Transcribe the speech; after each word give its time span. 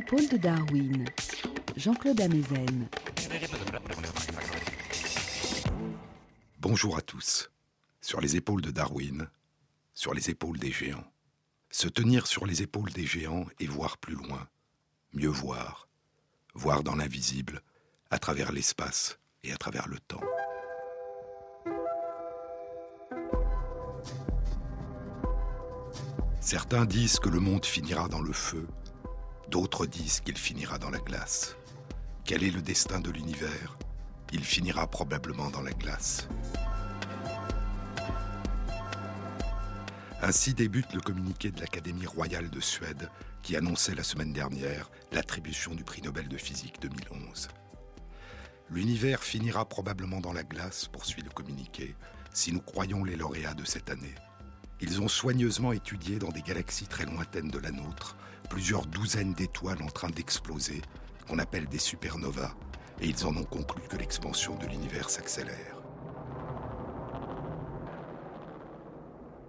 Épaules 0.00 0.28
de 0.28 0.38
Darwin, 0.38 1.04
Jean-Claude 1.76 2.22
Amezen. 2.22 2.88
Bonjour 6.58 6.96
à 6.96 7.02
tous. 7.02 7.50
Sur 8.00 8.22
les 8.22 8.34
épaules 8.34 8.62
de 8.62 8.70
Darwin, 8.70 9.28
sur 9.92 10.14
les 10.14 10.30
épaules 10.30 10.58
des 10.58 10.72
géants. 10.72 11.04
Se 11.68 11.86
tenir 11.86 12.26
sur 12.26 12.46
les 12.46 12.62
épaules 12.62 12.90
des 12.92 13.04
géants 13.04 13.44
et 13.58 13.66
voir 13.66 13.98
plus 13.98 14.14
loin, 14.14 14.48
mieux 15.12 15.28
voir, 15.28 15.86
voir 16.54 16.82
dans 16.82 16.96
l'invisible, 16.96 17.60
à 18.10 18.18
travers 18.18 18.52
l'espace 18.52 19.18
et 19.44 19.52
à 19.52 19.58
travers 19.58 19.86
le 19.86 19.98
temps. 19.98 20.24
Certains 26.40 26.86
disent 26.86 27.18
que 27.18 27.28
le 27.28 27.38
monde 27.38 27.66
finira 27.66 28.08
dans 28.08 28.22
le 28.22 28.32
feu, 28.32 28.66
d'autres 29.50 29.84
disent 29.84 30.20
qu'il 30.20 30.38
finira 30.38 30.78
dans 30.78 30.90
la 30.90 30.98
glace. 30.98 31.56
Quel 32.24 32.44
est 32.44 32.52
le 32.52 32.62
destin 32.62 33.00
de 33.00 33.10
l'univers? 33.10 33.76
Il 34.32 34.44
finira 34.44 34.86
probablement 34.86 35.50
dans 35.50 35.62
la 35.62 35.72
glace. 35.72 36.28
Ainsi 40.22 40.54
débute 40.54 40.94
le 40.94 41.00
communiqué 41.00 41.50
de 41.50 41.60
l'Académie 41.60 42.06
royale 42.06 42.48
de 42.48 42.60
Suède 42.60 43.10
qui 43.42 43.56
annonçait 43.56 43.94
la 43.94 44.04
semaine 44.04 44.32
dernière 44.32 44.90
l'attribution 45.12 45.74
du 45.74 45.82
prix 45.82 46.02
Nobel 46.02 46.28
de 46.28 46.36
physique 46.36 46.80
2011. 46.80 47.48
L'univers 48.70 49.24
finira 49.24 49.68
probablement 49.68 50.20
dans 50.20 50.32
la 50.32 50.44
glace, 50.44 50.86
poursuit 50.86 51.22
le 51.22 51.30
communiqué, 51.30 51.96
si 52.32 52.52
nous 52.52 52.60
croyons 52.60 53.02
les 53.02 53.16
lauréats 53.16 53.54
de 53.54 53.64
cette 53.64 53.90
année. 53.90 54.14
Ils 54.80 55.00
ont 55.00 55.08
soigneusement 55.08 55.72
étudié 55.72 56.20
dans 56.20 56.28
des 56.28 56.42
galaxies 56.42 56.86
très 56.86 57.06
lointaines 57.06 57.50
de 57.50 57.58
la 57.58 57.72
nôtre 57.72 58.16
plusieurs 58.50 58.84
douzaines 58.84 59.32
d'étoiles 59.32 59.82
en 59.82 59.86
train 59.86 60.10
d'exploser, 60.10 60.82
qu'on 61.26 61.38
appelle 61.38 61.68
des 61.68 61.78
supernovas, 61.78 62.54
et 63.00 63.06
ils 63.06 63.24
en 63.24 63.34
ont 63.36 63.44
conclu 63.44 63.80
que 63.88 63.96
l'expansion 63.96 64.56
de 64.56 64.66
l'univers 64.66 65.08
s'accélère. 65.08 65.76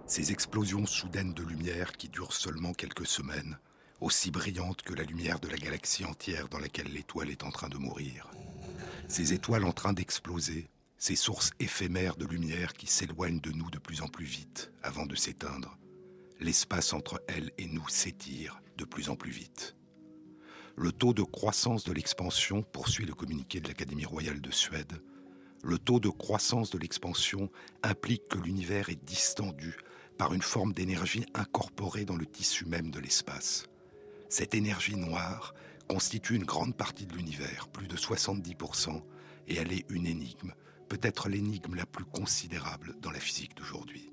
Ces 0.06 0.30
explosions 0.30 0.86
soudaines 0.86 1.34
de 1.34 1.42
lumière 1.42 1.92
qui 1.92 2.08
durent 2.08 2.32
seulement 2.32 2.72
quelques 2.72 3.06
semaines, 3.06 3.58
aussi 4.00 4.30
brillantes 4.30 4.82
que 4.82 4.94
la 4.94 5.02
lumière 5.02 5.40
de 5.40 5.48
la 5.48 5.56
galaxie 5.56 6.04
entière 6.04 6.48
dans 6.48 6.58
laquelle 6.58 6.92
l'étoile 6.92 7.30
est 7.30 7.44
en 7.44 7.50
train 7.50 7.68
de 7.68 7.78
mourir. 7.78 8.30
Ces 9.08 9.32
étoiles 9.32 9.64
en 9.64 9.72
train 9.72 9.92
d'exploser, 9.92 10.68
ces 10.96 11.16
sources 11.16 11.50
éphémères 11.58 12.16
de 12.16 12.26
lumière 12.26 12.72
qui 12.72 12.86
s'éloignent 12.86 13.40
de 13.40 13.50
nous 13.50 13.70
de 13.70 13.78
plus 13.78 14.00
en 14.00 14.08
plus 14.08 14.24
vite 14.24 14.72
avant 14.82 15.06
de 15.06 15.16
s'éteindre. 15.16 15.76
L'espace 16.38 16.92
entre 16.92 17.22
elles 17.26 17.50
et 17.58 17.66
nous 17.66 17.88
s'étire 17.88 18.62
de 18.82 18.86
plus 18.86 19.08
en 19.08 19.16
plus 19.16 19.30
vite. 19.30 19.76
Le 20.76 20.90
taux 20.90 21.14
de 21.14 21.22
croissance 21.22 21.84
de 21.84 21.92
l'expansion, 21.92 22.62
poursuit 22.62 23.06
le 23.06 23.14
communiqué 23.14 23.60
de 23.60 23.68
l'Académie 23.68 24.04
royale 24.04 24.40
de 24.40 24.50
Suède, 24.50 25.00
le 25.62 25.78
taux 25.78 26.00
de 26.00 26.08
croissance 26.08 26.70
de 26.70 26.78
l'expansion 26.78 27.48
implique 27.84 28.26
que 28.28 28.38
l'univers 28.38 28.88
est 28.88 29.04
distendu 29.04 29.76
par 30.18 30.34
une 30.34 30.42
forme 30.42 30.72
d'énergie 30.72 31.24
incorporée 31.34 32.04
dans 32.04 32.16
le 32.16 32.26
tissu 32.26 32.64
même 32.64 32.90
de 32.90 32.98
l'espace. 32.98 33.68
Cette 34.28 34.54
énergie 34.54 34.96
noire 34.96 35.54
constitue 35.88 36.34
une 36.34 36.44
grande 36.44 36.76
partie 36.76 37.06
de 37.06 37.14
l'univers, 37.14 37.68
plus 37.68 37.86
de 37.86 37.96
70%, 37.96 39.00
et 39.46 39.56
elle 39.56 39.72
est 39.72 39.86
une 39.90 40.06
énigme 40.06 40.52
peut-être 40.92 41.30
l'énigme 41.30 41.74
la 41.74 41.86
plus 41.86 42.04
considérable 42.04 42.94
dans 43.00 43.10
la 43.10 43.18
physique 43.18 43.56
d'aujourd'hui. 43.56 44.11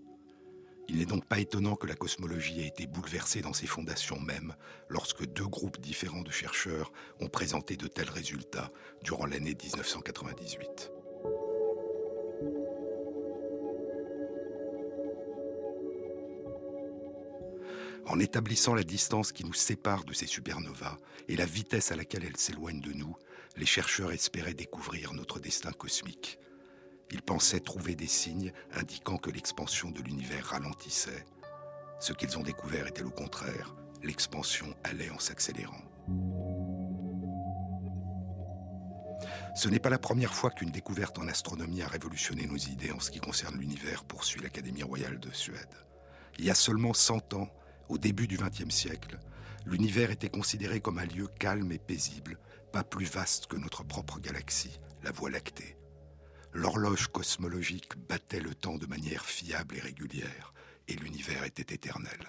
Il 0.89 0.97
n'est 0.97 1.05
donc 1.05 1.25
pas 1.25 1.39
étonnant 1.39 1.75
que 1.75 1.85
la 1.85 1.93
cosmologie 1.93 2.61
ait 2.61 2.67
été 2.67 2.87
bouleversée 2.87 3.41
dans 3.41 3.53
ses 3.53 3.67
fondations 3.67 4.19
mêmes 4.19 4.55
lorsque 4.89 5.23
deux 5.23 5.45
groupes 5.45 5.79
différents 5.79 6.23
de 6.23 6.31
chercheurs 6.31 6.91
ont 7.19 7.27
présenté 7.27 7.77
de 7.77 7.87
tels 7.87 8.09
résultats 8.09 8.71
durant 9.03 9.27
l'année 9.27 9.53
1998. 9.53 10.91
En 18.07 18.19
établissant 18.19 18.73
la 18.73 18.83
distance 18.83 19.31
qui 19.31 19.45
nous 19.45 19.53
sépare 19.53 20.03
de 20.05 20.13
ces 20.13 20.25
supernovas 20.25 20.97
et 21.27 21.35
la 21.35 21.45
vitesse 21.45 21.91
à 21.91 21.95
laquelle 21.95 22.25
elles 22.25 22.37
s'éloignent 22.37 22.81
de 22.81 22.93
nous, 22.93 23.15
les 23.57 23.67
chercheurs 23.67 24.11
espéraient 24.11 24.55
découvrir 24.55 25.13
notre 25.13 25.39
destin 25.39 25.71
cosmique, 25.71 26.39
ils 27.11 27.21
pensaient 27.21 27.59
trouver 27.59 27.95
des 27.95 28.07
signes 28.07 28.53
indiquant 28.73 29.17
que 29.17 29.31
l'expansion 29.31 29.89
de 29.89 30.01
l'univers 30.01 30.45
ralentissait. 30.45 31.25
Ce 31.99 32.13
qu'ils 32.13 32.37
ont 32.37 32.43
découvert 32.43 32.87
était 32.87 33.01
le 33.01 33.09
contraire. 33.09 33.75
L'expansion 34.03 34.73
allait 34.83 35.09
en 35.09 35.19
s'accélérant. 35.19 35.81
Ce 39.55 39.67
n'est 39.67 39.79
pas 39.79 39.89
la 39.89 39.97
première 39.97 40.33
fois 40.33 40.51
qu'une 40.51 40.71
découverte 40.71 41.19
en 41.19 41.27
astronomie 41.27 41.81
a 41.81 41.87
révolutionné 41.87 42.45
nos 42.45 42.55
idées 42.57 42.91
en 42.91 42.99
ce 42.99 43.11
qui 43.11 43.19
concerne 43.19 43.57
l'univers, 43.57 44.05
poursuit 44.05 44.41
l'Académie 44.41 44.83
royale 44.83 45.19
de 45.19 45.31
Suède. 45.31 45.75
Il 46.37 46.45
y 46.45 46.49
a 46.49 46.55
seulement 46.55 46.93
100 46.93 47.33
ans, 47.33 47.49
au 47.89 47.97
début 47.97 48.27
du 48.27 48.37
XXe 48.37 48.73
siècle, 48.73 49.19
l'univers 49.65 50.11
était 50.11 50.29
considéré 50.29 50.79
comme 50.79 50.99
un 50.99 51.05
lieu 51.05 51.27
calme 51.39 51.71
et 51.71 51.79
paisible, 51.79 52.39
pas 52.71 52.83
plus 52.83 53.11
vaste 53.11 53.47
que 53.47 53.57
notre 53.57 53.83
propre 53.83 54.19
galaxie, 54.19 54.79
la 55.03 55.11
Voie 55.11 55.31
lactée 55.31 55.78
l'horloge 56.53 57.07
cosmologique 57.07 57.97
battait 58.07 58.39
le 58.39 58.53
temps 58.55 58.77
de 58.77 58.85
manière 58.85 59.25
fiable 59.25 59.77
et 59.77 59.79
régulière, 59.79 60.53
et 60.87 60.95
l'univers 60.95 61.43
était 61.43 61.73
éternel. 61.73 62.19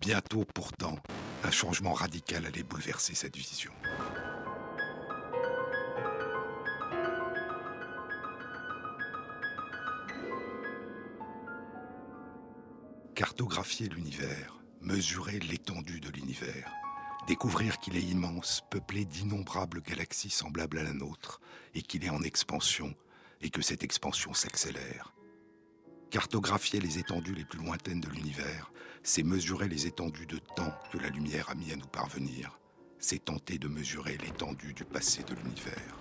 Bientôt, 0.00 0.44
pourtant, 0.54 0.98
un 1.44 1.50
changement 1.50 1.92
radical 1.92 2.46
allait 2.46 2.62
bouleverser 2.62 3.14
cette 3.14 3.36
vision. 3.36 3.72
Cartographier 13.14 13.88
l'univers, 13.88 14.60
mesurer 14.80 15.40
l'étendue 15.40 16.00
de 16.00 16.10
l'univers, 16.10 16.72
Découvrir 17.28 17.78
qu'il 17.78 17.94
est 17.94 18.02
immense, 18.02 18.62
peuplé 18.70 19.04
d'innombrables 19.04 19.82
galaxies 19.82 20.30
semblables 20.30 20.78
à 20.78 20.82
la 20.82 20.94
nôtre, 20.94 21.42
et 21.74 21.82
qu'il 21.82 22.02
est 22.02 22.08
en 22.08 22.22
expansion, 22.22 22.94
et 23.42 23.50
que 23.50 23.60
cette 23.60 23.84
expansion 23.84 24.32
s'accélère. 24.32 25.12
Cartographier 26.10 26.80
les 26.80 26.98
étendues 26.98 27.34
les 27.34 27.44
plus 27.44 27.58
lointaines 27.58 28.00
de 28.00 28.08
l'univers, 28.08 28.72
c'est 29.02 29.24
mesurer 29.24 29.68
les 29.68 29.86
étendues 29.86 30.24
de 30.24 30.38
temps 30.38 30.72
que 30.90 30.96
la 30.96 31.10
lumière 31.10 31.50
a 31.50 31.54
mis 31.54 31.70
à 31.70 31.76
nous 31.76 31.86
parvenir. 31.86 32.58
C'est 32.98 33.26
tenter 33.26 33.58
de 33.58 33.68
mesurer 33.68 34.16
l'étendue 34.16 34.72
du 34.72 34.86
passé 34.86 35.22
de 35.22 35.34
l'univers. 35.34 36.00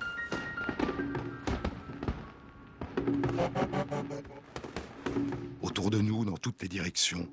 Autour 5.62 5.90
de 5.90 6.00
nous, 6.00 6.24
dans 6.24 6.38
toutes 6.38 6.62
les 6.62 6.70
directions, 6.70 7.28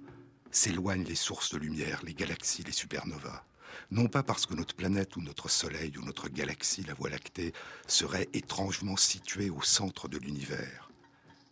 s'éloignent 0.50 1.04
les 1.04 1.14
sources 1.14 1.54
de 1.54 1.58
lumière, 1.58 2.00
les 2.02 2.14
galaxies, 2.14 2.64
les 2.64 2.72
supernovas 2.72 3.44
non 3.90 4.06
pas 4.06 4.22
parce 4.22 4.46
que 4.46 4.54
notre 4.54 4.74
planète 4.74 5.16
ou 5.16 5.22
notre 5.22 5.48
Soleil 5.48 5.96
ou 5.98 6.04
notre 6.04 6.28
galaxie, 6.28 6.82
la 6.82 6.94
Voie 6.94 7.10
lactée, 7.10 7.52
serait 7.86 8.28
étrangement 8.32 8.96
située 8.96 9.50
au 9.50 9.62
centre 9.62 10.08
de 10.08 10.18
l'univers, 10.18 10.90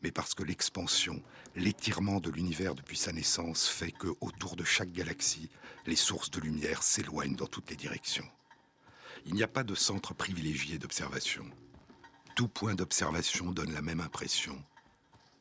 mais 0.03 0.11
parce 0.11 0.35
que 0.35 0.43
l'expansion, 0.43 1.23
l'étirement 1.55 2.21
de 2.21 2.31
l'univers 2.31 2.75
depuis 2.75 2.97
sa 2.97 3.13
naissance 3.13 3.69
fait 3.69 3.93
que, 3.93 4.09
autour 4.21 4.57
de 4.57 4.65
chaque 4.65 4.93
galaxie, 4.93 5.49
les 5.87 5.97
sources 5.97 6.31
de 6.31 6.41
lumière 6.41 6.83
s'éloignent 6.83 7.37
dans 7.37 7.47
toutes 7.47 7.71
les 7.71 7.77
directions. 7.77 8.29
Il 9.27 9.35
n'y 9.35 9.43
a 9.43 9.49
pas 9.49 9.63
de 9.63 9.75
centre 9.75 10.15
privilégié 10.15 10.79
d'observation. 10.79 11.45
Tout 12.35 12.49
point 12.49 12.75
d'observation 12.75 13.53
donne 13.53 13.73
la 13.73 13.83
même 13.83 14.01
impression 14.01 14.61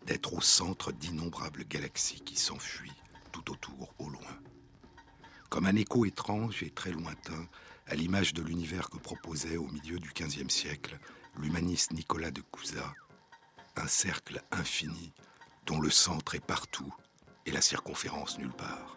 d'être 0.06 0.34
au 0.34 0.42
centre 0.42 0.92
d'innombrables 0.92 1.66
galaxies 1.66 2.22
qui 2.22 2.36
s'enfuient 2.36 2.92
tout 3.32 3.52
autour, 3.52 3.94
au 3.98 4.10
loin 4.10 4.38
comme 5.52 5.66
un 5.66 5.76
écho 5.76 6.06
étrange 6.06 6.64
et 6.64 6.70
très 6.70 6.92
lointain 6.92 7.46
à 7.86 7.96
l'image 7.96 8.34
de 8.34 8.42
l'univers 8.42 8.90
que 8.90 8.98
proposait 8.98 9.58
au 9.58 9.68
milieu 9.68 10.00
du 10.00 10.10
XVe 10.14 10.50
siècle 10.50 10.98
l'humaniste 11.38 11.92
Nicolas 11.92 12.32
de 12.32 12.40
Cousa, 12.40 12.94
un 13.76 13.88
cercle 13.88 14.42
infini 14.52 15.12
dont 15.66 15.82
le 15.82 15.90
centre 15.90 16.36
est 16.36 16.46
partout 16.46 16.94
et 17.46 17.52
la 17.52 17.62
circonférence 17.62 18.40
nulle 18.40 18.54
part. 18.54 18.96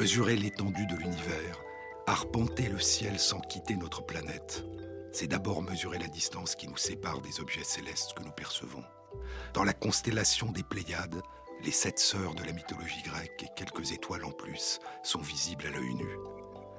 Mesurer 0.00 0.34
l'étendue 0.34 0.86
de 0.86 0.96
l'univers, 0.96 1.62
arpenter 2.06 2.70
le 2.70 2.78
ciel 2.78 3.18
sans 3.18 3.38
quitter 3.38 3.76
notre 3.76 4.02
planète, 4.02 4.64
c'est 5.12 5.26
d'abord 5.26 5.60
mesurer 5.60 5.98
la 5.98 6.06
distance 6.06 6.54
qui 6.54 6.68
nous 6.68 6.78
sépare 6.78 7.20
des 7.20 7.38
objets 7.38 7.64
célestes 7.64 8.14
que 8.14 8.22
nous 8.22 8.30
percevons. 8.30 8.82
Dans 9.52 9.62
la 9.62 9.74
constellation 9.74 10.52
des 10.52 10.62
Pléiades, 10.62 11.20
les 11.62 11.70
sept 11.70 11.98
sœurs 11.98 12.34
de 12.34 12.42
la 12.44 12.52
mythologie 12.52 13.02
grecque 13.02 13.42
et 13.42 13.54
quelques 13.54 13.92
étoiles 13.92 14.24
en 14.24 14.30
plus 14.30 14.78
sont 15.02 15.20
visibles 15.20 15.66
à 15.66 15.70
l'œil 15.70 15.94
nu. 15.94 16.08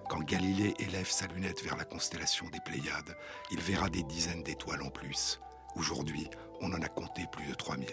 quand 0.10 0.24
Galilée 0.24 0.74
élève 0.80 1.08
sa 1.08 1.28
lunette 1.28 1.64
vers 1.64 1.78
la 1.78 1.86
constellation 1.86 2.48
des 2.50 2.60
Pléiades, 2.66 3.16
il 3.52 3.60
verra 3.60 3.90
des 3.90 4.02
dizaines 4.02 4.42
d'étoiles 4.42 4.82
en 4.82 4.90
plus. 4.90 5.40
Aujourd'hui, 5.76 6.28
on 6.60 6.74
en 6.74 6.82
a 6.82 6.88
compté 6.88 7.28
plus 7.32 7.46
de 7.46 7.54
3000. 7.54 7.88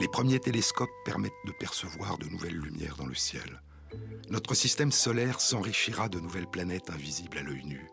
Les 0.00 0.08
premiers 0.08 0.40
télescopes 0.40 0.88
permettent 1.04 1.44
de 1.44 1.52
percevoir 1.52 2.16
de 2.16 2.28
nouvelles 2.28 2.56
lumières 2.56 2.96
dans 2.96 3.04
le 3.04 3.14
ciel. 3.14 3.60
Notre 4.28 4.54
système 4.54 4.92
solaire 4.92 5.40
s'enrichira 5.40 6.08
de 6.08 6.20
nouvelles 6.20 6.46
planètes 6.46 6.90
invisibles 6.90 7.38
à 7.38 7.42
l'œil 7.42 7.64
nu. 7.64 7.88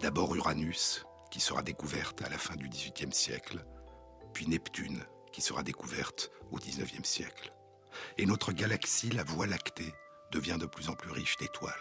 D'abord 0.00 0.34
Uranus, 0.34 1.04
qui 1.30 1.40
sera 1.40 1.62
découverte 1.62 2.22
à 2.22 2.28
la 2.28 2.38
fin 2.38 2.56
du 2.56 2.68
XVIIIe 2.68 3.12
siècle, 3.12 3.64
puis 4.34 4.46
Neptune, 4.46 5.02
qui 5.32 5.40
sera 5.40 5.62
découverte 5.62 6.30
au 6.50 6.56
XIXe 6.56 7.08
siècle. 7.08 7.52
Et 8.18 8.26
notre 8.26 8.52
galaxie, 8.52 9.10
la 9.10 9.24
Voie 9.24 9.46
lactée, 9.46 9.94
devient 10.30 10.58
de 10.58 10.66
plus 10.66 10.88
en 10.88 10.94
plus 10.94 11.10
riche 11.10 11.36
d'étoiles. 11.38 11.72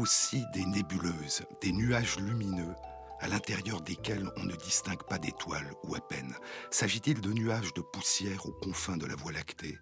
Aussi 0.00 0.44
des 0.54 0.64
nébuleuses, 0.64 1.42
des 1.60 1.72
nuages 1.72 2.18
lumineux, 2.18 2.74
à 3.20 3.28
l'intérieur 3.28 3.82
desquels 3.82 4.30
on 4.36 4.44
ne 4.44 4.56
distingue 4.56 5.02
pas 5.02 5.18
d'étoiles 5.18 5.70
ou 5.84 5.94
à 5.94 6.00
peine. 6.00 6.34
S'agit-il 6.70 7.20
de 7.20 7.32
nuages 7.32 7.74
de 7.74 7.82
poussière 7.82 8.46
aux 8.46 8.52
confins 8.52 8.96
de 8.96 9.06
la 9.06 9.14
Voie 9.14 9.32
lactée, 9.32 9.78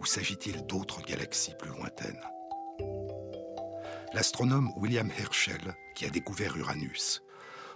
ou 0.00 0.06
s'agit-il 0.06 0.64
d'autres 0.66 1.02
galaxies 1.02 1.54
plus 1.58 1.70
lointaines? 1.70 2.20
L'astronome 4.14 4.72
William 4.76 5.10
Herschel, 5.18 5.76
qui 5.94 6.06
a 6.06 6.10
découvert 6.10 6.56
Uranus, 6.56 7.22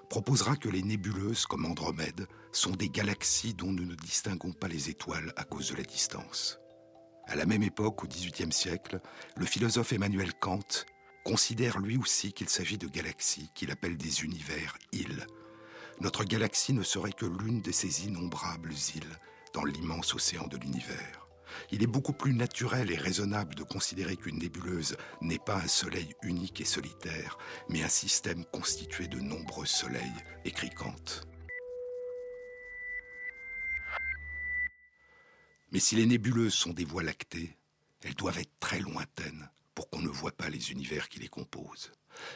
proposera 0.08 0.56
que 0.56 0.70
les 0.70 0.82
nébuleuses 0.82 1.44
comme 1.44 1.66
Andromède 1.66 2.26
sont 2.52 2.72
des 2.72 2.88
galaxies 2.88 3.54
dont 3.54 3.70
nous 3.70 3.84
ne 3.84 3.94
distinguons 3.94 4.52
pas 4.52 4.68
les 4.68 4.88
étoiles 4.88 5.32
à 5.36 5.44
cause 5.44 5.70
de 5.70 5.76
la 5.76 5.84
distance. 5.84 6.58
À 7.26 7.36
la 7.36 7.44
même 7.44 7.62
époque, 7.62 8.02
au 8.02 8.06
XVIIIe 8.06 8.52
siècle, 8.52 9.00
le 9.36 9.46
philosophe 9.46 9.92
Emmanuel 9.92 10.32
Kant 10.34 10.84
considère 11.24 11.78
lui 11.78 11.96
aussi 11.96 12.32
qu'il 12.32 12.48
s'agit 12.48 12.78
de 12.78 12.88
galaxies 12.88 13.50
qu'il 13.54 13.70
appelle 13.70 13.96
des 13.96 14.24
univers 14.24 14.76
îles. 14.92 15.26
Notre 16.00 16.24
galaxie 16.24 16.72
ne 16.72 16.82
serait 16.82 17.12
que 17.12 17.26
l'une 17.26 17.60
de 17.60 17.72
ces 17.72 18.06
innombrables 18.06 18.72
îles 18.94 19.18
dans 19.52 19.64
l'immense 19.64 20.14
océan 20.14 20.46
de 20.46 20.56
l'univers. 20.56 21.28
Il 21.70 21.82
est 21.82 21.86
beaucoup 21.86 22.14
plus 22.14 22.32
naturel 22.32 22.90
et 22.90 22.96
raisonnable 22.96 23.54
de 23.54 23.62
considérer 23.62 24.16
qu'une 24.16 24.38
nébuleuse 24.38 24.96
n'est 25.20 25.38
pas 25.38 25.56
un 25.56 25.68
soleil 25.68 26.14
unique 26.22 26.60
et 26.60 26.64
solitaire, 26.64 27.36
mais 27.68 27.82
un 27.82 27.88
système 27.88 28.44
constitué 28.46 29.06
de 29.06 29.20
nombreux 29.20 29.66
soleils, 29.66 30.02
écrit. 30.44 30.70
Mais 35.70 35.80
si 35.80 35.96
les 35.96 36.06
nébuleuses 36.06 36.54
sont 36.54 36.72
des 36.72 36.84
voies 36.84 37.02
lactées, 37.02 37.56
elles 38.02 38.14
doivent 38.14 38.38
être 38.38 38.58
très 38.58 38.80
lointaines 38.80 39.50
pour 39.74 39.88
qu'on 39.90 40.00
ne 40.00 40.08
voit 40.08 40.32
pas 40.32 40.48
les 40.48 40.70
univers 40.70 41.08
qui 41.08 41.18
les 41.18 41.28
composent. 41.28 41.92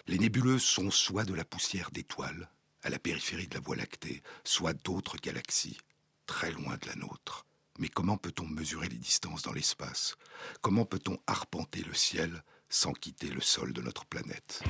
Les 0.07 0.19
nébuleuses 0.19 0.63
sont 0.63 0.91
soit 0.91 1.25
de 1.25 1.35
la 1.35 1.45
poussière 1.45 1.91
d'étoiles, 1.91 2.51
à 2.83 2.91
la 2.91 2.99
périphérie 2.99 3.49
de 3.49 3.55
la 3.55 3.61
Voie 3.61 3.77
lactée, 3.77 4.23
soit 4.45 4.73
d'autres 4.73 5.17
galaxies, 5.17 5.79
très 6.27 6.51
loin 6.53 6.77
de 6.77 6.87
la 6.87 6.95
nôtre. 6.97 7.47
Mais 7.79 7.89
comment 7.89 8.17
peut-on 8.17 8.47
mesurer 8.47 8.89
les 8.89 8.99
distances 8.99 9.43
dans 9.43 9.53
l'espace? 9.53 10.17
Comment 10.63 10.87
peut-on 10.87 11.19
arpenter 11.27 11.83
le 11.83 11.95
ciel 11.95 12.43
sans 12.69 12.93
quitter 12.93 13.29
le 13.29 13.41
sol 13.41 13.73
de 13.73 13.83
notre 13.83 14.07
planète? 14.07 14.63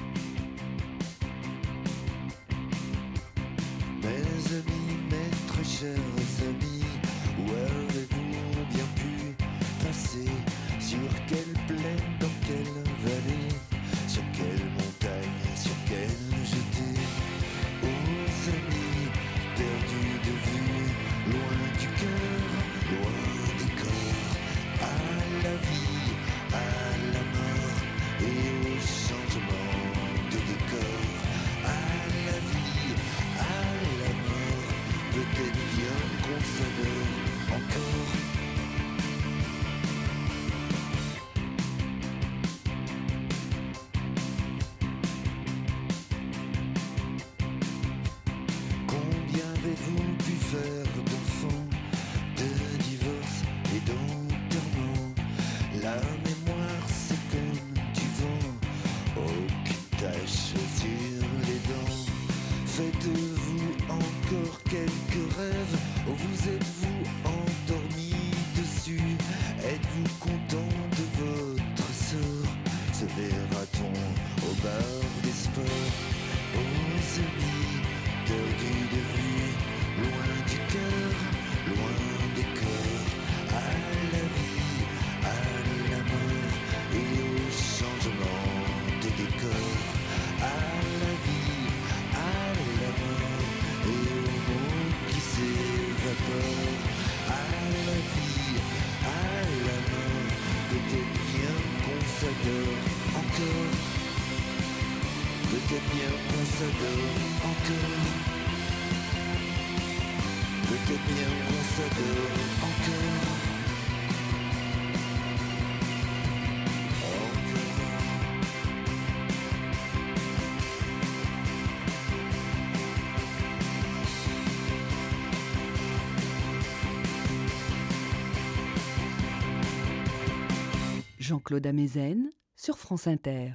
Jean-Claude 131.26 131.66
Amezen 131.66 132.30
sur 132.54 132.78
France 132.78 133.08
Inter. 133.08 133.54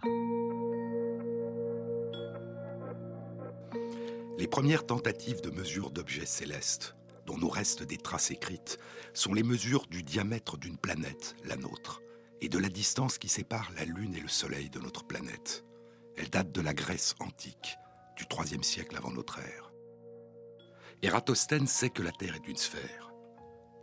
Les 4.38 4.48
premières 4.48 4.86
tentatives 4.86 5.40
de 5.40 5.52
mesure 5.52 5.90
d'objets 5.90 6.26
célestes, 6.26 6.98
dont 7.26 7.38
nous 7.38 7.48
restent 7.48 7.84
des 7.84 7.96
traces 7.96 8.30
écrites, 8.30 8.78
sont 9.14 9.34
les 9.34 9.44
mesures 9.44 9.88
du 9.88 10.04
diamètre 10.04 10.58
d'une 10.58 10.78
planète, 10.78 11.38
la 11.46 11.56
nôtre, 11.56 12.02
et 12.42 12.50
de 12.50 12.58
la 12.58 12.68
distance 12.68 13.18
qui 13.18 13.30
sépare 13.30 13.72
la 13.78 13.86
Lune 13.86 14.16
et 14.16 14.22
le 14.22 14.28
Soleil 14.28 14.70
de 14.70 14.80
notre 14.80 15.06
planète. 15.06 15.64
Elles 16.18 16.30
datent 16.30 16.52
de 16.52 16.60
la 16.60 16.74
Grèce 16.74 17.16
antique, 17.22 17.78
du 18.18 18.26
IIIe 18.38 18.66
siècle 18.66 18.98
avant 18.98 19.12
notre 19.12 19.40
ère. 19.40 19.72
Ératosthène 21.04 21.68
sait 21.68 21.90
que 21.90 22.04
la 22.04 22.12
Terre 22.12 22.36
est 22.36 22.50
une 22.50 22.58
sphère. 22.58 23.11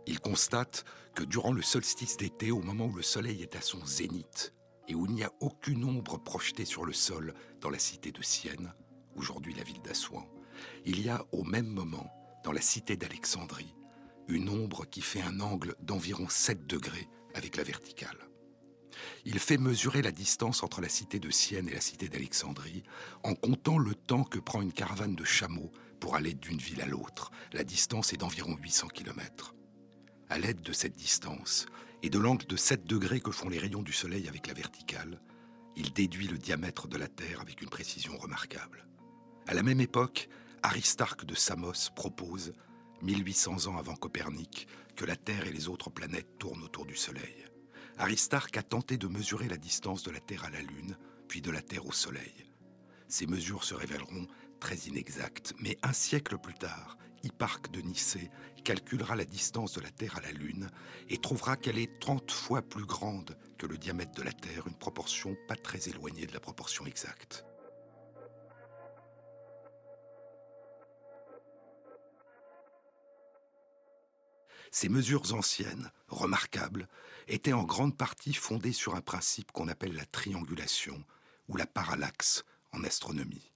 Il 0.09 0.19
constate 0.19 0.85
que 1.13 1.23
durant 1.23 1.53
le 1.53 1.61
solstice 1.61 2.17
d'été, 2.17 2.49
au 2.49 2.63
moment 2.63 2.87
où 2.87 2.95
le 2.95 3.03
Soleil 3.03 3.43
est 3.43 3.55
à 3.55 3.61
son 3.61 3.85
zénith, 3.85 4.55
et 4.87 4.95
où 4.95 5.05
il 5.05 5.11
n'y 5.11 5.23
a 5.23 5.31
aucune 5.39 5.85
ombre 5.85 6.17
projetée 6.17 6.65
sur 6.65 6.83
le 6.83 6.93
sol 6.93 7.35
dans 7.61 7.69
la 7.69 7.77
cité 7.77 8.11
de 8.11 8.23
Sienne, 8.23 8.73
aujourd'hui 9.15 9.53
la 9.53 9.61
ville 9.61 9.83
d'Assouan, 9.83 10.27
il 10.83 10.99
y 10.99 11.09
a 11.09 11.23
au 11.31 11.43
même 11.43 11.67
moment, 11.67 12.11
dans 12.43 12.51
la 12.51 12.59
cité 12.59 12.97
d'Alexandrie, 12.97 13.75
une 14.27 14.49
ombre 14.49 14.87
qui 14.87 15.01
fait 15.01 15.21
un 15.21 15.39
angle 15.41 15.75
d'environ 15.79 16.27
7 16.27 16.65
degrés 16.65 17.07
avec 17.35 17.55
la 17.55 17.63
verticale. 17.63 18.17
Il 19.25 19.37
fait 19.37 19.59
mesurer 19.59 20.01
la 20.01 20.11
distance 20.11 20.63
entre 20.63 20.81
la 20.81 20.89
cité 20.89 21.19
de 21.19 21.29
Sienne 21.29 21.69
et 21.69 21.75
la 21.75 21.81
cité 21.81 22.09
d'Alexandrie 22.09 22.81
en 23.23 23.35
comptant 23.35 23.77
le 23.77 23.93
temps 23.93 24.23
que 24.23 24.39
prend 24.39 24.63
une 24.63 24.73
caravane 24.73 25.15
de 25.15 25.23
chameaux 25.23 25.71
pour 25.99 26.15
aller 26.15 26.33
d'une 26.33 26.57
ville 26.57 26.81
à 26.81 26.87
l'autre. 26.87 27.29
La 27.53 27.63
distance 27.63 28.11
est 28.11 28.17
d'environ 28.17 28.57
800 28.59 28.87
km. 28.87 29.53
À 30.29 30.37
l'aide 30.37 30.61
de 30.61 30.73
cette 30.73 30.95
distance 30.95 31.65
et 32.03 32.11
de 32.11 32.19
l'angle 32.19 32.45
de 32.45 32.55
7 32.55 32.85
degrés 32.85 33.19
que 33.19 33.31
font 33.31 33.49
les 33.49 33.57
rayons 33.57 33.81
du 33.81 33.91
Soleil 33.91 34.27
avec 34.27 34.45
la 34.45 34.53
verticale, 34.53 35.19
il 35.75 35.91
déduit 35.91 36.27
le 36.27 36.37
diamètre 36.37 36.87
de 36.87 36.97
la 36.97 37.07
Terre 37.07 37.41
avec 37.41 37.63
une 37.63 37.69
précision 37.69 38.15
remarquable. 38.15 38.85
À 39.47 39.55
la 39.55 39.63
même 39.63 39.81
époque, 39.81 40.29
Aristarque 40.61 41.25
de 41.25 41.33
Samos 41.33 41.89
propose, 41.95 42.53
1800 43.01 43.71
ans 43.71 43.77
avant 43.77 43.95
Copernic, 43.95 44.67
que 44.95 45.05
la 45.05 45.15
Terre 45.15 45.47
et 45.47 45.51
les 45.51 45.67
autres 45.67 45.89
planètes 45.89 46.37
tournent 46.37 46.63
autour 46.63 46.85
du 46.85 46.95
Soleil. 46.95 47.47
Aristarque 47.97 48.55
a 48.57 48.63
tenté 48.63 48.97
de 48.97 49.07
mesurer 49.07 49.47
la 49.47 49.57
distance 49.57 50.03
de 50.03 50.11
la 50.11 50.19
Terre 50.19 50.45
à 50.45 50.51
la 50.51 50.61
Lune, 50.61 50.95
puis 51.27 51.41
de 51.41 51.49
la 51.49 51.63
Terre 51.63 51.87
au 51.87 51.91
Soleil. 51.91 52.45
Ces 53.07 53.25
mesures 53.25 53.63
se 53.63 53.73
révéleront 53.73 54.27
très 54.59 54.77
inexactes, 54.77 55.55
mais 55.59 55.79
un 55.81 55.93
siècle 55.93 56.37
plus 56.37 56.53
tard, 56.53 56.97
Hipparque 57.23 57.71
de 57.71 57.81
Nicée 57.81 58.29
calculera 58.63 59.15
la 59.15 59.25
distance 59.25 59.73
de 59.73 59.81
la 59.81 59.89
Terre 59.89 60.17
à 60.17 60.21
la 60.21 60.31
Lune 60.31 60.69
et 61.09 61.17
trouvera 61.17 61.57
qu'elle 61.57 61.79
est 61.79 61.99
30 61.99 62.31
fois 62.31 62.61
plus 62.61 62.85
grande 62.85 63.37
que 63.57 63.65
le 63.65 63.77
diamètre 63.77 64.13
de 64.13 64.23
la 64.23 64.31
Terre, 64.31 64.67
une 64.67 64.77
proportion 64.77 65.35
pas 65.47 65.55
très 65.55 65.89
éloignée 65.89 66.25
de 66.25 66.33
la 66.33 66.39
proportion 66.39 66.85
exacte. 66.85 67.45
Ces 74.71 74.89
mesures 74.89 75.33
anciennes, 75.33 75.91
remarquables, 76.07 76.87
étaient 77.27 77.53
en 77.53 77.63
grande 77.63 77.97
partie 77.97 78.33
fondées 78.33 78.73
sur 78.73 78.95
un 78.95 79.01
principe 79.01 79.51
qu'on 79.51 79.67
appelle 79.67 79.95
la 79.95 80.05
triangulation 80.05 81.03
ou 81.47 81.57
la 81.57 81.65
parallaxe 81.65 82.43
en 82.71 82.83
astronomie. 82.83 83.51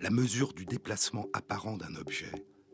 La 0.00 0.10
mesure 0.10 0.52
du 0.52 0.66
déplacement 0.66 1.28
apparent 1.32 1.76
d'un 1.76 1.94
objet 1.96 2.32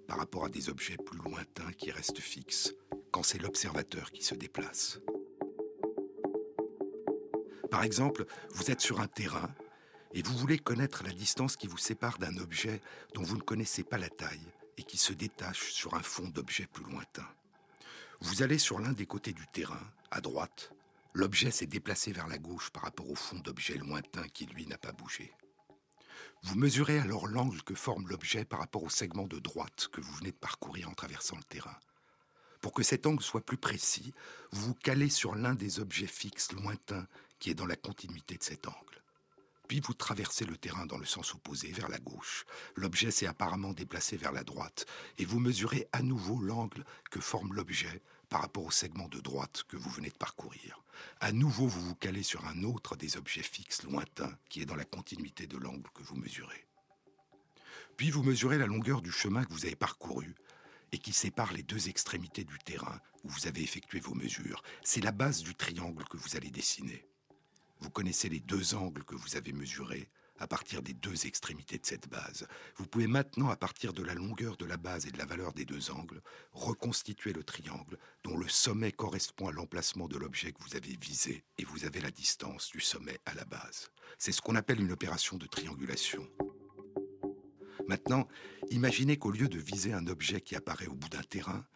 par 0.09 0.19
rapport 0.19 0.45
à 0.45 0.49
des 0.49 0.69
objets 0.69 0.97
plus 0.97 1.19
lointains 1.19 1.73
qui 1.73 1.91
restent 1.91 2.19
fixes 2.19 2.75
quand 3.13 3.23
c'est 3.23 3.39
l'observateur 3.39 4.11
qui 4.11 4.25
se 4.25 4.35
déplace. 4.35 5.01
Par 7.71 7.85
exemple, 7.85 8.25
vous 8.51 8.71
êtes 8.71 8.81
sur 8.81 9.01
un 9.01 9.07
terrain 9.07 9.55
et 10.13 10.23
vous 10.23 10.37
voulez 10.37 10.59
connaître 10.59 11.05
la 11.05 11.13
distance 11.13 11.57
qui 11.57 11.67
vous 11.67 11.79
sépare 11.79 12.19
d'un 12.19 12.37
objet 12.39 12.81
dont 13.15 13.23
vous 13.23 13.37
ne 13.37 13.43
connaissez 13.43 13.85
pas 13.85 13.99
la 13.99 14.09
taille 14.09 14.53
et 14.77 14.83
qui 14.83 14.97
se 14.97 15.13
détache 15.13 15.73
sur 15.73 15.95
un 15.95 16.03
fond 16.03 16.29
d'objet 16.29 16.67
plus 16.67 16.85
lointain. 16.85 17.29
Vous 18.21 18.43
allez 18.43 18.59
sur 18.59 18.81
l'un 18.81 18.93
des 18.93 19.07
côtés 19.07 19.33
du 19.33 19.47
terrain, 19.47 19.81
à 20.11 20.21
droite. 20.21 20.73
L'objet 21.13 21.51
s'est 21.51 21.67
déplacé 21.67 22.13
vers 22.13 22.29
la 22.29 22.39
gauche 22.39 22.71
par 22.71 22.83
rapport 22.83 23.11
au 23.11 23.15
fond 23.15 23.39
d'objet 23.39 23.77
lointain 23.77 24.27
qui, 24.29 24.47
lui, 24.47 24.67
n'a 24.67 24.79
pas 24.79 24.93
bougé. 24.93 25.33
Vous 26.43 26.57
mesurez 26.57 26.99
alors 26.99 27.27
l'angle 27.27 27.63
que 27.63 27.75
forme 27.75 28.09
l'objet 28.09 28.45
par 28.45 28.61
rapport 28.61 28.83
au 28.83 28.89
segment 28.89 29.27
de 29.27 29.39
droite 29.39 29.89
que 29.93 30.01
vous 30.01 30.13
venez 30.15 30.33
de 30.33 30.37
parcourir 30.37 30.89
en 30.89 30.95
traversant 30.95 31.37
le 31.37 31.45
terrain. 31.45 31.77
Pour 32.61 32.73
que 32.73 32.83
cet 32.83 33.07
angle 33.07 33.23
soit 33.23 33.45
plus 33.45 33.57
précis, 33.57 34.15
vous 34.51 34.69
vous 34.69 34.75
calez 34.75 35.11
sur 35.11 35.35
l'un 35.35 35.55
des 35.55 35.81
objets 35.81 36.07
fixes 36.07 36.53
lointains 36.53 37.07
qui 37.39 37.51
est 37.51 37.55
dans 37.55 37.67
la 37.67 37.77
continuité 37.77 38.37
de 38.37 38.43
cet 38.43 38.69
angle. 38.69 39.03
Puis 39.69 39.81
vous 39.81 39.95
traversez 39.95 40.45
le 40.45 40.57
terrain 40.57 40.87
dans 40.87 40.99
le 40.99 41.07
sens 41.07 41.35
opposé, 41.35 41.71
vers 41.71 41.89
la 41.89 41.99
gauche. 41.99 42.45
L'objet 42.75 43.11
s'est 43.11 43.27
apparemment 43.27 43.73
déplacé 43.73 44.17
vers 44.17 44.33
la 44.33 44.43
droite, 44.43 44.85
et 45.19 45.25
vous 45.25 45.39
mesurez 45.39 45.89
à 45.93 46.03
nouveau 46.03 46.41
l'angle 46.41 46.85
que 47.11 47.21
forme 47.21 47.55
l'objet 47.55 48.03
par 48.31 48.41
rapport 48.41 48.65
au 48.65 48.71
segment 48.71 49.09
de 49.09 49.21
droite 49.21 49.65
que 49.69 49.77
vous 49.77 49.91
venez 49.91 50.09
de 50.09 50.15
parcourir. 50.15 50.83
À 51.21 51.33
nouveau, 51.33 51.67
vous 51.67 51.83
vous 51.83 51.95
calez 51.97 52.23
sur 52.23 52.47
un 52.47 52.63
autre 52.63 52.97
des 52.97 53.17
objets 53.17 53.43
fixes 53.43 53.83
lointains 53.83 54.39
qui 54.49 54.63
est 54.63 54.67
dans 54.67 54.77
la 54.77 54.85
continuité 54.85 55.47
de 55.47 55.59
l'angle 55.59 55.91
que 55.93 56.03
vous 56.03 56.17
mesurez. 56.17 56.67
Puis 57.97 58.11
vous 58.11 58.23
mesurez 58.23 58.57
la 58.57 58.67
longueur 58.67 59.03
du 59.03 59.11
chemin 59.11 59.45
que 59.45 59.53
vous 59.53 59.67
avez 59.67 59.77
parcouru 59.77 60.35
et 60.93 60.99
qui 60.99 61.13
sépare 61.13 61.53
les 61.53 61.65
deux 61.65 61.89
extrémités 61.89 62.45
du 62.45 62.59
terrain 62.59 63.01
où 63.25 63.29
vous 63.29 63.47
avez 63.47 63.63
effectué 63.63 64.01
vos 64.01 64.15
mesures. 64.15 64.63
C'est 64.83 65.05
la 65.05 65.13
base 65.13 65.43
du 65.43 65.55
triangle 65.55 66.05
que 66.05 66.17
vous 66.17 66.37
allez 66.37 66.51
dessiner. 66.51 67.07
Vous 67.81 67.91
connaissez 67.91 68.29
les 68.29 68.41
deux 68.41 68.75
angles 68.75 69.05
que 69.05 69.17
vous 69.17 69.37
avez 69.37 69.53
mesurés 69.53 70.09
à 70.41 70.47
partir 70.47 70.83
des 70.83 70.95
deux 70.95 71.27
extrémités 71.27 71.79
de 71.79 71.87
cette 71.87 72.09
base. 72.09 72.49
Vous 72.77 72.87
pouvez 72.87 73.07
maintenant, 73.07 73.51
à 73.51 73.57
partir 73.57 73.93
de 73.93 74.03
la 74.03 74.15
longueur 74.15 74.57
de 74.57 74.65
la 74.65 74.77
base 74.77 75.07
et 75.07 75.11
de 75.11 75.19
la 75.19 75.27
valeur 75.27 75.53
des 75.53 75.65
deux 75.65 75.91
angles, 75.91 76.23
reconstituer 76.53 77.33
le 77.33 77.45
triangle 77.45 77.99
dont 78.25 78.37
le 78.37 78.49
sommet 78.49 78.91
correspond 78.91 79.49
à 79.49 79.53
l'emplacement 79.53 80.09
de 80.09 80.17
l'objet 80.17 80.53
que 80.53 80.63
vous 80.63 80.77
avez 80.77 80.97
visé 81.01 81.45
et 81.59 81.65
vous 81.65 81.85
avez 81.85 82.01
la 82.01 82.11
distance 82.11 82.71
du 82.71 82.81
sommet 82.81 83.19
à 83.27 83.35
la 83.35 83.45
base. 83.45 83.91
C'est 84.19 84.33
ce 84.33 84.41
qu'on 84.41 84.57
appelle 84.57 84.81
une 84.81 84.93
opération 84.93 85.37
de 85.37 85.47
triangulation. 85.47 86.27
Maintenant, 87.87 88.29
imaginez 88.71 89.19
qu'au 89.19 89.31
lieu 89.31 89.49
de 89.49 89.59
viser 89.59 89.93
un 89.93 90.07
objet 90.07 90.41
qui 90.41 90.57
apparaît 90.57 90.87
au 90.87 90.95
bout 90.95 91.09
d'un 91.09 91.23
terrain, 91.23 91.67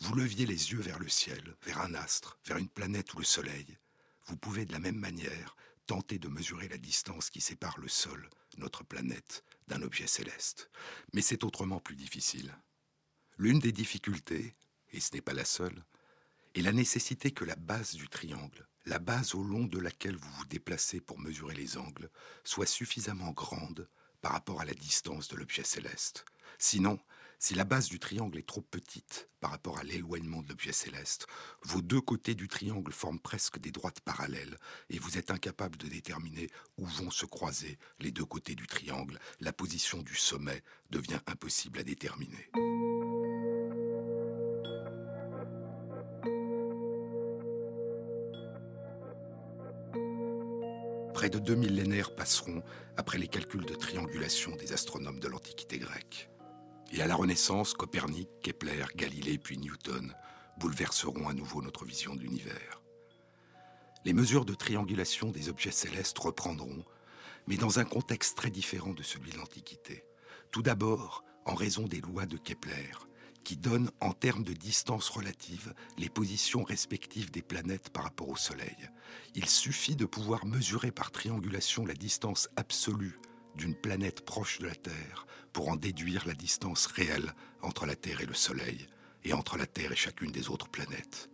vous 0.00 0.14
leviez 0.14 0.46
les 0.46 0.72
yeux 0.72 0.80
vers 0.80 0.98
le 0.98 1.08
ciel, 1.08 1.56
vers 1.64 1.80
un 1.80 1.94
astre, 1.94 2.38
vers 2.46 2.56
une 2.56 2.68
planète 2.68 3.14
ou 3.14 3.18
le 3.18 3.24
soleil, 3.24 3.78
vous 4.26 4.36
pouvez 4.36 4.64
de 4.64 4.72
la 4.72 4.78
même 4.78 4.96
manière 4.96 5.56
tenter 5.86 6.18
de 6.18 6.28
mesurer 6.28 6.68
la 6.68 6.78
distance 6.78 7.30
qui 7.30 7.40
sépare 7.40 7.78
le 7.78 7.88
sol, 7.88 8.28
notre 8.58 8.84
planète, 8.84 9.44
d'un 9.68 9.82
objet 9.82 10.06
céleste. 10.06 10.70
Mais 11.12 11.22
c'est 11.22 11.44
autrement 11.44 11.80
plus 11.80 11.96
difficile. 11.96 12.56
L'une 13.38 13.58
des 13.58 13.72
difficultés, 13.72 14.54
et 14.92 15.00
ce 15.00 15.14
n'est 15.14 15.20
pas 15.20 15.32
la 15.32 15.44
seule, 15.44 15.84
est 16.54 16.62
la 16.62 16.72
nécessité 16.72 17.30
que 17.30 17.44
la 17.44 17.56
base 17.56 17.94
du 17.94 18.08
triangle, 18.08 18.66
la 18.84 18.98
base 18.98 19.34
au 19.34 19.42
long 19.42 19.64
de 19.64 19.78
laquelle 19.78 20.16
vous 20.16 20.30
vous 20.32 20.44
déplacez 20.46 21.00
pour 21.00 21.18
mesurer 21.18 21.54
les 21.54 21.78
angles, 21.78 22.10
soit 22.44 22.66
suffisamment 22.66 23.30
grande 23.30 23.88
par 24.20 24.32
rapport 24.32 24.60
à 24.60 24.64
la 24.64 24.74
distance 24.74 25.28
de 25.28 25.36
l'objet 25.36 25.64
céleste. 25.64 26.24
Sinon, 26.58 26.98
si 27.42 27.56
la 27.56 27.64
base 27.64 27.88
du 27.88 27.98
triangle 27.98 28.38
est 28.38 28.46
trop 28.46 28.60
petite 28.60 29.28
par 29.40 29.50
rapport 29.50 29.76
à 29.76 29.82
l'éloignement 29.82 30.42
de 30.42 30.48
l'objet 30.48 30.70
céleste, 30.70 31.26
vos 31.62 31.82
deux 31.82 32.00
côtés 32.00 32.36
du 32.36 32.46
triangle 32.46 32.92
forment 32.92 33.18
presque 33.18 33.58
des 33.58 33.72
droites 33.72 33.98
parallèles 33.98 34.56
et 34.90 35.00
vous 35.00 35.18
êtes 35.18 35.32
incapable 35.32 35.76
de 35.76 35.88
déterminer 35.88 36.48
où 36.78 36.86
vont 36.86 37.10
se 37.10 37.26
croiser 37.26 37.78
les 37.98 38.12
deux 38.12 38.24
côtés 38.24 38.54
du 38.54 38.68
triangle. 38.68 39.18
La 39.40 39.52
position 39.52 40.02
du 40.02 40.14
sommet 40.14 40.62
devient 40.90 41.18
impossible 41.26 41.80
à 41.80 41.82
déterminer. 41.82 42.48
Près 51.12 51.28
de 51.28 51.40
deux 51.40 51.56
millénaires 51.56 52.14
passeront 52.14 52.62
après 52.96 53.18
les 53.18 53.26
calculs 53.26 53.66
de 53.66 53.74
triangulation 53.74 54.54
des 54.54 54.72
astronomes 54.72 55.18
de 55.18 55.26
l'Antiquité 55.26 55.80
grecque. 55.80 56.31
Et 56.94 57.00
à 57.00 57.06
la 57.06 57.16
Renaissance, 57.16 57.72
Copernic, 57.72 58.28
Kepler, 58.42 58.84
Galilée 58.94 59.38
puis 59.38 59.56
Newton 59.56 60.14
bouleverseront 60.58 61.26
à 61.26 61.32
nouveau 61.32 61.62
notre 61.62 61.86
vision 61.86 62.14
de 62.14 62.20
l'univers. 62.20 62.82
Les 64.04 64.12
mesures 64.12 64.44
de 64.44 64.52
triangulation 64.52 65.30
des 65.30 65.48
objets 65.48 65.70
célestes 65.70 66.18
reprendront, 66.18 66.84
mais 67.46 67.56
dans 67.56 67.78
un 67.78 67.84
contexte 67.84 68.36
très 68.36 68.50
différent 68.50 68.92
de 68.92 69.02
celui 69.02 69.30
de 69.30 69.38
l'Antiquité. 69.38 70.04
Tout 70.50 70.60
d'abord, 70.60 71.24
en 71.46 71.54
raison 71.54 71.86
des 71.86 72.02
lois 72.02 72.26
de 72.26 72.36
Kepler, 72.36 72.92
qui 73.42 73.56
donnent 73.56 73.90
en 74.00 74.12
termes 74.12 74.44
de 74.44 74.52
distance 74.52 75.08
relative 75.08 75.72
les 75.96 76.10
positions 76.10 76.62
respectives 76.62 77.30
des 77.30 77.42
planètes 77.42 77.88
par 77.88 78.04
rapport 78.04 78.28
au 78.28 78.36
Soleil. 78.36 78.90
Il 79.34 79.48
suffit 79.48 79.96
de 79.96 80.04
pouvoir 80.04 80.44
mesurer 80.44 80.92
par 80.92 81.10
triangulation 81.10 81.86
la 81.86 81.94
distance 81.94 82.50
absolue 82.56 83.18
d'une 83.56 83.74
planète 83.74 84.24
proche 84.24 84.58
de 84.58 84.66
la 84.66 84.74
Terre 84.74 85.26
pour 85.52 85.68
en 85.68 85.76
déduire 85.76 86.26
la 86.26 86.34
distance 86.34 86.86
réelle 86.86 87.34
entre 87.60 87.86
la 87.86 87.96
Terre 87.96 88.20
et 88.20 88.26
le 88.26 88.34
Soleil, 88.34 88.88
et 89.24 89.32
entre 89.32 89.56
la 89.56 89.66
Terre 89.66 89.92
et 89.92 89.96
chacune 89.96 90.32
des 90.32 90.48
autres 90.48 90.68
planètes. 90.68 91.30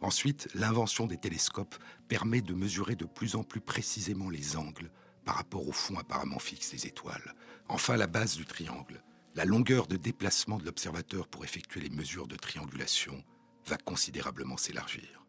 Ensuite, 0.00 0.48
l'invention 0.54 1.06
des 1.06 1.18
télescopes 1.18 1.76
permet 2.08 2.40
de 2.40 2.54
mesurer 2.54 2.96
de 2.96 3.04
plus 3.04 3.36
en 3.36 3.42
plus 3.42 3.60
précisément 3.60 4.30
les 4.30 4.56
angles 4.56 4.90
par 5.24 5.36
rapport 5.36 5.66
au 5.66 5.72
fond 5.72 5.98
apparemment 5.98 6.38
fixe 6.38 6.70
des 6.70 6.86
étoiles. 6.86 7.34
Enfin, 7.68 7.96
la 7.96 8.06
base 8.06 8.36
du 8.36 8.44
triangle, 8.44 9.02
la 9.34 9.44
longueur 9.44 9.86
de 9.86 9.96
déplacement 9.96 10.58
de 10.58 10.64
l'observateur 10.64 11.28
pour 11.28 11.44
effectuer 11.44 11.80
les 11.80 11.90
mesures 11.90 12.28
de 12.28 12.36
triangulation, 12.36 13.22
va 13.66 13.76
considérablement 13.76 14.56
s'élargir. 14.56 15.24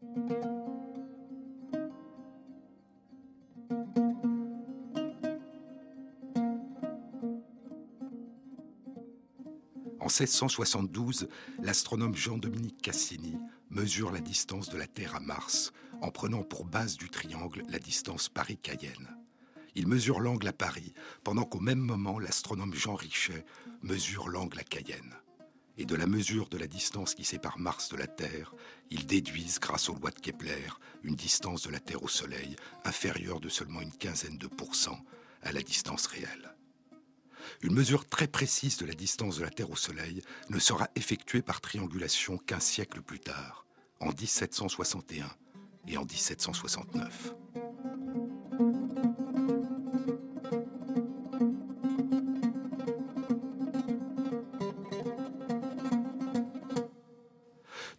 1672, 10.19 11.27
l'astronome 11.61 12.15
Jean-Dominique 12.15 12.81
Cassini 12.81 13.37
mesure 13.69 14.11
la 14.11 14.19
distance 14.19 14.67
de 14.67 14.77
la 14.77 14.87
Terre 14.87 15.15
à 15.15 15.19
Mars 15.19 15.73
en 16.01 16.09
prenant 16.09 16.41
pour 16.41 16.65
base 16.65 16.97
du 16.97 17.09
triangle 17.09 17.61
la 17.69 17.77
distance 17.77 18.27
Paris-Cayenne. 18.27 19.15
Il 19.75 19.85
mesure 19.87 20.19
l'angle 20.19 20.47
à 20.47 20.53
Paris, 20.53 20.95
pendant 21.23 21.43
qu'au 21.43 21.59
même 21.59 21.77
moment, 21.77 22.17
l'astronome 22.17 22.73
Jean 22.73 22.95
Richet 22.95 23.45
mesure 23.83 24.27
l'angle 24.27 24.57
à 24.59 24.63
Cayenne. 24.63 25.13
et 25.77 25.85
de 25.85 25.95
la 25.95 26.07
mesure 26.07 26.49
de 26.49 26.57
la 26.57 26.65
distance 26.65 27.13
qui 27.13 27.23
sépare 27.23 27.59
Mars 27.59 27.89
de 27.89 27.97
la 27.97 28.07
Terre, 28.07 28.55
ils 28.89 29.05
déduisent, 29.05 29.59
grâce 29.59 29.89
aux 29.89 29.95
lois 29.95 30.09
de 30.09 30.19
Kepler, 30.19 30.67
une 31.03 31.15
distance 31.15 31.61
de 31.61 31.69
la 31.69 31.79
Terre 31.79 32.01
au 32.01 32.07
Soleil 32.07 32.55
inférieure 32.85 33.39
de 33.39 33.49
seulement 33.49 33.81
une 33.81 33.93
quinzaine 33.93 34.39
de 34.39 34.47
pourcents 34.47 35.05
à 35.43 35.51
la 35.51 35.61
distance 35.61 36.07
réelle. 36.07 36.56
Une 37.61 37.73
mesure 37.73 38.05
très 38.05 38.27
précise 38.27 38.77
de 38.77 38.85
la 38.85 38.93
distance 38.93 39.37
de 39.37 39.43
la 39.43 39.49
Terre 39.49 39.71
au 39.71 39.75
Soleil 39.75 40.21
ne 40.49 40.59
sera 40.59 40.89
effectuée 40.95 41.41
par 41.41 41.61
triangulation 41.61 42.37
qu'un 42.37 42.59
siècle 42.59 43.01
plus 43.01 43.19
tard, 43.19 43.65
en 43.99 44.07
1761 44.07 45.27
et 45.87 45.97
en 45.97 46.05
1769. 46.05 47.33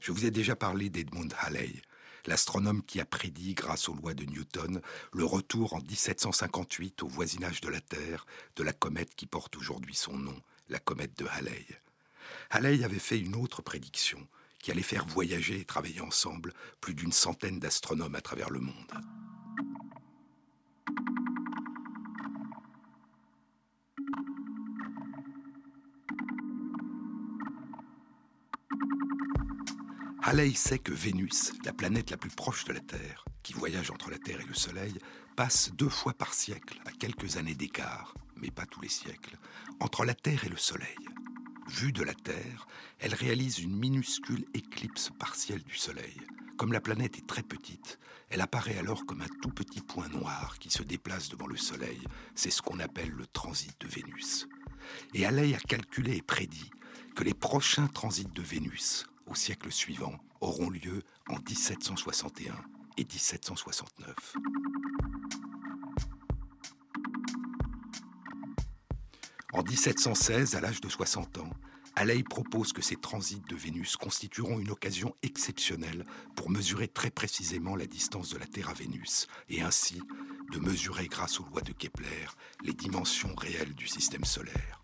Je 0.00 0.12
vous 0.12 0.24
ai 0.24 0.30
déjà 0.30 0.56
parlé 0.56 0.88
d'Edmund 0.88 1.34
Halley, 1.40 1.82
l'astronome 2.28 2.82
qui 2.82 3.00
a 3.00 3.04
prédit, 3.04 3.54
grâce 3.54 3.88
aux 3.88 3.94
lois 3.94 4.14
de 4.14 4.24
Newton, 4.24 4.80
le 5.12 5.24
retour 5.24 5.72
en 5.72 5.80
1758 5.80 7.02
au 7.02 7.08
voisinage 7.08 7.60
de 7.60 7.68
la 7.68 7.80
Terre 7.80 8.26
de 8.54 8.62
la 8.62 8.72
comète 8.72 9.14
qui 9.16 9.26
porte 9.26 9.56
aujourd'hui 9.56 9.94
son 9.94 10.16
nom, 10.16 10.40
la 10.68 10.78
comète 10.78 11.18
de 11.18 11.26
Halley. 11.26 11.66
Halley 12.50 12.84
avait 12.84 12.98
fait 12.98 13.18
une 13.18 13.34
autre 13.34 13.62
prédiction 13.62 14.24
qui 14.62 14.70
allait 14.70 14.82
faire 14.82 15.06
voyager 15.06 15.60
et 15.60 15.64
travailler 15.64 16.00
ensemble 16.00 16.52
plus 16.80 16.94
d'une 16.94 17.12
centaine 17.12 17.58
d'astronomes 17.58 18.14
à 18.14 18.20
travers 18.20 18.50
le 18.50 18.60
monde. 18.60 18.92
Halley 30.30 30.52
sait 30.52 30.78
que 30.78 30.92
Vénus, 30.92 31.54
la 31.64 31.72
planète 31.72 32.10
la 32.10 32.18
plus 32.18 32.28
proche 32.28 32.66
de 32.66 32.74
la 32.74 32.80
Terre, 32.80 33.24
qui 33.42 33.54
voyage 33.54 33.90
entre 33.90 34.10
la 34.10 34.18
Terre 34.18 34.42
et 34.42 34.46
le 34.46 34.52
Soleil, 34.52 34.92
passe 35.36 35.70
deux 35.72 35.88
fois 35.88 36.12
par 36.12 36.34
siècle, 36.34 36.78
à 36.84 36.92
quelques 36.92 37.38
années 37.38 37.54
d'écart, 37.54 38.12
mais 38.36 38.50
pas 38.50 38.66
tous 38.66 38.82
les 38.82 38.90
siècles, 38.90 39.38
entre 39.80 40.04
la 40.04 40.12
Terre 40.12 40.44
et 40.44 40.50
le 40.50 40.58
Soleil. 40.58 40.98
Vue 41.68 41.92
de 41.92 42.02
la 42.02 42.12
Terre, 42.12 42.68
elle 42.98 43.14
réalise 43.14 43.60
une 43.60 43.74
minuscule 43.74 44.44
éclipse 44.52 45.10
partielle 45.18 45.62
du 45.62 45.78
Soleil. 45.78 46.20
Comme 46.58 46.74
la 46.74 46.82
planète 46.82 47.16
est 47.16 47.26
très 47.26 47.42
petite, 47.42 47.98
elle 48.28 48.42
apparaît 48.42 48.76
alors 48.76 49.06
comme 49.06 49.22
un 49.22 49.40
tout 49.40 49.48
petit 49.48 49.80
point 49.80 50.08
noir 50.08 50.58
qui 50.58 50.68
se 50.68 50.82
déplace 50.82 51.30
devant 51.30 51.46
le 51.46 51.56
Soleil. 51.56 52.02
C'est 52.34 52.50
ce 52.50 52.60
qu'on 52.60 52.80
appelle 52.80 53.12
le 53.12 53.26
transit 53.28 53.74
de 53.80 53.88
Vénus. 53.88 54.46
Et 55.14 55.24
Halley 55.24 55.54
a 55.54 55.58
calculé 55.58 56.16
et 56.16 56.22
prédit 56.22 56.70
que 57.16 57.24
les 57.24 57.32
prochains 57.32 57.86
transits 57.86 58.26
de 58.26 58.42
Vénus, 58.42 59.06
au 59.28 59.34
siècle 59.34 59.70
suivant 59.70 60.14
auront 60.40 60.70
lieu 60.70 61.02
en 61.28 61.36
1761 61.36 62.54
et 62.96 63.04
1769. 63.04 64.36
En 69.52 69.62
1716, 69.62 70.54
à 70.54 70.60
l'âge 70.60 70.80
de 70.80 70.88
60 70.88 71.38
ans, 71.38 71.50
Halley 71.96 72.22
propose 72.22 72.72
que 72.72 72.82
ces 72.82 72.94
transits 72.94 73.42
de 73.48 73.56
Vénus 73.56 73.96
constitueront 73.96 74.60
une 74.60 74.70
occasion 74.70 75.16
exceptionnelle 75.22 76.04
pour 76.36 76.48
mesurer 76.48 76.86
très 76.86 77.10
précisément 77.10 77.74
la 77.74 77.86
distance 77.86 78.30
de 78.30 78.38
la 78.38 78.46
Terre 78.46 78.68
à 78.68 78.74
Vénus, 78.74 79.26
et 79.48 79.62
ainsi 79.62 80.00
de 80.52 80.58
mesurer 80.60 81.08
grâce 81.08 81.40
aux 81.40 81.44
lois 81.46 81.62
de 81.62 81.72
Kepler 81.72 82.26
les 82.62 82.72
dimensions 82.72 83.34
réelles 83.34 83.74
du 83.74 83.88
système 83.88 84.24
solaire. 84.24 84.77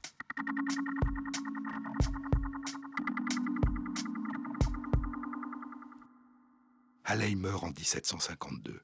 Halley 7.15 7.37
meurt 7.37 7.63
en 7.63 7.69
1752. 7.69 8.81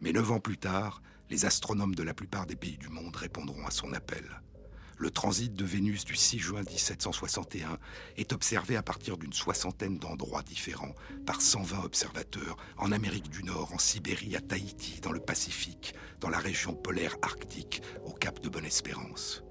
Mais 0.00 0.12
neuf 0.12 0.30
ans 0.30 0.40
plus 0.40 0.56
tard, 0.56 1.02
les 1.28 1.44
astronomes 1.44 1.94
de 1.94 2.02
la 2.02 2.14
plupart 2.14 2.46
des 2.46 2.56
pays 2.56 2.78
du 2.78 2.88
monde 2.88 3.14
répondront 3.14 3.66
à 3.66 3.70
son 3.70 3.92
appel. 3.92 4.24
Le 4.96 5.10
transit 5.10 5.52
de 5.52 5.64
Vénus 5.66 6.06
du 6.06 6.16
6 6.16 6.38
juin 6.38 6.62
1761 6.62 7.76
est 8.16 8.32
observé 8.32 8.74
à 8.76 8.82
partir 8.82 9.18
d'une 9.18 9.34
soixantaine 9.34 9.98
d'endroits 9.98 10.42
différents 10.42 10.94
par 11.26 11.42
120 11.42 11.84
observateurs 11.84 12.56
en 12.78 12.90
Amérique 12.90 13.28
du 13.28 13.44
Nord, 13.44 13.74
en 13.74 13.78
Sibérie, 13.78 14.34
à 14.34 14.40
Tahiti, 14.40 15.02
dans 15.02 15.12
le 15.12 15.20
Pacifique, 15.20 15.94
dans 16.20 16.30
la 16.30 16.38
région 16.38 16.72
polaire 16.72 17.16
arctique, 17.20 17.82
au 18.06 18.14
cap 18.14 18.40
de 18.40 18.48
Bonne-Espérance. 18.48 19.42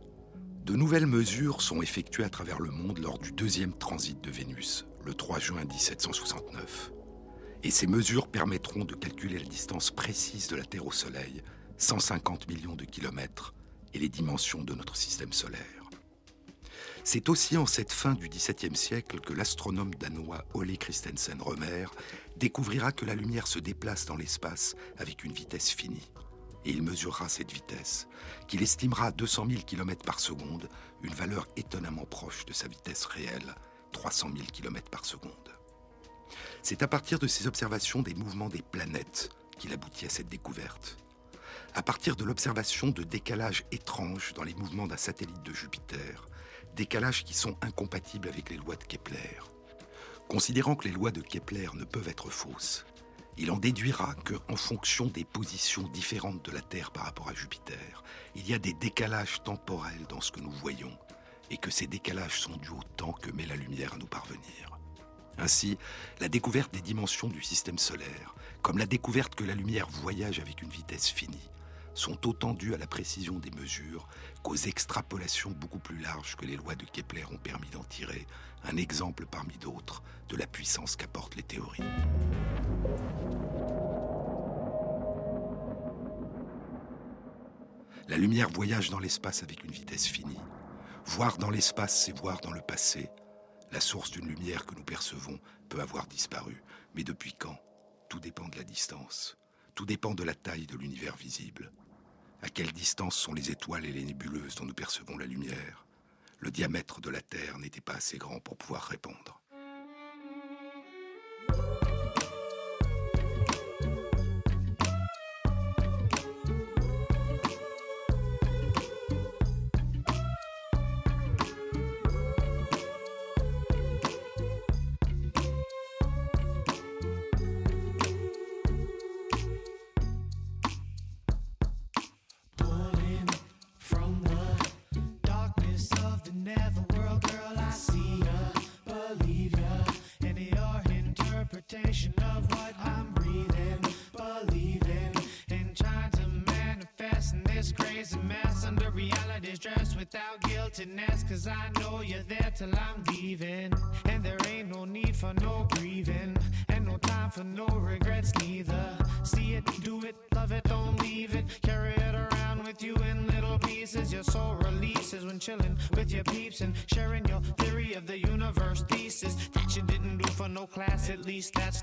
De 0.66 0.76
nouvelles 0.76 1.06
mesures 1.06 1.62
sont 1.62 1.84
effectuées 1.84 2.24
à 2.24 2.30
travers 2.30 2.62
le 2.62 2.72
monde 2.72 2.98
lors 2.98 3.20
du 3.20 3.32
deuxième 3.32 3.78
transit 3.78 4.20
de 4.22 4.32
Vénus, 4.32 4.88
le 5.06 5.14
3 5.14 5.38
juin 5.38 5.66
1769. 5.66 6.94
Et 7.64 7.72
ces 7.72 7.88
mesures 7.88 8.28
permettront 8.28 8.86
de 8.86 8.96
calculer 8.96 9.38
la 9.38 9.46
distance 9.46 9.92
précise 9.92 10.48
de 10.48 10.56
la 10.56 10.66
Terre 10.66 10.88
au 10.88 10.92
Soleil, 10.92 11.44
150 11.78 12.48
millions 12.48 12.76
de 12.76 12.86
kilomètres, 12.86 13.54
et 13.94 14.00
les 14.00 14.10
dimensions 14.10 14.64
de 14.64 14.74
notre 14.74 14.96
système 14.96 15.34
solaire. 15.34 15.82
C'est 17.04 17.30
aussi 17.30 17.58
en 17.58 17.66
cette 17.66 17.92
fin 17.92 18.14
du 18.14 18.30
XVIIe 18.30 18.76
siècle 18.76 19.20
que 19.20 19.34
l'astronome 19.34 19.94
danois 19.96 20.46
Ole 20.54 20.78
Christensen 20.78 21.42
Romer 21.42 21.86
découvrira 22.38 22.92
que 22.92 23.06
la 23.06 23.16
lumière 23.16 23.48
se 23.48 23.60
déplace 23.60 24.06
dans 24.06 24.16
l'espace 24.16 24.76
avec 24.98 25.24
une 25.24 25.34
vitesse 25.34 25.70
finie. 25.70 26.12
Et 26.64 26.70
il 26.70 26.84
mesurera 26.84 27.28
cette 27.28 27.52
vitesse, 27.52 28.08
qu'il 28.48 28.62
estimera 28.62 29.08
à 29.08 29.12
200 29.12 29.48
000 29.50 29.62
km 29.64 30.06
par 30.06 30.20
seconde, 30.20 30.70
une 31.02 31.14
valeur 31.14 31.48
étonnamment 31.58 32.06
proche 32.06 32.46
de 32.46 32.54
sa 32.54 32.68
vitesse 32.68 33.06
réelle, 33.06 33.56
300 33.94 34.30
000 34.36 34.48
km 34.54 34.90
par 34.90 35.06
seconde. 35.06 35.61
C'est 36.64 36.84
à 36.84 36.88
partir 36.88 37.18
de 37.20 37.28
ces 37.28 37.48
observations 37.48 38.02
des 38.02 38.14
mouvements 38.14 38.50
des 38.50 38.62
planètes 38.62 39.30
qu'il 39.58 39.74
aboutit 39.74 40.06
à 40.06 40.10
cette 40.10 40.30
découverte. 40.30 40.98
À 41.74 41.82
partir 41.82 42.16
de 42.16 42.24
l'observation 42.24 42.90
de 42.90 43.04
décalages 43.04 43.66
étranges 43.72 44.34
dans 44.36 44.44
les 44.44 44.54
mouvements 44.54 44.88
d'un 44.88 44.98
satellite 44.98 45.42
de 45.44 45.54
Jupiter, 45.54 46.28
décalages 46.76 47.24
qui 47.24 47.34
sont 47.34 47.58
incompatibles 47.62 48.30
avec 48.30 48.50
les 48.50 48.58
lois 48.58 48.76
de 48.76 48.84
Kepler. 48.84 49.40
Considérant 50.28 50.76
que 50.76 50.88
les 50.88 50.94
lois 50.94 51.12
de 51.12 51.22
Kepler 51.22 51.70
ne 51.74 51.84
peuvent 51.84 52.08
être 52.08 52.30
fausses, 52.30 52.86
il 53.38 53.50
en 53.50 53.58
déduira 53.58 54.14
que, 54.24 54.36
en 54.50 54.56
fonction 54.56 55.08
des 55.08 55.24
positions 55.24 55.88
différentes 55.88 56.46
de 56.46 56.52
la 56.52 56.62
Terre 56.62 56.92
par 56.92 57.06
rapport 57.06 57.30
à 57.30 57.34
Jupiter, 57.34 58.04
il 58.36 58.48
y 58.48 58.54
a 58.54 58.60
des 58.60 58.74
décalages 58.74 59.42
temporels 59.44 60.06
dans 60.10 60.22
ce 60.22 60.32
que 60.32 60.42
nous 60.42 60.52
voyons, 60.52 60.96
et 61.50 61.58
que 61.58 61.72
ces 61.72 61.88
décalages 61.88 62.40
sont 62.40 62.56
dus 62.58 62.70
au 62.70 62.84
temps 62.98 63.14
que 63.14 63.32
met 63.32 63.46
la 63.46 63.56
lumière 63.56 63.94
à 63.94 63.98
nous 63.98 64.06
parvenir. 64.06 64.71
Ainsi, 65.42 65.80
la 66.20 66.30
découverte 66.30 66.72
des 66.72 66.82
dimensions 66.82 67.28
du 67.28 67.42
système 67.42 67.80
solaire, 67.80 68.36
comme 68.62 68.78
la 68.78 68.86
découverte 68.86 69.34
que 69.34 69.44
la 69.44 69.56
lumière 69.56 69.90
voyage 69.90 70.40
avec 70.40 70.62
une 70.62 70.70
vitesse 70.70 71.10
finie, 71.10 71.50
sont 71.96 72.28
autant 72.28 72.54
dues 72.54 72.76
à 72.76 72.78
la 72.78 72.86
précision 72.86 73.40
des 73.40 73.50
mesures 73.50 74.08
qu'aux 74.44 74.56
extrapolations 74.56 75.50
beaucoup 75.50 75.80
plus 75.80 76.00
larges 76.00 76.36
que 76.36 76.46
les 76.46 76.58
lois 76.58 76.76
de 76.76 76.86
Kepler 76.86 77.26
ont 77.32 77.38
permis 77.38 77.70
d'en 77.70 77.84
tirer, 77.84 78.28
un 78.66 78.78
exemple 78.78 79.26
parmi 79.26 79.58
d'autres 79.58 80.04
de 80.30 80.38
la 80.38 80.46
puissance 80.46 80.96
qu'apportent 80.96 81.36
les 81.36 81.44
théories. 81.44 81.82
La 88.08 88.18
lumière 88.18 88.50
voyage 88.50 88.92
dans 88.92 89.00
l'espace 89.00 89.42
avec 89.42 89.64
une 89.64 89.72
vitesse 89.72 90.06
finie. 90.06 90.40
Voir 91.06 91.38
dans 91.40 91.50
l'espace, 91.50 92.06
c'est 92.06 92.18
voir 92.18 92.42
dans 92.42 92.52
le 92.52 92.62
passé, 92.62 93.10
la 93.72 93.80
source 93.80 94.12
d'une 94.12 94.28
lumière 94.28 94.66
que 94.66 94.76
nous 94.76 94.84
percevons 94.84 95.40
peut 95.70 95.80
avoir 95.80 96.08
disparu. 96.08 96.64
Mais 96.96 97.04
depuis 97.04 97.34
quand? 97.34 97.58
Tout 98.10 98.20
dépend 98.20 98.48
de 98.50 98.58
la 98.58 98.64
distance. 98.64 99.38
Tout 99.76 99.86
dépend 99.86 100.14
de 100.14 100.24
la 100.24 100.36
taille 100.36 100.68
de 100.68 100.78
l'univers 100.78 101.16
visible. 101.16 101.72
À 102.42 102.50
quelle 102.50 102.72
distance 102.72 103.16
sont 103.16 103.34
les 103.34 103.52
étoiles 103.52 103.86
et 103.86 103.92
les 103.92 104.04
nébuleuses 104.04 104.56
dont 104.56 104.66
nous 104.66 104.74
percevons 104.74 105.18
la 105.18 105.26
lumière? 105.26 105.86
Le 106.40 106.52
diamètre 106.52 107.02
de 107.02 107.10
la 107.10 107.22
Terre 107.22 107.60
n'était 107.60 107.82
pas 107.82 107.94
assez 107.94 108.18
grand 108.18 108.40
pour 108.40 108.58
pouvoir 108.58 108.84
répondre. 108.84 109.41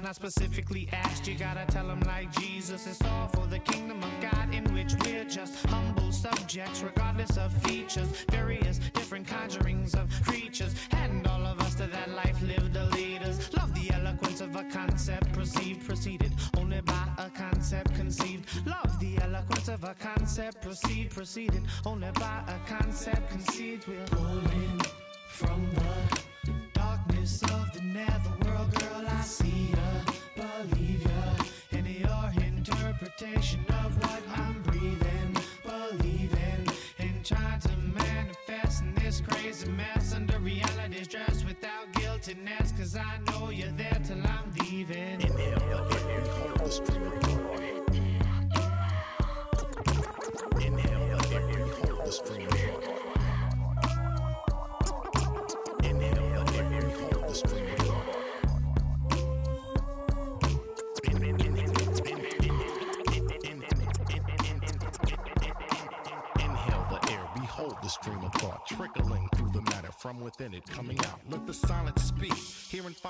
Not 0.01 0.15
specifically 0.15 0.89
asked. 0.93 1.27
You 1.27 1.37
gotta 1.37 1.65
tell 1.67 1.89
them 1.89 2.01
like 2.01 2.31
Jesus. 2.33 2.87
It's 2.87 3.03
all 3.05 3.29
for 3.29 3.47
the 3.47 3.59
kingdom 3.59 4.03
of 4.03 4.13
God 4.21 4.55
in 4.55 4.65
which 4.75 4.95
we're 5.05 5.25
just 5.25 5.65
humble 5.67 6.13
subjects, 6.13 6.83
regardless 6.83 7.37
of 7.37 7.53
features. 7.65 8.09
Various 8.31 8.79
different 8.95 9.27
conjurings 9.27 9.95
of 9.95 10.09
creatures, 10.25 10.75
and 10.93 11.27
all 11.27 11.45
of 11.47 11.61
us 11.61 11.75
to 11.77 11.87
that 11.87 12.11
life 12.11 12.41
live 12.43 12.73
the 12.73 12.85
leaders. 12.97 13.53
Love 13.55 13.75
the 13.75 13.91
eloquence 13.95 14.41
of 14.41 14.55
a 14.57 14.65
concept 14.65 15.33
perceived, 15.33 15.87
preceded 15.87 16.33
only 16.57 16.81
by 16.83 17.09
a 17.19 17.31
concept 17.31 17.95
conceived. 17.95 18.45
Love 18.67 19.01
the 19.01 19.19
eloquence 19.23 19.69
of 19.69 19.83
a 19.85 19.95
concept 19.95 20.63
perceived, 20.63 21.11
preceded 21.15 21.63
only 21.87 22.11
by 22.13 22.43
a 22.47 22.59
concept 22.69 23.31
conceived. 23.31 23.87
We're 23.89 24.05
pulling 24.07 24.81
from 25.29 25.69
the 25.75 25.88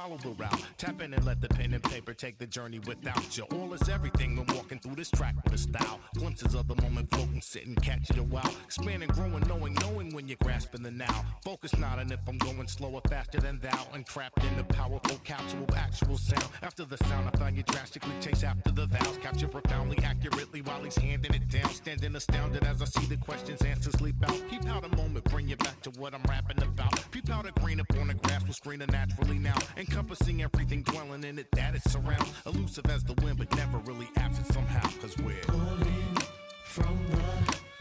follow 0.08 0.18
the 0.22 0.42
route. 0.42 0.62
Tap 0.76 1.02
in 1.02 1.12
and 1.12 1.24
let 1.24 1.40
the 1.40 1.48
pen 1.48 1.74
and 1.74 1.82
paper 1.82 2.14
take 2.14 2.38
the 2.38 2.46
journey 2.46 2.78
without 2.80 3.36
you. 3.36 3.44
All 3.52 3.72
is 3.74 3.88
everything 3.88 4.36
when 4.36 4.46
walking 4.54 4.78
through 4.78 4.94
this 4.94 5.10
track 5.10 5.34
with 5.44 5.54
a 5.54 5.58
style. 5.58 6.00
Glimpses 6.14 6.54
of 6.54 6.68
the 6.68 6.80
moment 6.82 7.10
floating, 7.10 7.40
sitting, 7.40 7.74
catching 7.76 8.18
a 8.18 8.22
wow. 8.22 8.50
Expanding, 8.64 9.08
growing, 9.08 9.46
knowing, 9.48 9.74
knowing 9.74 10.14
when 10.14 10.28
you're 10.28 10.38
grasping 10.42 10.82
the 10.82 10.90
now. 10.90 11.24
Focus 11.44 11.76
not 11.76 11.98
on 11.98 12.10
if 12.12 12.20
I'm 12.26 12.38
going 12.38 12.68
slower, 12.68 13.00
faster 13.08 13.40
than 13.40 13.58
thou. 13.60 13.86
Entrapped 13.94 14.42
in 14.44 14.56
the 14.56 14.64
powerful 14.64 15.18
capsule 15.24 15.66
actual 15.76 16.16
sound. 16.16 16.48
After 16.62 16.84
the 16.84 16.96
sound, 17.08 17.30
I 17.32 17.38
found 17.38 17.56
you 17.56 17.62
drastically 17.64 18.14
chase 18.20 18.44
after 18.44 18.72
the 18.72 18.86
vows. 18.86 19.18
Capture 19.18 19.48
profoundly, 19.48 19.98
accurately 20.02 20.62
while 20.62 20.82
he's 20.82 20.96
handing 20.96 21.34
it 21.34 21.48
down. 21.48 21.68
Standing 21.70 22.16
astounded 22.16 22.64
as 22.64 22.80
I 22.80 22.86
see 22.86 23.06
the 23.06 23.16
questions, 23.16 23.62
answers 23.62 24.00
leap 24.00 24.16
out. 24.24 24.40
Peep 24.48 24.66
out 24.68 24.84
a 24.84 24.96
moment, 24.96 25.24
bring 25.24 25.48
you 25.48 25.56
back 25.56 25.80
to 25.82 25.90
what 26.00 26.14
I'm 26.14 26.22
rapping 26.28 26.62
about. 26.62 27.10
Peep 27.10 27.30
out 27.30 27.46
a 27.46 27.52
green 27.60 27.80
up 27.80 27.86
on 28.00 28.08
the 28.08 28.14
grass 28.14 28.38
will 28.64 28.80
it 28.80 28.92
naturally 28.92 29.38
now. 29.38 29.56
Encompassing 29.98 30.42
everything, 30.44 30.82
dwelling 30.82 31.24
in 31.24 31.40
it 31.40 31.50
that 31.56 31.74
it 31.74 31.82
surrounds. 31.82 32.32
Elusive 32.46 32.86
as 32.86 33.02
the 33.02 33.14
wind, 33.14 33.36
but 33.36 33.52
never 33.56 33.78
really 33.78 34.08
absent 34.16 34.46
somehow. 34.46 34.88
Cause 35.00 35.18
we're 35.18 35.34
pulling 35.42 36.16
from 36.62 36.96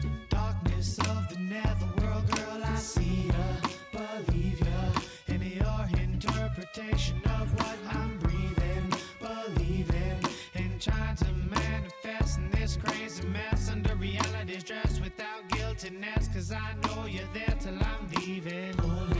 the 0.00 0.08
darkness 0.28 0.98
of 0.98 1.28
the 1.28 1.38
netherworld, 1.38 2.28
girl. 2.32 2.60
I 2.64 2.74
see 2.74 3.28
ya, 3.28 4.02
believe 4.26 4.58
ya, 4.58 5.00
in 5.28 5.42
your 5.42 6.00
interpretation 6.02 7.22
of 7.38 7.54
what 7.56 7.78
I'm 7.94 8.18
breathing, 8.18 8.92
believing, 9.20 10.18
and 10.54 10.80
trying 10.80 11.14
to 11.14 11.32
manifest 11.48 12.38
in 12.38 12.50
this 12.50 12.76
crazy 12.82 13.28
mess 13.28 13.70
under 13.70 13.94
reality's 13.94 14.64
dress 14.64 15.00
without 15.00 15.48
guiltiness. 15.50 16.26
Cause 16.34 16.50
I 16.50 16.74
know 16.82 17.06
you're 17.06 17.22
there 17.32 17.56
till 17.60 17.74
I'm 17.74 18.08
leaving. 18.16 18.72
Pulling 18.72 19.17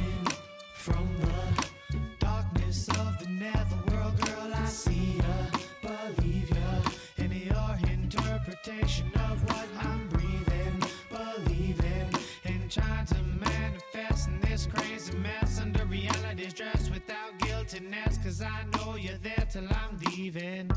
of 8.69 9.43
what 9.49 9.67
I'm 9.81 10.09
breathing, 10.09 10.83
believing, 11.09 12.11
and 12.45 12.71
trying 12.71 13.07
to 13.07 13.17
manifest 13.41 14.29
in 14.29 14.41
this 14.41 14.67
crazy 14.67 15.17
mess 15.17 15.59
under 15.59 15.87
reality's 15.87 16.53
dress 16.53 16.91
without 16.91 17.39
guiltiness. 17.39 18.19
Cause 18.19 18.43
I 18.43 18.65
know 18.75 18.97
you're 18.97 19.17
there 19.23 19.47
till 19.51 19.65
I'm 19.65 19.97
leaving. 20.11 20.71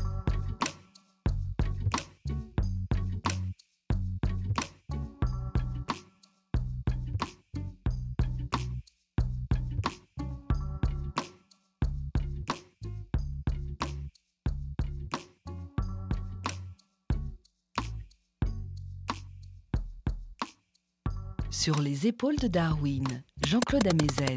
Sur 21.62 21.78
les 21.78 22.08
épaules 22.08 22.34
de 22.40 22.48
Darwin, 22.48 23.22
Jean-Claude 23.46 23.86
Amezen. 23.86 24.34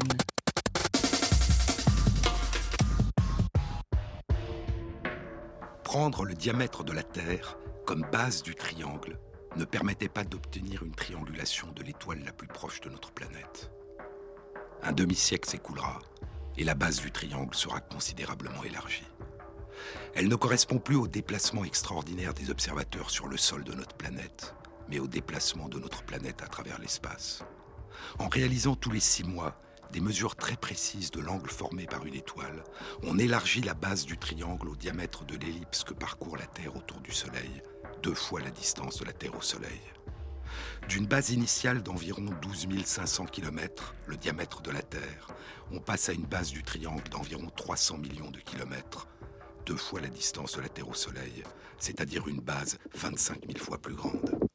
Prendre 5.82 6.24
le 6.24 6.34
diamètre 6.34 6.84
de 6.84 6.92
la 6.92 7.02
Terre 7.02 7.58
comme 7.84 8.06
base 8.12 8.44
du 8.44 8.54
triangle 8.54 9.18
ne 9.56 9.64
permettait 9.64 10.08
pas 10.08 10.22
d'obtenir 10.22 10.84
une 10.84 10.94
triangulation 10.94 11.66
de 11.72 11.82
l'étoile 11.82 12.22
la 12.24 12.32
plus 12.32 12.46
proche 12.46 12.80
de 12.80 12.90
notre 12.90 13.10
planète. 13.10 13.72
Un 14.84 14.92
demi-siècle 14.92 15.50
s'écoulera 15.50 15.98
et 16.56 16.62
la 16.62 16.76
base 16.76 17.00
du 17.00 17.10
triangle 17.10 17.56
sera 17.56 17.80
considérablement 17.80 18.62
élargie. 18.62 19.10
Elle 20.14 20.28
ne 20.28 20.36
correspond 20.36 20.78
plus 20.78 20.94
au 20.94 21.08
déplacement 21.08 21.64
extraordinaire 21.64 22.34
des 22.34 22.50
observateurs 22.50 23.10
sur 23.10 23.26
le 23.26 23.36
sol 23.36 23.64
de 23.64 23.72
notre 23.72 23.96
planète, 23.96 24.54
mais 24.88 24.98
au 24.98 25.06
déplacement 25.06 25.68
de 25.68 25.78
notre 25.78 26.02
planète 26.02 26.42
à 26.42 26.46
travers 26.46 26.78
l'espace. 26.78 27.44
En 28.18 28.28
réalisant 28.28 28.76
tous 28.76 28.90
les 28.90 29.00
six 29.00 29.24
mois 29.24 29.60
des 29.92 30.00
mesures 30.00 30.36
très 30.36 30.56
précises 30.56 31.10
de 31.10 31.20
l'angle 31.20 31.50
formé 31.50 31.86
par 31.86 32.04
une 32.04 32.14
étoile, 32.14 32.64
on 33.02 33.18
élargit 33.18 33.62
la 33.62 33.74
base 33.74 34.04
du 34.04 34.18
triangle 34.18 34.68
au 34.68 34.76
diamètre 34.76 35.24
de 35.24 35.36
l'ellipse 35.36 35.84
que 35.84 35.94
parcourt 35.94 36.36
la 36.36 36.46
Terre 36.46 36.76
autour 36.76 37.00
du 37.00 37.12
Soleil, 37.12 37.62
deux 38.02 38.14
fois 38.14 38.40
la 38.40 38.50
distance 38.50 38.98
de 38.98 39.04
la 39.04 39.12
Terre 39.12 39.36
au 39.36 39.42
Soleil. 39.42 39.80
D'une 40.88 41.06
base 41.06 41.30
initiale 41.30 41.82
d'environ 41.82 42.26
12 42.42 42.68
500 42.84 43.26
km, 43.26 43.94
le 44.06 44.16
diamètre 44.16 44.62
de 44.62 44.70
la 44.70 44.82
Terre, 44.82 45.28
on 45.72 45.80
passe 45.80 46.08
à 46.08 46.12
une 46.12 46.26
base 46.26 46.50
du 46.50 46.62
triangle 46.62 47.08
d'environ 47.10 47.50
300 47.56 47.98
millions 47.98 48.30
de 48.30 48.38
kilomètres, 48.38 49.08
deux 49.66 49.76
fois 49.76 50.00
la 50.00 50.08
distance 50.08 50.56
de 50.56 50.60
la 50.62 50.68
Terre 50.68 50.88
au 50.88 50.94
Soleil, 50.94 51.42
c'est-à-dire 51.78 52.28
une 52.28 52.40
base 52.40 52.78
25 52.94 53.46
000 53.46 53.58
fois 53.58 53.78
plus 53.78 53.94
grande. 53.94 54.45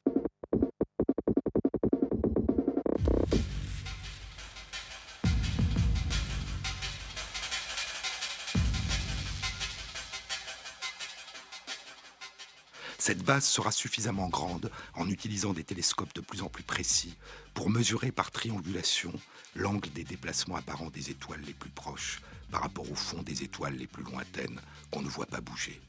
Base 13.22 13.44
sera 13.44 13.72
suffisamment 13.72 14.28
grande 14.28 14.70
en 14.94 15.08
utilisant 15.08 15.52
des 15.52 15.64
télescopes 15.64 16.14
de 16.14 16.20
plus 16.20 16.42
en 16.42 16.48
plus 16.48 16.62
précis 16.62 17.16
pour 17.54 17.70
mesurer 17.70 18.12
par 18.12 18.30
triangulation 18.30 19.12
l'angle 19.54 19.90
des 19.90 20.04
déplacements 20.04 20.56
apparents 20.56 20.90
des 20.90 21.10
étoiles 21.10 21.42
les 21.46 21.54
plus 21.54 21.70
proches 21.70 22.20
par 22.50 22.60
rapport 22.60 22.90
au 22.90 22.94
fond 22.94 23.22
des 23.22 23.42
étoiles 23.42 23.76
les 23.76 23.86
plus 23.86 24.04
lointaines 24.04 24.60
qu'on 24.90 25.02
ne 25.02 25.08
voit 25.08 25.26
pas 25.26 25.40
bouger. 25.40 25.80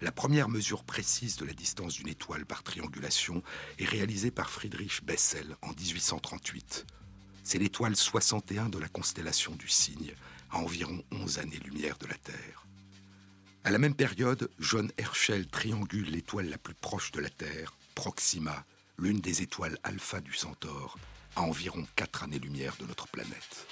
La 0.00 0.12
première 0.12 0.48
mesure 0.48 0.84
précise 0.84 1.36
de 1.36 1.44
la 1.44 1.52
distance 1.52 1.94
d'une 1.94 2.08
étoile 2.08 2.44
par 2.44 2.62
triangulation 2.62 3.42
est 3.78 3.84
réalisée 3.84 4.30
par 4.30 4.50
Friedrich 4.50 5.02
Bessel 5.04 5.56
en 5.62 5.70
1838. 5.70 6.86
C'est 7.42 7.58
l'étoile 7.58 7.96
61 7.96 8.68
de 8.68 8.78
la 8.78 8.88
constellation 8.88 9.54
du 9.54 9.68
Cygne, 9.68 10.12
à 10.50 10.58
environ 10.58 11.02
11 11.12 11.38
années-lumière 11.38 11.96
de 11.98 12.06
la 12.06 12.16
Terre. 12.16 12.67
À 13.68 13.70
la 13.70 13.76
même 13.76 13.94
période, 13.94 14.48
John 14.58 14.90
Herschel 14.96 15.46
triangule 15.46 16.10
l'étoile 16.10 16.48
la 16.48 16.56
plus 16.56 16.72
proche 16.72 17.12
de 17.12 17.20
la 17.20 17.28
Terre, 17.28 17.74
Proxima, 17.94 18.64
l'une 18.96 19.20
des 19.20 19.42
étoiles 19.42 19.76
alpha 19.82 20.22
du 20.22 20.32
Centaure, 20.32 20.96
à 21.36 21.42
environ 21.42 21.86
4 21.94 22.24
années-lumière 22.24 22.74
de 22.80 22.86
notre 22.86 23.06
planète. 23.08 23.66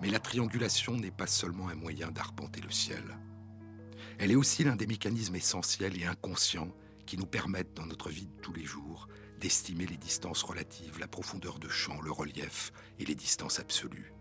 Mais 0.00 0.10
la 0.10 0.20
triangulation 0.20 0.96
n'est 0.96 1.10
pas 1.10 1.26
seulement 1.26 1.68
un 1.68 1.74
moyen 1.74 2.12
d'arpenter 2.12 2.60
le 2.60 2.70
ciel. 2.70 3.02
Elle 4.20 4.30
est 4.30 4.36
aussi 4.36 4.62
l'un 4.62 4.76
des 4.76 4.86
mécanismes 4.86 5.34
essentiels 5.34 6.00
et 6.00 6.06
inconscients 6.06 6.72
qui 7.06 7.16
nous 7.16 7.26
permettent 7.26 7.74
dans 7.74 7.86
notre 7.86 8.08
vie 8.08 8.26
de 8.26 8.40
tous 8.40 8.52
les 8.52 8.64
jours 8.64 9.08
d'estimer 9.38 9.86
les 9.86 9.96
distances 9.96 10.42
relatives, 10.42 10.98
la 10.98 11.08
profondeur 11.08 11.58
de 11.58 11.68
champ, 11.68 12.00
le 12.00 12.12
relief 12.12 12.72
et 12.98 13.04
les 13.04 13.14
distances 13.14 13.60
absolues. 13.60 14.12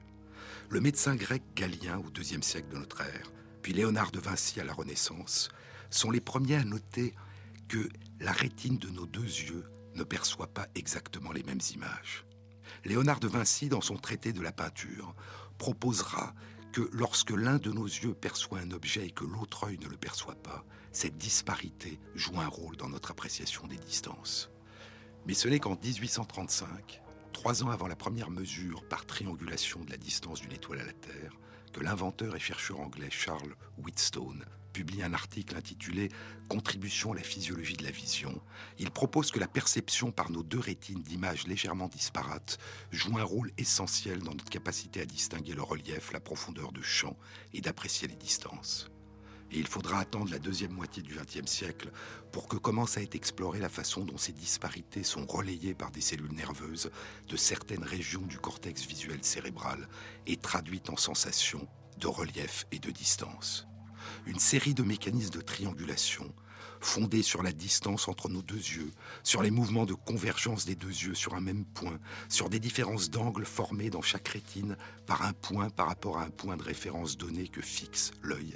Le 0.69 0.81
médecin 0.81 1.15
grec 1.15 1.43
Galien 1.55 1.99
au 1.99 2.09
IIe 2.19 2.43
siècle 2.43 2.69
de 2.69 2.77
notre 2.77 3.01
ère, 3.01 3.31
puis 3.61 3.73
Léonard 3.73 4.11
de 4.11 4.19
Vinci 4.19 4.59
à 4.59 4.63
la 4.63 4.73
Renaissance, 4.73 5.49
sont 5.89 6.11
les 6.11 6.21
premiers 6.21 6.55
à 6.55 6.63
noter 6.63 7.13
que 7.67 7.89
la 8.19 8.31
rétine 8.31 8.77
de 8.77 8.89
nos 8.89 9.05
deux 9.05 9.21
yeux 9.21 9.65
ne 9.95 10.03
perçoit 10.03 10.53
pas 10.53 10.67
exactement 10.75 11.31
les 11.31 11.43
mêmes 11.43 11.61
images. 11.73 12.25
Léonard 12.85 13.19
de 13.19 13.27
Vinci, 13.27 13.69
dans 13.69 13.81
son 13.81 13.97
traité 13.97 14.33
de 14.33 14.41
la 14.41 14.51
peinture, 14.51 15.15
proposera 15.57 16.33
que 16.71 16.89
lorsque 16.91 17.31
l'un 17.31 17.57
de 17.57 17.71
nos 17.71 17.85
yeux 17.85 18.13
perçoit 18.13 18.59
un 18.59 18.71
objet 18.71 19.07
et 19.07 19.11
que 19.11 19.25
l'autre 19.25 19.65
œil 19.65 19.79
ne 19.79 19.87
le 19.87 19.97
perçoit 19.97 20.35
pas, 20.35 20.63
cette 20.91 21.17
disparité 21.17 21.99
joue 22.15 22.39
un 22.39 22.47
rôle 22.47 22.77
dans 22.77 22.89
notre 22.89 23.11
appréciation 23.11 23.67
des 23.67 23.77
distances. 23.77 24.51
Mais 25.27 25.33
ce 25.33 25.49
n'est 25.49 25.59
qu'en 25.59 25.75
1835, 25.75 27.01
trois 27.33 27.61
ans 27.61 27.69
avant 27.69 27.87
la 27.87 27.97
première 27.97 28.31
mesure 28.31 28.87
par 28.87 29.05
triangulation 29.05 29.83
de 29.83 29.91
la 29.91 29.97
distance 29.97 30.39
d'une 30.39 30.53
étoile 30.53 30.79
à 30.79 30.85
la 30.85 30.93
Terre, 30.93 31.33
que 31.73 31.81
l'inventeur 31.81 32.33
et 32.37 32.39
chercheur 32.39 32.79
anglais 32.79 33.09
Charles 33.11 33.53
Wheatstone 33.77 34.45
publie 34.71 35.03
un 35.03 35.13
article 35.13 35.57
intitulé 35.57 36.07
Contribution 36.47 37.11
à 37.11 37.15
la 37.15 37.23
physiologie 37.23 37.75
de 37.75 37.83
la 37.83 37.91
vision. 37.91 38.41
Il 38.79 38.89
propose 38.89 39.31
que 39.31 39.39
la 39.39 39.49
perception 39.49 40.13
par 40.13 40.31
nos 40.31 40.43
deux 40.43 40.59
rétines 40.59 41.03
d'images 41.03 41.45
légèrement 41.45 41.89
disparates 41.89 42.57
joue 42.91 43.17
un 43.17 43.23
rôle 43.23 43.51
essentiel 43.57 44.19
dans 44.19 44.31
notre 44.31 44.49
capacité 44.49 45.01
à 45.01 45.05
distinguer 45.05 45.55
le 45.55 45.63
relief, 45.63 46.13
la 46.13 46.21
profondeur 46.21 46.71
de 46.71 46.81
champ 46.81 47.17
et 47.53 47.59
d'apprécier 47.59 48.07
les 48.07 48.15
distances. 48.15 48.89
Et 49.51 49.59
il 49.59 49.67
faudra 49.67 49.99
attendre 49.99 50.31
la 50.31 50.39
deuxième 50.39 50.73
moitié 50.73 51.01
du 51.01 51.15
XXe 51.15 51.49
siècle 51.49 51.91
pour 52.31 52.47
que 52.47 52.57
commence 52.57 52.97
à 52.97 53.01
être 53.01 53.15
explorée 53.15 53.59
la 53.59 53.69
façon 53.69 54.03
dont 54.03 54.17
ces 54.17 54.33
disparités 54.33 55.03
sont 55.03 55.25
relayées 55.25 55.73
par 55.73 55.91
des 55.91 56.01
cellules 56.01 56.33
nerveuses 56.33 56.91
de 57.27 57.37
certaines 57.37 57.83
régions 57.83 58.21
du 58.21 58.37
cortex 58.37 58.85
visuel 58.85 59.23
cérébral 59.23 59.87
et 60.25 60.37
traduites 60.37 60.89
en 60.89 60.97
sensations 60.97 61.67
de 61.97 62.07
relief 62.07 62.65
et 62.71 62.79
de 62.79 62.91
distance. 62.91 63.67
Une 64.25 64.39
série 64.39 64.73
de 64.73 64.83
mécanismes 64.83 65.31
de 65.31 65.41
triangulation 65.41 66.33
fondés 66.79 67.23
sur 67.23 67.43
la 67.43 67.51
distance 67.51 68.07
entre 68.07 68.29
nos 68.29 68.41
deux 68.41 68.55
yeux, 68.55 68.91
sur 69.23 69.41
les 69.41 69.51
mouvements 69.51 69.85
de 69.85 69.93
convergence 69.93 70.65
des 70.65 70.75
deux 70.75 70.87
yeux 70.87 71.15
sur 71.15 71.35
un 71.35 71.41
même 71.41 71.65
point, 71.65 71.99
sur 72.29 72.49
des 72.49 72.59
différences 72.59 73.09
d'angle 73.09 73.45
formées 73.45 73.89
dans 73.89 74.01
chaque 74.01 74.27
rétine 74.27 74.77
par 75.05 75.23
un 75.23 75.33
point 75.33 75.69
par 75.69 75.87
rapport 75.87 76.17
à 76.17 76.23
un 76.23 76.29
point 76.29 76.57
de 76.57 76.63
référence 76.63 77.17
donné 77.17 77.47
que 77.47 77.61
fixe 77.61 78.11
l'œil, 78.21 78.55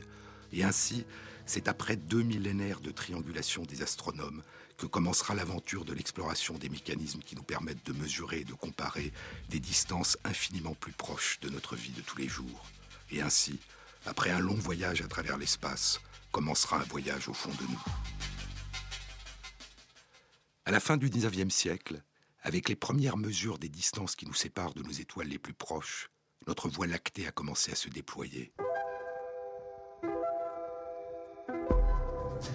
et 0.54 0.64
ainsi, 0.64 1.06
c'est 1.46 1.68
après 1.68 1.96
deux 1.96 2.24
millénaires 2.24 2.80
de 2.80 2.92
triangulation 2.92 3.64
des 3.64 3.82
astronomes 3.82 4.44
que 4.78 4.86
commencera 4.86 5.36
l'aventure 5.36 5.86
de 5.86 5.94
l'exploration 5.94 6.58
des 6.58 6.70
mécanismes 6.70 7.22
qui 7.22 7.36
nous 7.36 7.44
permettent 7.44 7.86
de 7.86 7.94
mesurer 7.94 8.40
et 8.40 8.46
de 8.46 8.54
comparer 8.54 9.12
des 9.50 9.60
distances 9.60 10.18
infiniment 10.24 10.74
plus 10.74 10.94
proches 10.94 11.40
de 11.42 11.50
notre 11.50 11.76
vie 11.76 11.92
de 11.92 12.02
tous 12.02 12.18
les 12.18 12.28
jours. 12.28 12.66
Et 13.12 13.22
ainsi, 13.22 13.60
après 14.06 14.32
un 14.32 14.40
long 14.40 14.56
voyage 14.56 15.02
à 15.02 15.08
travers 15.08 15.38
l'espace, 15.38 16.00
commencera 16.32 16.78
un 16.78 16.86
voyage 16.86 17.28
au 17.28 17.34
fond 17.34 17.52
de 17.52 17.64
nous. 17.70 17.84
À 20.66 20.72
la 20.72 20.80
fin 20.80 20.98
du 20.98 21.10
XIXe 21.10 21.54
siècle, 21.54 22.02
avec 22.42 22.70
les 22.70 22.76
premières 22.76 23.18
mesures 23.18 23.60
des 23.60 23.70
distances 23.70 24.16
qui 24.16 24.26
nous 24.26 24.34
séparent 24.34 24.74
de 24.74 24.84
nos 24.84 24.92
étoiles 24.92 25.28
les 25.28 25.38
plus 25.38 25.54
proches, 25.54 26.10
notre 26.48 26.70
voie 26.70 26.88
lactée 26.88 27.28
a 27.28 27.32
commencé 27.32 27.72
à 27.72 27.76
se 27.76 27.90
déployer. 27.90 28.52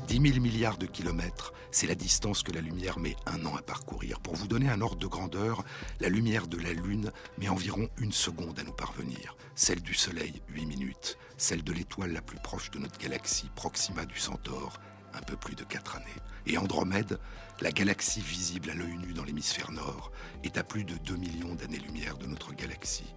10 0.08 0.20
000 0.32 0.40
milliards 0.40 0.78
de 0.78 0.86
kilomètres, 0.86 1.52
c'est 1.70 1.86
la 1.86 1.94
distance 1.94 2.42
que 2.42 2.52
la 2.52 2.60
lumière 2.60 2.98
met 2.98 3.16
un 3.26 3.44
an 3.44 3.56
à 3.56 3.62
parcourir. 3.62 4.20
Pour 4.20 4.34
vous 4.34 4.46
donner 4.46 4.68
un 4.68 4.80
ordre 4.80 4.98
de 4.98 5.06
grandeur, 5.06 5.64
la 6.00 6.08
lumière 6.08 6.46
de 6.46 6.56
la 6.56 6.72
Lune 6.72 7.12
met 7.38 7.48
environ 7.48 7.88
une 7.98 8.12
seconde 8.12 8.58
à 8.58 8.62
nous 8.62 8.72
parvenir. 8.72 9.36
Celle 9.54 9.82
du 9.82 9.94
Soleil, 9.94 10.42
8 10.48 10.66
minutes. 10.66 11.18
Celle 11.36 11.62
de 11.62 11.72
l'étoile 11.72 12.12
la 12.12 12.22
plus 12.22 12.38
proche 12.38 12.70
de 12.70 12.78
notre 12.78 12.98
galaxie, 12.98 13.50
Proxima 13.54 14.06
du 14.06 14.18
Centaure, 14.18 14.80
un 15.12 15.22
peu 15.22 15.36
plus 15.36 15.54
de 15.54 15.64
4 15.64 15.96
années. 15.96 16.06
Et 16.46 16.58
Andromède, 16.58 17.18
la 17.60 17.72
galaxie 17.72 18.20
visible 18.20 18.70
à 18.70 18.74
l'œil 18.74 18.96
nu 18.96 19.12
dans 19.12 19.24
l'hémisphère 19.24 19.70
nord, 19.72 20.12
est 20.44 20.58
à 20.58 20.64
plus 20.64 20.84
de 20.84 20.94
2 20.94 21.16
millions 21.16 21.54
d'années-lumière 21.54 22.16
de 22.16 22.26
notre 22.26 22.54
galaxie. 22.54 23.14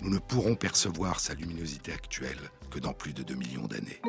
Nous 0.00 0.10
ne 0.10 0.18
pourrons 0.18 0.56
percevoir 0.56 1.20
sa 1.20 1.34
luminosité 1.34 1.92
actuelle 1.92 2.50
que 2.70 2.78
dans 2.78 2.92
plus 2.92 3.14
de 3.14 3.22
2 3.22 3.34
millions 3.34 3.66
d'années. 3.66 4.02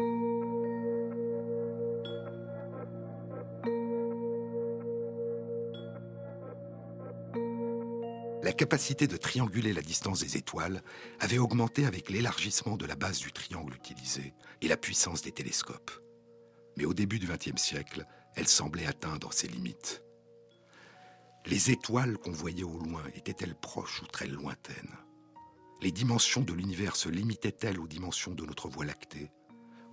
La 8.43 8.54
capacité 8.54 9.08
de 9.08 9.17
trianguler 9.17 9.73
la 9.73 9.82
distance 9.82 10.19
des 10.19 10.38
étoiles 10.38 10.84
avait 11.19 11.39
augmenté 11.39 11.86
avec 11.86 12.10
l'élargissement 12.10 12.78
de 12.78 12.86
la 12.86 12.95
base 12.95 13.19
du 13.19 13.32
triangle 13.32 13.73
utilisé 13.73 14.34
et 14.62 14.67
la 14.67 14.78
puissance 14.78 15.23
des 15.23 15.32
télescopes. 15.32 15.91
Mais 16.78 16.86
au 16.86 16.93
début 16.93 17.17
du 17.17 17.28
XXe 17.28 17.62
siècle, 17.62 18.06
elle 18.36 18.47
semblait 18.47 18.86
atteindre 18.86 19.34
ses 19.34 19.47
limites. 19.47 20.04
Les 21.47 21.71
étoiles 21.71 22.17
qu'on 22.17 22.32
voyait 22.32 22.63
au 22.63 22.78
loin 22.78 23.04
étaient-elles 23.15 23.56
proches 23.56 24.04
ou 24.04 24.08
très 24.08 24.28
lointaines? 24.28 24.95
Les 25.82 25.91
dimensions 25.91 26.41
de 26.41 26.54
l'univers 26.54 26.95
se 26.95 27.10
limitaient-elles 27.10 27.80
aux 27.80 27.88
dimensions 27.88 28.36
de 28.36 28.45
notre 28.45 28.69
Voie 28.69 28.86
lactée? 28.86 29.32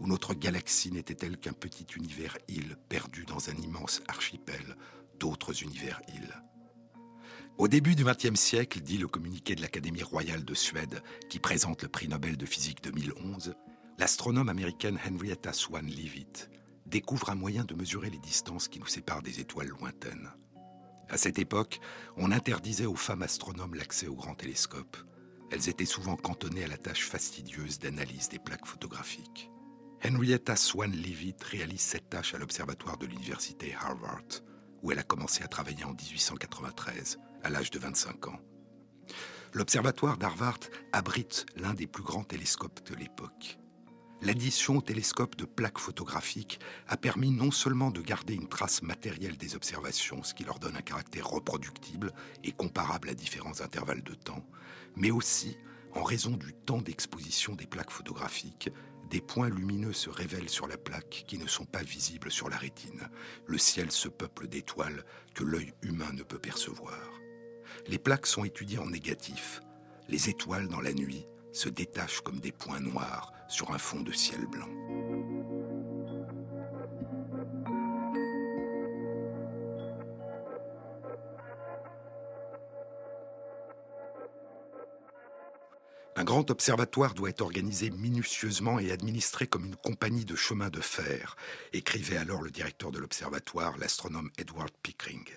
Ou 0.00 0.06
notre 0.06 0.34
galaxie 0.34 0.92
n'était-elle 0.92 1.38
qu'un 1.38 1.52
petit 1.52 1.86
univers-île 1.96 2.76
perdu 2.88 3.24
dans 3.24 3.48
un 3.48 3.56
immense 3.56 4.02
archipel 4.06 4.76
d'autres 5.18 5.62
univers-îles? 5.62 6.42
Au 7.58 7.68
début 7.68 7.94
du 7.94 8.04
XXe 8.04 8.38
siècle, 8.38 8.80
dit 8.80 8.98
le 8.98 9.06
communiqué 9.06 9.54
de 9.54 9.62
l'Académie 9.62 10.02
royale 10.02 10.44
de 10.44 10.54
Suède, 10.54 11.02
qui 11.28 11.38
présente 11.38 11.82
le 11.82 11.88
prix 11.88 12.08
Nobel 12.08 12.36
de 12.36 12.46
physique 12.46 12.82
2011, 12.82 13.54
l'astronome 13.98 14.48
américaine 14.48 14.98
Henrietta 15.06 15.52
Swan 15.52 15.86
Leavitt 15.86 16.50
découvre 16.86 17.30
un 17.30 17.34
moyen 17.34 17.64
de 17.64 17.74
mesurer 17.74 18.10
les 18.10 18.18
distances 18.18 18.68
qui 18.68 18.80
nous 18.80 18.86
séparent 18.86 19.22
des 19.22 19.40
étoiles 19.40 19.68
lointaines. 19.68 20.30
À 21.08 21.16
cette 21.16 21.38
époque, 21.38 21.80
on 22.16 22.32
interdisait 22.32 22.86
aux 22.86 22.96
femmes 22.96 23.22
astronomes 23.22 23.74
l'accès 23.74 24.06
aux 24.06 24.16
grands 24.16 24.34
télescopes. 24.34 24.96
Elles 25.50 25.68
étaient 25.68 25.84
souvent 25.84 26.16
cantonnées 26.16 26.64
à 26.64 26.68
la 26.68 26.78
tâche 26.78 27.06
fastidieuse 27.06 27.78
d'analyse 27.78 28.28
des 28.28 28.38
plaques 28.38 28.66
photographiques. 28.66 29.50
Henrietta 30.04 30.56
Swan 30.56 30.90
Leavitt 30.90 31.42
réalise 31.44 31.80
cette 31.80 32.10
tâche 32.10 32.34
à 32.34 32.38
l'observatoire 32.38 32.98
de 32.98 33.06
l'université 33.06 33.74
Harvard, 33.74 34.24
où 34.82 34.92
elle 34.92 34.98
a 34.98 35.04
commencé 35.04 35.42
à 35.42 35.48
travailler 35.48 35.84
en 35.84 35.94
1893 35.94 37.18
à 37.44 37.50
l'âge 37.50 37.70
de 37.70 37.78
25 37.78 38.28
ans. 38.28 38.40
L'observatoire 39.52 40.18
d'Harvard 40.18 40.58
abrite 40.92 41.46
l'un 41.56 41.74
des 41.74 41.86
plus 41.86 42.02
grands 42.02 42.24
télescopes 42.24 42.84
de 42.90 42.96
l'époque. 42.96 43.58
L'addition 44.20 44.78
au 44.78 44.80
télescope 44.80 45.36
de 45.36 45.44
plaques 45.44 45.78
photographiques 45.78 46.58
a 46.88 46.96
permis 46.96 47.30
non 47.30 47.50
seulement 47.50 47.90
de 47.90 48.00
garder 48.00 48.34
une 48.34 48.48
trace 48.48 48.82
matérielle 48.82 49.36
des 49.36 49.54
observations, 49.54 50.22
ce 50.22 50.34
qui 50.34 50.44
leur 50.44 50.58
donne 50.58 50.76
un 50.76 50.82
caractère 50.82 51.28
reproductible 51.28 52.12
et 52.42 52.52
comparable 52.52 53.10
à 53.10 53.14
différents 53.14 53.60
intervalles 53.60 54.02
de 54.02 54.14
temps, 54.14 54.44
mais 54.96 55.10
aussi, 55.10 55.56
en 55.92 56.02
raison 56.02 56.30
du 56.30 56.52
temps 56.52 56.80
d'exposition 56.80 57.54
des 57.54 57.66
plaques 57.66 57.90
photographiques, 57.90 58.70
des 59.10 59.20
points 59.20 59.50
lumineux 59.50 59.92
se 59.92 60.10
révèlent 60.10 60.48
sur 60.48 60.66
la 60.66 60.78
plaque 60.78 61.24
qui 61.28 61.38
ne 61.38 61.46
sont 61.46 61.66
pas 61.66 61.82
visibles 61.82 62.32
sur 62.32 62.48
la 62.48 62.56
rétine. 62.56 63.08
Le 63.46 63.58
ciel 63.58 63.92
se 63.92 64.08
peuple 64.08 64.48
d'étoiles 64.48 65.04
que 65.34 65.44
l'œil 65.44 65.74
humain 65.82 66.12
ne 66.14 66.22
peut 66.22 66.38
percevoir 66.38 66.98
les 67.86 67.98
plaques 67.98 68.26
sont 68.26 68.44
étudiées 68.44 68.78
en 68.78 68.86
négatif. 68.86 69.62
Les 70.08 70.28
étoiles 70.28 70.68
dans 70.68 70.80
la 70.80 70.92
nuit 70.92 71.26
se 71.52 71.68
détachent 71.68 72.20
comme 72.20 72.40
des 72.40 72.52
points 72.52 72.80
noirs 72.80 73.32
sur 73.48 73.72
un 73.72 73.78
fond 73.78 74.00
de 74.00 74.12
ciel 74.12 74.46
blanc. 74.46 74.68
Un 86.16 86.22
grand 86.22 86.50
observatoire 86.50 87.12
doit 87.12 87.30
être 87.30 87.42
organisé 87.42 87.90
minutieusement 87.90 88.78
et 88.78 88.92
administré 88.92 89.46
comme 89.46 89.66
une 89.66 89.76
compagnie 89.76 90.24
de 90.24 90.36
chemin 90.36 90.70
de 90.70 90.80
fer, 90.80 91.36
écrivait 91.72 92.16
alors 92.16 92.40
le 92.40 92.50
directeur 92.50 92.92
de 92.92 92.98
l'observatoire, 92.98 93.76
l'astronome 93.78 94.30
Edward 94.38 94.70
Pickering 94.82 95.28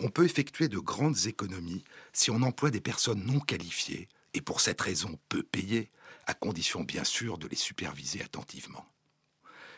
on 0.00 0.08
peut 0.08 0.24
effectuer 0.24 0.68
de 0.68 0.78
grandes 0.78 1.26
économies 1.26 1.84
si 2.12 2.30
on 2.30 2.42
emploie 2.42 2.70
des 2.70 2.80
personnes 2.80 3.24
non 3.24 3.38
qualifiées 3.38 4.08
et 4.34 4.40
pour 4.40 4.60
cette 4.60 4.80
raison 4.80 5.18
peu 5.28 5.42
payées, 5.42 5.90
à 6.26 6.34
condition 6.34 6.82
bien 6.84 7.04
sûr 7.04 7.38
de 7.38 7.46
les 7.46 7.56
superviser 7.56 8.22
attentivement. 8.22 8.86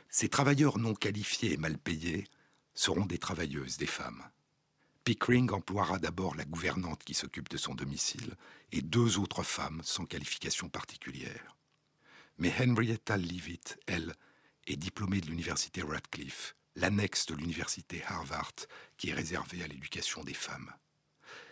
Ces 0.08 0.28
travailleurs 0.28 0.78
non 0.78 0.94
qualifiés 0.94 1.52
et 1.52 1.56
mal 1.56 1.78
payés 1.78 2.26
seront 2.74 3.06
des 3.06 3.18
travailleuses, 3.18 3.78
des 3.78 3.87
femmes. 3.87 4.22
Pickering 5.04 5.50
emploiera 5.50 5.98
d'abord 5.98 6.37
la 6.37 6.44
gouvernante 6.44 7.02
qui 7.02 7.14
s'occupe 7.14 7.48
de 7.48 7.56
son 7.56 7.74
domicile 7.74 8.37
et 8.70 8.82
deux 8.82 9.18
autres 9.18 9.42
femmes 9.42 9.80
sans 9.82 10.04
qualification 10.04 10.68
particulière. 10.68 11.56
Mais 12.38 12.52
Henrietta 12.61 13.16
Leavitt, 13.16 13.78
elle, 13.87 14.14
est 14.66 14.76
diplômée 14.76 15.20
de 15.20 15.26
l'université 15.26 15.82
Radcliffe, 15.82 16.54
l'annexe 16.76 17.26
de 17.26 17.35
l'université 17.35 18.02
Harvard 18.04 18.52
qui 18.96 19.11
est 19.11 19.14
réservée 19.14 19.62
à 19.62 19.66
l'éducation 19.66 20.24
des 20.24 20.35
femmes. 20.35 20.72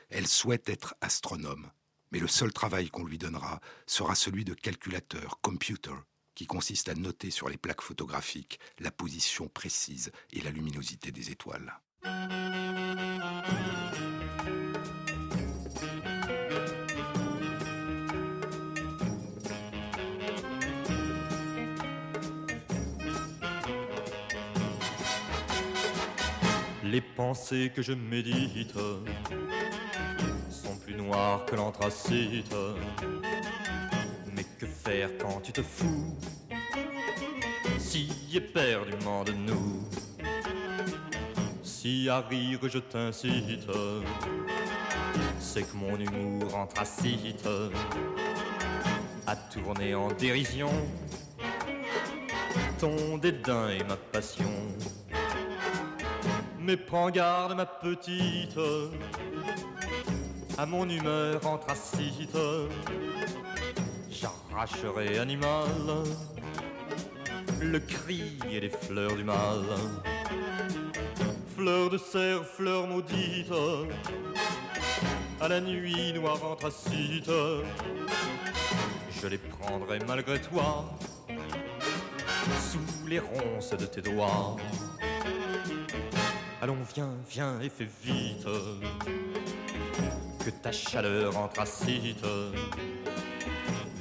Elle 0.08 0.26
souhaite 0.26 0.68
être 0.68 0.94
astronome, 1.00 1.70
mais 2.10 2.18
le 2.18 2.28
seul 2.28 2.52
travail 2.52 2.88
qu'on 2.88 3.04
lui 3.04 3.18
donnera 3.18 3.60
sera 3.86 4.14
celui 4.14 4.44
de 4.44 4.54
calculateur, 4.54 5.40
computer, 5.40 5.94
qui 6.34 6.46
consiste 6.46 6.88
à 6.88 6.94
noter 6.94 7.30
sur 7.30 7.48
les 7.48 7.58
plaques 7.58 7.82
photographiques 7.82 8.58
la 8.78 8.90
position 8.90 9.48
précise 9.48 10.10
et 10.32 10.40
la 10.40 10.50
luminosité 10.50 11.12
des 11.12 11.30
étoiles. 11.30 11.78
Les 27.00 27.06
pensées 27.16 27.72
que 27.74 27.80
je 27.80 27.94
médite 27.94 28.74
sont 30.50 30.76
plus 30.84 30.94
noires 30.94 31.46
que 31.46 31.56
l'anthracite. 31.56 32.54
Mais 34.34 34.44
que 34.58 34.66
faire 34.66 35.08
quand 35.18 35.40
tu 35.40 35.50
te 35.50 35.62
fous 35.62 36.14
si 37.78 38.10
éperdument 38.34 39.24
de 39.24 39.32
nous? 39.32 39.88
Si 41.62 42.06
à 42.10 42.20
rire 42.20 42.60
je 42.68 42.78
t'incite, 42.78 43.70
c'est 45.38 45.62
que 45.62 45.76
mon 45.76 45.98
humour 45.98 46.54
anthracite 46.54 47.48
a 49.26 49.36
tourné 49.36 49.94
en 49.94 50.08
dérision 50.08 50.70
ton 52.78 53.16
dédain 53.16 53.70
et 53.70 53.84
ma 53.84 53.96
passion. 53.96 54.50
Mais 56.62 56.76
prends 56.76 57.10
garde, 57.10 57.54
ma 57.54 57.64
petite, 57.64 58.58
à 60.58 60.66
mon 60.66 60.88
humeur 60.88 61.46
anthracite. 61.46 62.36
J'arracherai 64.10 65.18
animal 65.18 65.68
le 67.60 67.78
cri 67.78 68.38
et 68.50 68.60
les 68.60 68.68
fleurs 68.68 69.16
du 69.16 69.24
mal. 69.24 69.64
Fleurs 71.56 71.90
de 71.90 71.98
cerf, 71.98 72.44
fleurs 72.44 72.86
maudites, 72.86 73.52
à 75.40 75.48
la 75.48 75.60
nuit 75.60 76.12
noire 76.12 76.44
anthracite. 76.44 77.30
Je 79.10 79.26
les 79.26 79.38
prendrai 79.38 79.98
malgré 80.06 80.40
toi, 80.40 80.90
sous 82.70 83.06
les 83.06 83.18
ronces 83.18 83.70
de 83.70 83.86
tes 83.86 84.02
doigts. 84.02 84.56
Allons, 86.62 86.76
viens, 86.94 87.14
viens 87.26 87.58
et 87.60 87.70
fais 87.70 87.88
vite 88.02 88.44
que 90.44 90.50
ta 90.50 90.70
chaleur 90.70 91.34
anthracite 91.38 92.22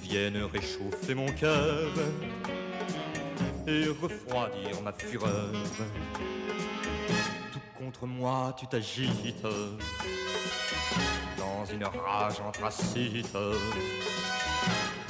vienne 0.01 0.43
réchauffer 0.43 1.15
mon 1.15 1.27
cœur 1.27 1.89
et 3.65 3.85
refroidir 4.01 4.81
ma 4.83 4.91
fureur. 4.91 5.53
Tout 7.53 7.61
contre 7.77 8.05
moi, 8.05 8.53
tu 8.59 8.67
t'agites 8.67 9.47
dans 11.37 11.65
une 11.65 11.85
rage 11.85 12.41
anthracite. 12.45 13.37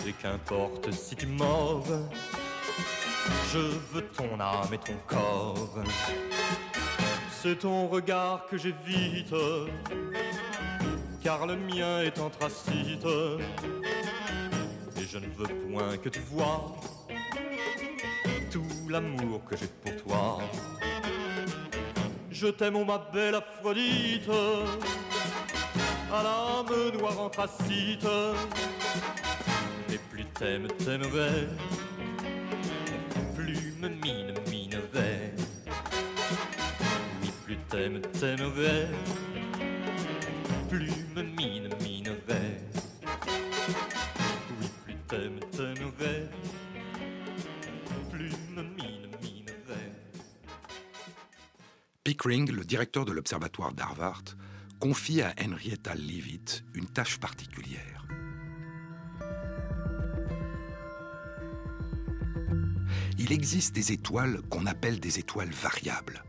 Et 0.07 0.13
qu'importe 0.13 0.91
si 0.91 1.15
tu 1.15 1.25
mords, 1.25 1.83
je 3.51 3.57
veux 3.91 4.05
ton 4.09 4.39
âme 4.39 4.71
et 4.71 4.77
ton 4.77 4.97
corps 5.07 5.83
c'est 7.41 7.59
ton 7.59 7.87
regard 7.87 8.47
que 8.47 8.57
j'évite, 8.57 9.33
car 11.23 11.47
le 11.47 11.55
mien 11.55 12.01
est 12.01 12.19
anthracite, 12.19 13.05
et 14.97 15.05
je 15.09 15.17
ne 15.17 15.27
veux 15.37 15.47
point 15.71 15.97
que 15.97 16.09
tu 16.09 16.19
vois 16.31 16.75
tout 18.51 18.89
l'amour 18.89 19.41
que 19.45 19.55
j'ai 19.55 19.67
pour 19.67 19.95
toi. 20.03 20.39
Je 22.29 22.47
t'aime, 22.47 22.75
oh 22.75 22.83
ma 22.83 22.97
belle 22.97 23.35
Aphrodite, 23.35 24.29
à 26.11 26.23
l'âme 26.23 26.97
noire 26.97 27.21
anthracite, 27.21 28.07
et 29.93 29.97
plus 30.11 30.25
t'aimes, 30.37 30.67
t'aimerais, 30.83 31.47
plus 33.33 33.73
me 33.79 33.87
mine, 33.87 34.33
plus 37.69 37.77
t'aimes, 37.77 38.01
t'aimerais, 38.01 38.87
plus 40.69 40.91
me 41.15 41.23
mine, 41.23 41.69
minerais. 41.81 42.61
Oui, 44.59 44.67
plus 44.85 44.95
t'aimes, 45.07 45.39
t'aimerais, 45.51 46.29
plus 48.09 48.31
me 48.55 48.63
mine. 48.63 49.05
Pickering, 52.03 52.51
le 52.51 52.65
directeur 52.65 53.05
de 53.05 53.11
l'observatoire 53.11 53.73
d'Harvard, 53.73 54.23
confie 54.79 55.21
à 55.21 55.33
Henrietta 55.39 55.93
Leavitt 55.93 56.63
une 56.73 56.87
tâche 56.87 57.19
particulière. 57.19 58.07
Il 63.19 63.31
existe 63.31 63.75
des 63.75 63.91
étoiles 63.91 64.41
qu'on 64.49 64.65
appelle 64.65 64.99
des 64.99 65.19
étoiles 65.19 65.51
variables. 65.51 66.23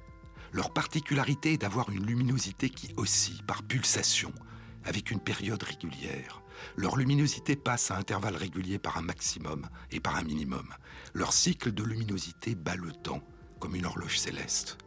Leur 0.53 0.73
particularité 0.73 1.53
est 1.53 1.59
d'avoir 1.59 1.91
une 1.91 2.05
luminosité 2.05 2.71
qui 2.71 2.93
oscille 2.97 3.43
par 3.45 3.63
pulsation, 3.63 4.33
avec 4.85 5.11
une 5.11 5.21
période 5.21 5.63
régulière. 5.63 6.43
Leur 6.77 6.97
luminosité 6.97 7.57
passe 7.57 7.91
à 7.91 7.97
intervalles 7.97 8.37
réguliers 8.37 8.79
par 8.79 8.99
un 8.99 9.03
maximum 9.03 9.69
et 9.91 10.01
par 10.01 10.17
un 10.17 10.23
minimum. 10.23 10.69
Leur 11.15 11.33
cycle 11.33 11.73
de 11.73 11.85
luminosité 11.85 12.55
bat 12.55 12.77
le 12.77 12.93
temps, 12.93 13.23
comme 13.61 13.77
une 13.77 13.87
horloge 13.87 14.19
céleste. 14.19 14.79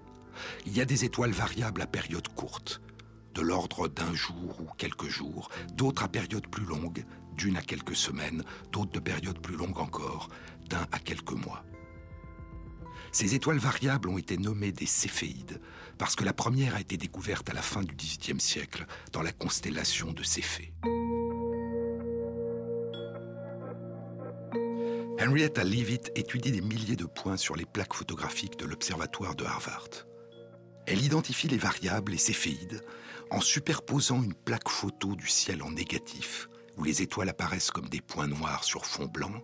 Il 0.66 0.76
y 0.76 0.82
a 0.82 0.86
des 0.86 1.06
étoiles 1.06 1.32
variables 1.32 1.82
à 1.82 1.88
période 1.88 2.28
courte, 2.30 2.82
de 3.34 3.42
l'ordre 3.42 3.88
d'un 3.88 4.14
jour 4.14 4.60
ou 4.60 4.68
quelques 4.78 5.08
jours, 5.08 5.50
d'autres 5.74 6.04
à 6.04 6.08
période 6.08 6.48
plus 6.48 6.66
longue, 6.66 7.06
d'une 7.38 7.58
à 7.58 7.62
quelques 7.62 7.96
semaines, 7.96 8.44
d'autres 8.72 8.92
de 8.92 9.00
période 9.00 9.40
plus 9.40 9.56
longue 9.56 9.80
encore, 9.80 10.30
d'un 10.70 10.86
à 10.92 11.00
quelques 11.00 11.32
mois. 11.32 11.64
Ces 13.14 13.36
étoiles 13.36 13.60
variables 13.60 14.10
ont 14.10 14.18
été 14.18 14.38
nommées 14.38 14.72
des 14.72 14.88
céphéides 14.88 15.62
parce 16.00 16.16
que 16.16 16.24
la 16.24 16.34
première 16.34 16.74
a 16.74 16.82
été 16.82 16.98
découverte 16.98 17.48
à 17.48 17.54
la 17.54 17.62
fin 17.62 17.84
du 17.84 17.94
XVIIIe 17.96 18.40
siècle 18.40 18.88
dans 19.12 19.22
la 19.22 19.32
constellation 19.32 20.12
de 20.12 20.24
Céphée. 20.24 20.74
Henrietta 25.22 25.64
Leavitt 25.64 26.12
étudie 26.16 26.52
des 26.52 26.62
milliers 26.62 26.96
de 26.96 27.06
points 27.06 27.38
sur 27.38 27.56
les 27.56 27.66
plaques 27.66 27.94
photographiques 27.94 28.58
de 28.58 28.66
l'observatoire 28.66 29.36
de 29.36 29.46
Harvard. 29.46 29.90
Elle 30.88 31.06
identifie 31.06 31.48
les 31.48 31.58
variables 31.58 32.16
et 32.16 32.18
céphéides 32.18 32.82
en 33.30 33.42
superposant 33.42 34.24
une 34.24 34.34
plaque 34.34 34.70
photo 34.70 35.16
du 35.16 35.28
ciel 35.28 35.62
en 35.62 35.70
négatif, 35.70 36.50
où 36.78 36.84
les 36.84 37.04
étoiles 37.04 37.30
apparaissent 37.30 37.72
comme 37.72 37.90
des 37.90 38.02
points 38.02 38.28
noirs 38.28 38.64
sur 38.64 38.88
fond 38.88 39.06
blanc, 39.06 39.44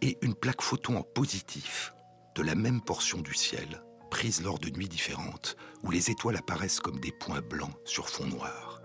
et 0.00 0.16
une 0.22 0.34
plaque 0.34 0.62
photo 0.62 0.94
en 0.94 1.02
positif, 1.02 1.92
de 2.36 2.42
la 2.42 2.54
même 2.54 2.82
portion 2.82 3.22
du 3.22 3.32
ciel, 3.32 3.82
prise 4.10 4.42
lors 4.42 4.58
de 4.58 4.68
nuits 4.68 4.88
différentes, 4.88 5.56
où 5.82 5.90
les 5.90 6.10
étoiles 6.10 6.36
apparaissent 6.36 6.80
comme 6.80 7.00
des 7.00 7.10
points 7.10 7.40
blancs 7.40 7.74
sur 7.86 8.10
fond 8.10 8.26
noir. 8.26 8.82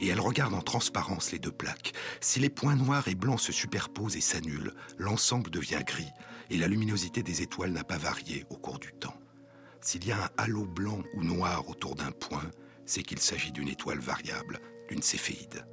Et 0.00 0.06
elle 0.06 0.20
regarde 0.20 0.54
en 0.54 0.62
transparence 0.62 1.32
les 1.32 1.40
deux 1.40 1.50
plaques. 1.50 1.92
Si 2.20 2.38
les 2.38 2.50
points 2.50 2.76
noirs 2.76 3.08
et 3.08 3.16
blancs 3.16 3.40
se 3.40 3.50
superposent 3.50 4.16
et 4.16 4.20
s'annulent, 4.20 4.74
l'ensemble 4.96 5.50
devient 5.50 5.82
gris, 5.84 6.12
et 6.50 6.56
la 6.56 6.68
luminosité 6.68 7.24
des 7.24 7.42
étoiles 7.42 7.72
n'a 7.72 7.82
pas 7.82 7.98
varié 7.98 8.44
au 8.48 8.56
cours 8.56 8.78
du 8.78 8.92
temps. 8.92 9.18
S'il 9.80 10.06
y 10.06 10.12
a 10.12 10.24
un 10.24 10.30
halo 10.36 10.66
blanc 10.66 11.02
ou 11.14 11.24
noir 11.24 11.68
autour 11.68 11.96
d'un 11.96 12.12
point, 12.12 12.48
c'est 12.84 13.02
qu'il 13.02 13.18
s'agit 13.18 13.50
d'une 13.50 13.68
étoile 13.68 13.98
variable, 13.98 14.60
d'une 14.88 15.02
céphéide. 15.02 15.66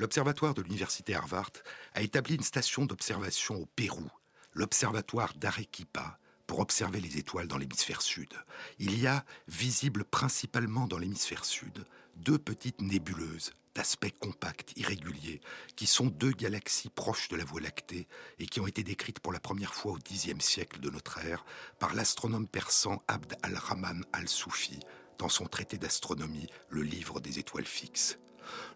l'Observatoire 0.00 0.54
de 0.54 0.62
l'Université 0.62 1.14
Harvard 1.14 1.52
a 1.92 2.00
établi 2.00 2.34
une 2.34 2.42
station 2.42 2.86
d'observation 2.86 3.56
au 3.56 3.66
Pérou, 3.66 4.10
l'Observatoire 4.54 5.34
d'Arequipa, 5.34 6.18
pour 6.46 6.60
observer 6.60 7.00
les 7.00 7.18
étoiles 7.18 7.48
dans 7.48 7.58
l'hémisphère 7.58 8.00
sud. 8.00 8.32
Il 8.78 8.98
y 8.98 9.06
a, 9.06 9.26
visibles 9.46 10.06
principalement 10.06 10.86
dans 10.86 10.96
l'hémisphère 10.96 11.44
sud, 11.44 11.84
deux 12.16 12.38
petites 12.38 12.80
nébuleuses 12.80 13.52
d'aspect 13.74 14.10
compact, 14.10 14.72
irrégulier, 14.76 15.42
qui 15.76 15.86
sont 15.86 16.06
deux 16.06 16.32
galaxies 16.32 16.88
proches 16.88 17.28
de 17.28 17.36
la 17.36 17.44
Voie 17.44 17.60
lactée 17.60 18.08
et 18.38 18.46
qui 18.46 18.58
ont 18.60 18.66
été 18.66 18.82
décrites 18.82 19.20
pour 19.20 19.34
la 19.34 19.38
première 19.38 19.74
fois 19.74 19.92
au 19.92 19.98
Xe 19.98 20.32
siècle 20.40 20.80
de 20.80 20.88
notre 20.88 21.18
ère 21.18 21.44
par 21.78 21.94
l'astronome 21.94 22.48
persan 22.48 23.02
Abd 23.06 23.36
al-Rahman 23.42 24.02
al-Soufi 24.14 24.80
dans 25.18 25.28
son 25.28 25.44
traité 25.44 25.76
d'astronomie, 25.76 26.46
le 26.70 26.80
livre 26.80 27.20
des 27.20 27.38
étoiles 27.38 27.66
fixes. 27.66 28.18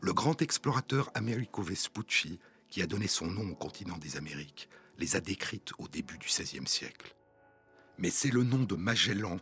Le 0.00 0.12
grand 0.12 0.40
explorateur 0.42 1.10
Americo 1.14 1.62
Vespucci, 1.62 2.40
qui 2.68 2.82
a 2.82 2.86
donné 2.86 3.06
son 3.06 3.26
nom 3.26 3.50
au 3.50 3.54
continent 3.54 3.98
des 3.98 4.16
Amériques, 4.16 4.68
les 4.98 5.16
a 5.16 5.20
décrites 5.20 5.72
au 5.78 5.88
début 5.88 6.18
du 6.18 6.26
XVIe 6.26 6.66
siècle. 6.66 7.14
Mais 7.98 8.10
c'est 8.10 8.30
le 8.30 8.42
nom 8.42 8.64
de 8.64 8.74
Magellan 8.74 9.38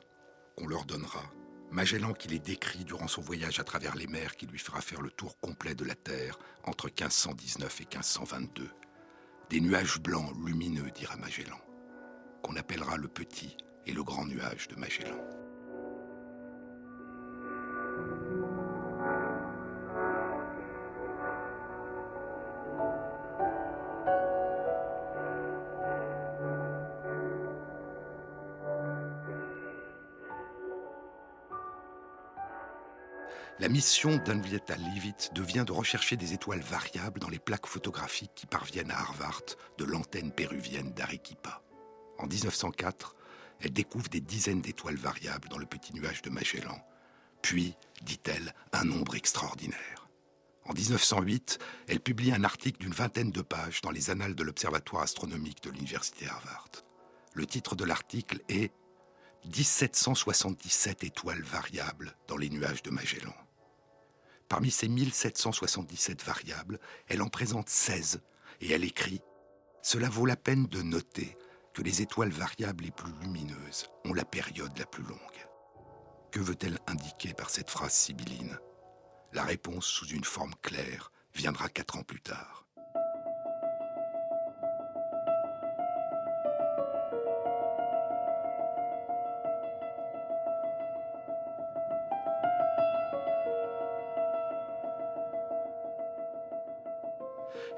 qu'on 0.56 0.66
leur 0.66 0.84
donnera. 0.84 1.22
Magellan 1.70 2.12
qui 2.12 2.28
les 2.28 2.38
décrit 2.38 2.84
durant 2.84 3.08
son 3.08 3.22
voyage 3.22 3.58
à 3.58 3.64
travers 3.64 3.96
les 3.96 4.06
mers 4.06 4.36
qui 4.36 4.46
lui 4.46 4.58
fera 4.58 4.82
faire 4.82 5.00
le 5.00 5.10
tour 5.10 5.38
complet 5.40 5.74
de 5.74 5.84
la 5.84 5.94
Terre 5.94 6.38
entre 6.64 6.86
1519 6.86 7.80
et 7.80 7.84
1522. 7.84 8.68
Des 9.48 9.60
nuages 9.60 10.00
blancs 10.00 10.34
lumineux, 10.44 10.90
dira 10.94 11.16
Magellan, 11.16 11.60
qu'on 12.42 12.56
appellera 12.56 12.96
le 12.98 13.08
petit 13.08 13.56
et 13.86 13.92
le 13.92 14.02
grand 14.02 14.26
nuage 14.26 14.68
de 14.68 14.76
Magellan. 14.76 15.41
La 33.62 33.68
mission 33.68 34.16
d'Henrietta 34.16 34.74
Leavitt 34.74 35.30
devient 35.34 35.62
de 35.64 35.70
rechercher 35.70 36.16
des 36.16 36.32
étoiles 36.32 36.62
variables 36.62 37.20
dans 37.20 37.28
les 37.28 37.38
plaques 37.38 37.68
photographiques 37.68 38.32
qui 38.34 38.46
parviennent 38.46 38.90
à 38.90 38.98
Harvard 38.98 39.44
de 39.78 39.84
l'antenne 39.84 40.32
péruvienne 40.32 40.92
d'Arequipa. 40.94 41.62
En 42.18 42.26
1904, 42.26 43.14
elle 43.60 43.72
découvre 43.72 44.08
des 44.08 44.20
dizaines 44.20 44.62
d'étoiles 44.62 44.96
variables 44.96 45.48
dans 45.48 45.58
le 45.58 45.66
petit 45.66 45.94
nuage 45.94 46.22
de 46.22 46.30
Magellan. 46.30 46.76
Puis, 47.40 47.76
dit-elle, 48.02 48.52
un 48.72 48.82
nombre 48.82 49.14
extraordinaire. 49.14 50.08
En 50.64 50.72
1908, 50.72 51.60
elle 51.86 52.00
publie 52.00 52.32
un 52.32 52.42
article 52.42 52.80
d'une 52.80 52.92
vingtaine 52.92 53.30
de 53.30 53.42
pages 53.42 53.80
dans 53.80 53.92
les 53.92 54.10
annales 54.10 54.34
de 54.34 54.42
l'Observatoire 54.42 55.04
astronomique 55.04 55.62
de 55.62 55.70
l'Université 55.70 56.26
Harvard. 56.26 56.68
Le 57.34 57.46
titre 57.46 57.76
de 57.76 57.84
l'article 57.84 58.40
est 58.48 58.72
1777 59.44 61.04
étoiles 61.04 61.42
variables 61.42 62.16
dans 62.26 62.36
les 62.36 62.50
nuages 62.50 62.82
de 62.82 62.90
Magellan. 62.90 63.32
Parmi 64.52 64.70
ces 64.70 64.86
1777 64.86 66.22
variables, 66.24 66.78
elle 67.08 67.22
en 67.22 67.30
présente 67.30 67.70
16 67.70 68.20
et 68.60 68.72
elle 68.72 68.84
écrit 68.84 69.22
Cela 69.80 70.10
vaut 70.10 70.26
la 70.26 70.36
peine 70.36 70.66
de 70.66 70.82
noter 70.82 71.38
que 71.72 71.80
les 71.80 72.02
étoiles 72.02 72.32
variables 72.32 72.84
les 72.84 72.90
plus 72.90 73.14
lumineuses 73.22 73.86
ont 74.04 74.12
la 74.12 74.26
période 74.26 74.76
la 74.76 74.84
plus 74.84 75.04
longue. 75.04 75.46
Que 76.30 76.40
veut-elle 76.40 76.78
indiquer 76.86 77.32
par 77.32 77.48
cette 77.48 77.70
phrase 77.70 77.94
sibylline 77.94 78.58
La 79.32 79.42
réponse 79.42 79.86
sous 79.86 80.08
une 80.08 80.22
forme 80.22 80.54
claire 80.60 81.12
viendra 81.34 81.70
quatre 81.70 81.96
ans 81.96 82.02
plus 82.02 82.20
tard. 82.20 82.66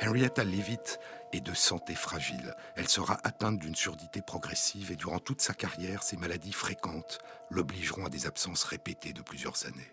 Henrietta 0.06 0.44
Leavitt 0.44 0.98
est 1.32 1.40
de 1.40 1.54
santé 1.54 1.94
fragile. 1.94 2.54
Elle 2.76 2.88
sera 2.88 3.18
atteinte 3.24 3.58
d'une 3.58 3.74
surdité 3.74 4.20
progressive 4.20 4.92
et 4.92 4.96
durant 4.96 5.18
toute 5.18 5.40
sa 5.40 5.54
carrière, 5.54 6.02
ses 6.02 6.18
maladies 6.18 6.52
fréquentes 6.52 7.20
l'obligeront 7.50 8.06
à 8.06 8.10
des 8.10 8.26
absences 8.26 8.64
répétées 8.64 9.14
de 9.14 9.22
plusieurs 9.22 9.64
années. 9.66 9.92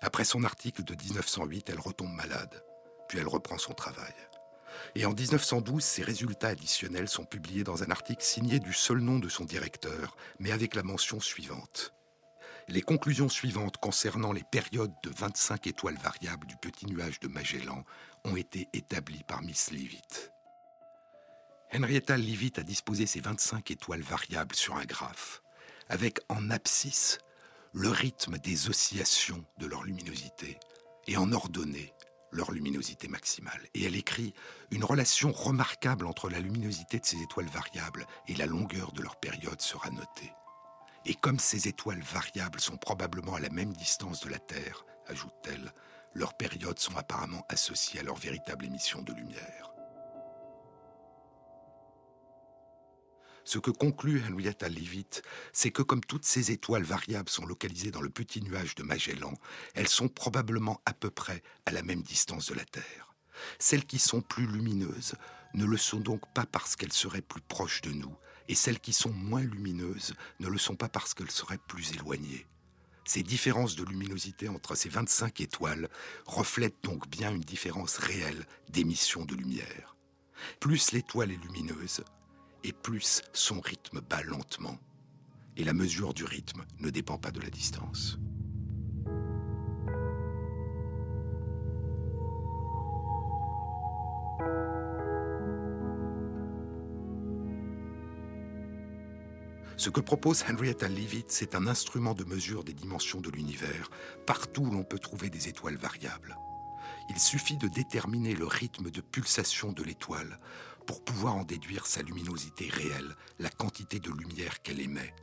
Après 0.00 0.24
son 0.24 0.44
article 0.44 0.84
de 0.84 0.94
1908, 0.94 1.70
elle 1.70 1.80
retombe 1.80 2.12
malade, 2.12 2.62
puis 3.08 3.18
elle 3.18 3.28
reprend 3.28 3.58
son 3.58 3.74
travail. 3.74 4.14
Et 4.94 5.04
en 5.06 5.12
1912, 5.12 5.82
ses 5.82 6.02
résultats 6.02 6.48
additionnels 6.48 7.08
sont 7.08 7.24
publiés 7.24 7.64
dans 7.64 7.82
un 7.82 7.90
article 7.90 8.22
signé 8.22 8.60
du 8.60 8.72
seul 8.72 8.98
nom 8.98 9.18
de 9.18 9.28
son 9.28 9.44
directeur, 9.44 10.16
mais 10.38 10.52
avec 10.52 10.74
la 10.74 10.84
mention 10.84 11.18
suivante. 11.18 11.92
Les 12.68 12.82
conclusions 12.82 13.28
suivantes 13.28 13.78
concernant 13.78 14.32
les 14.32 14.44
périodes 14.44 14.94
de 15.02 15.10
25 15.10 15.66
étoiles 15.66 15.98
variables 15.98 16.46
du 16.46 16.56
petit 16.56 16.86
nuage 16.86 17.18
de 17.18 17.26
Magellan 17.26 17.84
ont 18.24 18.36
été 18.36 18.68
établies 18.72 19.24
par 19.24 19.42
Miss 19.42 19.70
Leavitt. 19.70 20.32
Henrietta 21.72 22.16
Leavitt 22.16 22.58
a 22.58 22.62
disposé 22.62 23.06
ces 23.06 23.20
25 23.20 23.70
étoiles 23.70 24.02
variables 24.02 24.54
sur 24.54 24.76
un 24.76 24.84
graphe, 24.84 25.42
avec 25.88 26.18
en 26.28 26.50
abscisse 26.50 27.18
le 27.72 27.90
rythme 27.90 28.38
des 28.38 28.68
oscillations 28.68 29.44
de 29.58 29.66
leur 29.66 29.84
luminosité 29.84 30.58
et 31.06 31.16
en 31.16 31.32
ordonnée 31.32 31.94
leur 32.32 32.52
luminosité 32.52 33.08
maximale. 33.08 33.66
Et 33.74 33.84
elle 33.84 33.96
écrit 33.96 34.34
Une 34.70 34.84
relation 34.84 35.32
remarquable 35.32 36.06
entre 36.06 36.28
la 36.28 36.40
luminosité 36.40 36.98
de 36.98 37.06
ces 37.06 37.20
étoiles 37.22 37.48
variables 37.48 38.06
et 38.28 38.34
la 38.34 38.46
longueur 38.46 38.92
de 38.92 39.02
leur 39.02 39.16
période 39.16 39.60
sera 39.60 39.90
notée. 39.90 40.32
Et 41.06 41.14
comme 41.14 41.38
ces 41.38 41.68
étoiles 41.68 42.02
variables 42.02 42.60
sont 42.60 42.76
probablement 42.76 43.34
à 43.34 43.40
la 43.40 43.48
même 43.48 43.72
distance 43.72 44.20
de 44.20 44.28
la 44.28 44.38
Terre, 44.38 44.84
ajoute-t-elle, 45.06 45.72
leurs 46.14 46.36
périodes 46.36 46.78
sont 46.78 46.96
apparemment 46.96 47.44
associées 47.48 48.00
à 48.00 48.02
leur 48.02 48.16
véritable 48.16 48.64
émission 48.64 49.02
de 49.02 49.12
lumière. 49.12 49.70
Ce 53.44 53.58
que 53.58 53.70
conclut 53.70 54.22
Henrietta 54.22 54.68
Leavitt, 54.68 55.22
c'est 55.52 55.70
que 55.70 55.82
comme 55.82 56.04
toutes 56.04 56.24
ces 56.24 56.52
étoiles 56.52 56.84
variables 56.84 57.28
sont 57.28 57.46
localisées 57.46 57.90
dans 57.90 58.02
le 58.02 58.10
petit 58.10 58.42
nuage 58.42 58.74
de 58.74 58.82
Magellan, 58.82 59.34
elles 59.74 59.88
sont 59.88 60.08
probablement 60.08 60.80
à 60.84 60.92
peu 60.92 61.10
près 61.10 61.42
à 61.66 61.72
la 61.72 61.82
même 61.82 62.02
distance 62.02 62.46
de 62.50 62.54
la 62.54 62.64
Terre. 62.64 63.14
Celles 63.58 63.86
qui 63.86 63.98
sont 63.98 64.20
plus 64.20 64.46
lumineuses 64.46 65.14
ne 65.54 65.64
le 65.64 65.76
sont 65.76 66.00
donc 66.00 66.22
pas 66.32 66.46
parce 66.46 66.76
qu'elles 66.76 66.92
seraient 66.92 67.22
plus 67.22 67.40
proches 67.40 67.80
de 67.80 67.90
nous, 67.90 68.14
et 68.48 68.54
celles 68.54 68.78
qui 68.78 68.92
sont 68.92 69.12
moins 69.12 69.42
lumineuses 69.42 70.14
ne 70.38 70.48
le 70.48 70.58
sont 70.58 70.76
pas 70.76 70.88
parce 70.88 71.14
qu'elles 71.14 71.30
seraient 71.30 71.58
plus 71.66 71.92
éloignées. 71.92 72.46
Ces 73.04 73.22
différences 73.22 73.76
de 73.76 73.84
luminosité 73.84 74.48
entre 74.48 74.74
ces 74.74 74.88
25 74.88 75.40
étoiles 75.40 75.88
reflètent 76.26 76.82
donc 76.82 77.08
bien 77.08 77.34
une 77.34 77.40
différence 77.40 77.96
réelle 77.96 78.46
d'émission 78.68 79.24
de 79.24 79.34
lumière. 79.34 79.96
Plus 80.60 80.92
l'étoile 80.92 81.32
est 81.32 81.42
lumineuse, 81.42 82.02
et 82.64 82.72
plus 82.72 83.22
son 83.32 83.60
rythme 83.60 84.00
bat 84.00 84.22
lentement. 84.22 84.78
Et 85.56 85.64
la 85.64 85.72
mesure 85.72 86.14
du 86.14 86.24
rythme 86.24 86.64
ne 86.78 86.90
dépend 86.90 87.18
pas 87.18 87.30
de 87.30 87.40
la 87.40 87.50
distance. 87.50 88.18
Ce 99.80 99.88
que 99.88 100.00
propose 100.00 100.44
Henrietta 100.46 100.88
Leavitt, 100.88 101.32
c'est 101.32 101.54
un 101.54 101.66
instrument 101.66 102.12
de 102.12 102.24
mesure 102.24 102.64
des 102.64 102.74
dimensions 102.74 103.22
de 103.22 103.30
l'univers, 103.30 103.90
partout 104.26 104.60
où 104.60 104.70
l'on 104.70 104.84
peut 104.84 104.98
trouver 104.98 105.30
des 105.30 105.48
étoiles 105.48 105.78
variables. 105.78 106.36
Il 107.08 107.18
suffit 107.18 107.56
de 107.56 107.66
déterminer 107.66 108.34
le 108.34 108.46
rythme 108.46 108.90
de 108.90 109.00
pulsation 109.00 109.72
de 109.72 109.82
l'étoile 109.82 110.36
pour 110.86 111.02
pouvoir 111.02 111.34
en 111.34 111.44
déduire 111.44 111.86
sa 111.86 112.02
luminosité 112.02 112.68
réelle, 112.68 113.16
la 113.38 113.48
quantité 113.48 114.00
de 114.00 114.10
lumière 114.10 114.60
qu'elle 114.60 114.82
émet. 114.82 115.14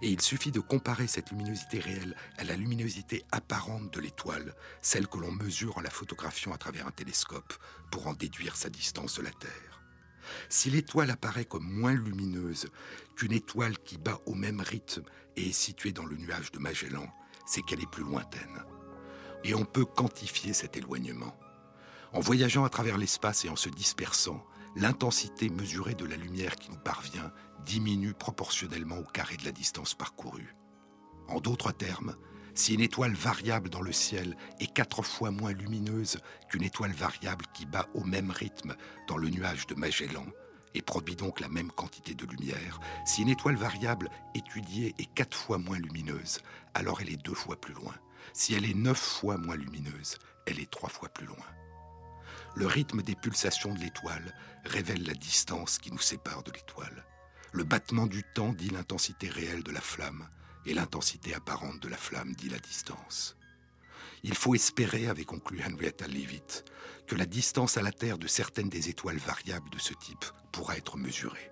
Et 0.00 0.10
il 0.10 0.20
suffit 0.20 0.52
de 0.52 0.60
comparer 0.60 1.08
cette 1.08 1.32
luminosité 1.32 1.80
réelle 1.80 2.14
à 2.38 2.44
la 2.44 2.54
luminosité 2.54 3.24
apparente 3.32 3.92
de 3.92 3.98
l'étoile, 3.98 4.54
celle 4.80 5.08
que 5.08 5.18
l'on 5.18 5.32
mesure 5.32 5.76
en 5.76 5.80
la 5.80 5.90
photographiant 5.90 6.52
à 6.52 6.58
travers 6.58 6.86
un 6.86 6.92
télescope, 6.92 7.54
pour 7.90 8.06
en 8.06 8.12
déduire 8.12 8.54
sa 8.54 8.70
distance 8.70 9.16
de 9.16 9.22
la 9.22 9.32
Terre. 9.32 9.73
Si 10.48 10.70
l'étoile 10.70 11.10
apparaît 11.10 11.44
comme 11.44 11.70
moins 11.70 11.94
lumineuse 11.94 12.68
qu'une 13.16 13.32
étoile 13.32 13.78
qui 13.78 13.98
bat 13.98 14.20
au 14.26 14.34
même 14.34 14.60
rythme 14.60 15.04
et 15.36 15.48
est 15.48 15.52
située 15.52 15.92
dans 15.92 16.04
le 16.04 16.16
nuage 16.16 16.52
de 16.52 16.58
Magellan, 16.58 17.06
c'est 17.46 17.62
qu'elle 17.62 17.82
est 17.82 17.90
plus 17.90 18.04
lointaine. 18.04 18.64
Et 19.44 19.54
on 19.54 19.64
peut 19.64 19.84
quantifier 19.84 20.52
cet 20.52 20.76
éloignement. 20.76 21.36
En 22.12 22.20
voyageant 22.20 22.64
à 22.64 22.68
travers 22.68 22.96
l'espace 22.96 23.44
et 23.44 23.48
en 23.48 23.56
se 23.56 23.68
dispersant, 23.68 24.44
l'intensité 24.76 25.50
mesurée 25.50 25.94
de 25.94 26.04
la 26.04 26.16
lumière 26.16 26.56
qui 26.56 26.70
nous 26.70 26.78
parvient 26.78 27.32
diminue 27.64 28.14
proportionnellement 28.14 28.98
au 28.98 29.04
carré 29.04 29.36
de 29.36 29.44
la 29.44 29.52
distance 29.52 29.94
parcourue. 29.94 30.54
En 31.28 31.40
d'autres 31.40 31.72
termes, 31.72 32.16
si 32.54 32.74
une 32.74 32.80
étoile 32.80 33.14
variable 33.14 33.68
dans 33.68 33.82
le 33.82 33.92
ciel 33.92 34.36
est 34.60 34.72
quatre 34.72 35.02
fois 35.02 35.30
moins 35.30 35.52
lumineuse 35.52 36.18
qu'une 36.48 36.62
étoile 36.62 36.92
variable 36.92 37.44
qui 37.52 37.66
bat 37.66 37.88
au 37.94 38.04
même 38.04 38.30
rythme 38.30 38.74
dans 39.08 39.16
le 39.16 39.28
nuage 39.28 39.66
de 39.66 39.74
Magellan, 39.74 40.26
et 40.74 40.82
produit 40.82 41.16
donc 41.16 41.40
la 41.40 41.48
même 41.48 41.70
quantité 41.70 42.14
de 42.14 42.26
lumière, 42.26 42.80
si 43.06 43.22
une 43.22 43.28
étoile 43.28 43.56
variable 43.56 44.10
étudiée 44.34 44.94
est 44.98 45.12
quatre 45.14 45.36
fois 45.36 45.58
moins 45.58 45.78
lumineuse, 45.78 46.40
alors 46.74 47.00
elle 47.00 47.10
est 47.10 47.24
deux 47.24 47.34
fois 47.34 47.60
plus 47.60 47.74
loin. 47.74 47.94
Si 48.32 48.54
elle 48.54 48.68
est 48.68 48.74
neuf 48.74 48.98
fois 48.98 49.36
moins 49.36 49.56
lumineuse, 49.56 50.18
elle 50.46 50.58
est 50.58 50.70
trois 50.70 50.88
fois 50.88 51.08
plus 51.08 51.26
loin. 51.26 51.46
Le 52.56 52.66
rythme 52.66 53.02
des 53.02 53.14
pulsations 53.14 53.74
de 53.74 53.80
l'étoile 53.80 54.34
révèle 54.64 55.04
la 55.04 55.14
distance 55.14 55.78
qui 55.78 55.92
nous 55.92 55.98
sépare 55.98 56.42
de 56.42 56.52
l'étoile. 56.52 57.04
Le 57.52 57.64
battement 57.64 58.06
du 58.06 58.22
temps 58.34 58.52
dit 58.52 58.70
l'intensité 58.70 59.28
réelle 59.28 59.62
de 59.62 59.72
la 59.72 59.80
flamme, 59.80 60.28
et 60.66 60.74
l'intensité 60.74 61.34
apparente 61.34 61.80
de 61.80 61.88
la 61.88 61.96
flamme 61.96 62.34
dit 62.34 62.48
la 62.48 62.58
distance. 62.58 63.36
Il 64.22 64.34
faut 64.34 64.54
espérer, 64.54 65.06
avait 65.06 65.24
conclu 65.24 65.62
Henrietta 65.62 66.06
Leavitt, 66.06 66.64
que 67.06 67.14
la 67.14 67.26
distance 67.26 67.76
à 67.76 67.82
la 67.82 67.92
Terre 67.92 68.18
de 68.18 68.26
certaines 68.26 68.70
des 68.70 68.88
étoiles 68.88 69.18
variables 69.18 69.68
de 69.70 69.78
ce 69.78 69.92
type 69.92 70.24
pourra 70.50 70.76
être 70.76 70.96
mesurée. 70.96 71.50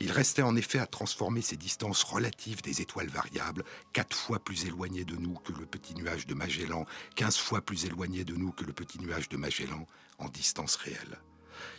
Il 0.00 0.12
restait 0.12 0.42
en 0.42 0.56
effet 0.56 0.78
à 0.78 0.86
transformer 0.86 1.42
ces 1.42 1.56
distances 1.56 2.02
relatives 2.02 2.62
des 2.62 2.80
étoiles 2.80 3.08
variables, 3.08 3.64
quatre 3.92 4.16
fois 4.16 4.38
plus 4.38 4.66
éloignées 4.66 5.04
de 5.04 5.16
nous 5.16 5.34
que 5.34 5.52
le 5.52 5.66
petit 5.66 5.94
nuage 5.94 6.26
de 6.26 6.34
Magellan, 6.34 6.86
quinze 7.14 7.36
fois 7.36 7.60
plus 7.60 7.84
éloignées 7.86 8.24
de 8.24 8.34
nous 8.34 8.52
que 8.52 8.64
le 8.64 8.72
petit 8.72 8.98
nuage 9.00 9.28
de 9.28 9.36
Magellan, 9.36 9.86
en 10.18 10.28
distance 10.28 10.76
réelle. 10.76 11.20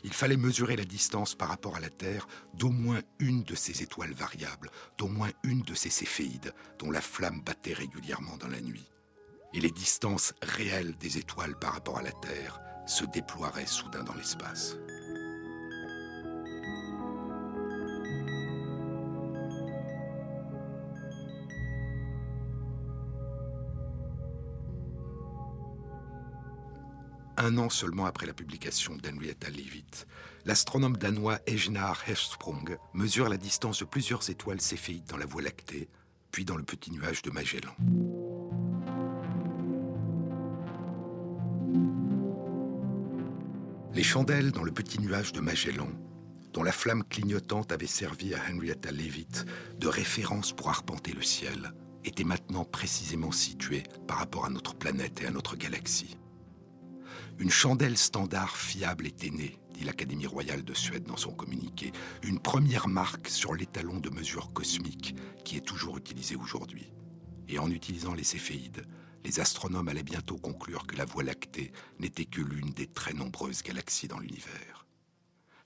Il 0.04 0.14
fallait 0.14 0.38
mesurer 0.38 0.76
la 0.76 0.86
distance 0.86 1.36
par 1.36 1.50
rapport 1.50 1.76
à 1.76 1.80
la 1.80 1.90
Terre 1.90 2.28
d'au 2.54 2.70
moins 2.70 3.02
une 3.20 3.44
de 3.44 3.56
ces 3.56 3.84
étoiles 3.84 4.14
variables, 4.14 4.72
d'au 4.98 5.08
moins 5.08 5.32
une 5.44 5.62
de 5.62 5.74
ces 5.74 5.90
céphéides 5.90 6.54
dont 6.80 6.92
la 6.92 7.02
flamme 7.02 7.42
battait 7.42 7.74
régulièrement 7.74 8.38
dans 8.38 8.48
la 8.48 8.62
nuit. 8.62 8.90
Et 9.54 9.60
les 9.60 9.72
distances 9.72 10.34
réelles 10.42 10.98
des 10.98 11.18
étoiles 11.18 11.58
par 11.58 11.74
rapport 11.74 11.98
à 11.98 12.04
la 12.04 12.12
Terre 12.12 12.60
se 12.86 13.06
déploieraient 13.06 13.66
soudain 13.66 14.04
dans 14.04 14.16
l'espace. 14.16 14.78
Un 27.48 27.58
an 27.60 27.70
seulement 27.70 28.06
après 28.06 28.26
la 28.26 28.34
publication 28.34 28.98
d'Henrietta 28.98 29.50
Leavitt, 29.50 30.06
l'astronome 30.44 30.98
danois 30.98 31.40
Ejnar 31.48 32.04
Hersprung 32.06 32.78
mesure 32.94 33.30
la 33.30 33.38
distance 33.38 33.80
de 33.80 33.86
plusieurs 33.86 34.30
étoiles 34.30 34.60
céphéides 34.60 35.06
dans 35.08 35.16
la 35.16 35.26
Voie 35.26 35.42
lactée, 35.42 35.88
puis 36.30 36.44
dans 36.44 36.58
le 36.58 36.64
petit 36.64 36.92
nuage 36.92 37.22
de 37.22 37.32
Magellan. 37.32 37.74
Les 43.94 44.04
chandelles 44.04 44.52
dans 44.52 44.64
le 44.64 44.74
petit 44.74 45.00
nuage 45.00 45.32
de 45.32 45.40
Magellan, 45.40 45.90
dont 46.52 46.64
la 46.64 46.74
flamme 46.74 47.06
clignotante 47.06 47.72
avait 47.72 47.88
servi 47.88 48.34
à 48.34 48.40
Henrietta 48.52 48.92
Leavitt 48.92 49.46
de 49.80 49.88
référence 49.88 50.52
pour 50.52 50.68
arpenter 50.68 51.14
le 51.14 51.24
ciel, 51.24 51.72
étaient 52.04 52.26
maintenant 52.26 52.66
précisément 52.66 53.32
situées 53.32 53.84
par 54.06 54.18
rapport 54.18 54.46
à 54.46 54.50
notre 54.50 54.76
planète 54.76 55.22
et 55.22 55.28
à 55.28 55.32
notre 55.32 55.56
galaxie. 55.56 56.18
Une 57.40 57.52
chandelle 57.52 57.98
standard 57.98 58.58
fiable 58.58 59.06
était 59.06 59.30
née, 59.30 59.60
dit 59.72 59.84
l'Académie 59.84 60.26
royale 60.26 60.64
de 60.64 60.74
Suède 60.74 61.04
dans 61.04 61.18
son 61.18 61.32
communiqué, 61.32 61.92
une 62.24 62.40
première 62.40 62.88
marque 62.88 63.28
sur 63.28 63.54
l'étalon 63.54 64.00
de 64.00 64.10
mesure 64.10 64.52
cosmique 64.54 65.16
qui 65.46 65.56
est 65.56 65.66
toujours 65.66 65.98
utilisé 65.98 66.36
aujourd'hui. 66.36 66.92
Et 67.48 67.60
en 67.60 67.70
utilisant 67.70 68.16
les 68.16 68.24
céphéides, 68.24 68.88
les 69.24 69.40
astronomes 69.40 69.88
allaient 69.88 70.02
bientôt 70.02 70.38
conclure 70.38 70.88
que 70.88 70.96
la 70.96 71.06
Voie 71.06 71.24
lactée 71.24 71.72
n'était 72.00 72.26
que 72.26 72.42
l'une 72.42 72.72
des 72.72 72.88
très 72.88 73.14
nombreuses 73.14 73.62
galaxies 73.62 74.08
dans 74.08 74.20
l'univers. 74.20 74.88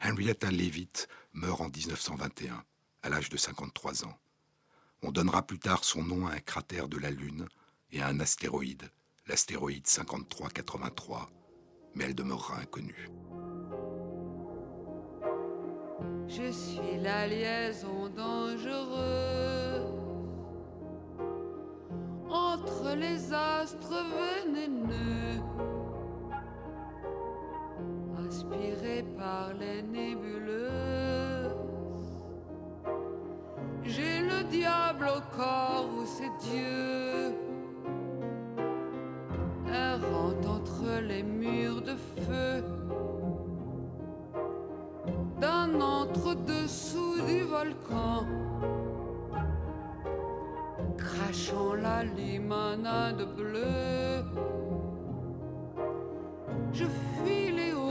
Henrietta 0.03 0.51
Leavitt 0.51 1.07
meurt 1.31 1.61
en 1.61 1.69
1921, 1.69 2.65
à 3.01 3.09
l'âge 3.09 3.29
de 3.29 3.37
53 3.37 4.05
ans. 4.05 4.17
On 5.03 5.11
donnera 5.11 5.47
plus 5.47 5.59
tard 5.59 5.85
son 5.85 6.03
nom 6.03 6.27
à 6.27 6.33
un 6.33 6.39
cratère 6.39 6.89
de 6.89 6.97
la 6.97 7.11
Lune 7.11 7.47
et 7.91 8.01
à 8.01 8.07
un 8.07 8.19
astéroïde, 8.19 8.91
l'astéroïde 9.25 9.87
5383, 9.87 11.29
mais 11.95 12.05
elle 12.05 12.15
demeurera 12.15 12.61
inconnue. 12.61 13.09
Je 16.27 16.51
suis 16.51 16.97
la 17.01 17.27
liaison 17.27 18.09
dangereuse 18.15 19.91
entre 22.29 22.95
les 22.95 23.33
astres 23.33 24.05
vénéneux, 24.45 25.41
inspirés 28.25 29.05
par 29.17 29.53
les 29.53 29.81
nébuleuses. 29.81 30.61
J'ai 33.83 34.21
le 34.21 34.43
diable 34.49 35.07
au 35.09 35.35
corps 35.35 35.89
ou 35.97 36.05
c'est 36.05 36.31
Dieu 36.49 37.35
errant 39.73 40.33
les 40.99 41.23
murs 41.23 41.81
de 41.81 41.95
feu 42.21 42.63
d'un 45.39 45.79
entre-dessous 45.79 47.21
du 47.27 47.41
volcan, 47.43 48.25
crachant 50.97 51.73
la 51.73 52.03
limonade 52.03 53.23
bleue. 53.35 54.23
Je 56.73 56.85
fuis 56.85 57.51
les 57.51 57.73
hauts 57.73 57.90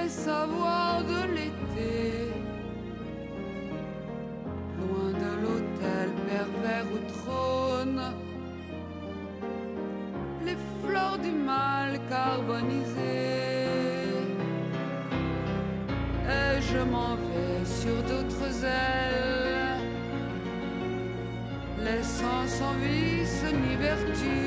savoir 0.11 1.03
de 1.03 1.21
l'été, 1.35 2.33
loin 4.77 5.11
de 5.23 5.31
l'hôtel 5.41 6.07
pervers 6.27 6.87
où 6.93 6.99
trône 7.15 8.01
les 10.45 10.57
fleurs 10.83 11.17
du 11.17 11.31
mal 11.31 11.99
carbonisé. 12.09 13.13
Et 16.37 16.61
je 16.69 16.79
m'en 16.91 17.15
vais 17.15 17.63
sur 17.79 17.97
d'autres 18.09 18.53
ailes, 18.65 19.79
laissant 21.85 22.43
sans 22.47 22.73
vice 22.83 23.45
ni 23.63 23.75
vertu. 23.75 24.39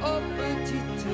Aux 0.00 0.22
petites 0.38 1.06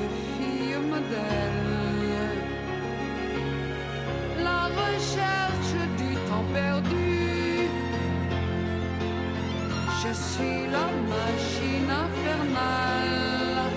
la 4.43 4.61
recherche 4.81 5.77
du 5.97 6.13
temps 6.27 6.47
perdu. 6.53 7.69
Je 10.01 10.13
suis 10.13 10.67
la 10.75 10.87
machine 11.13 11.89
infernale 12.05 13.71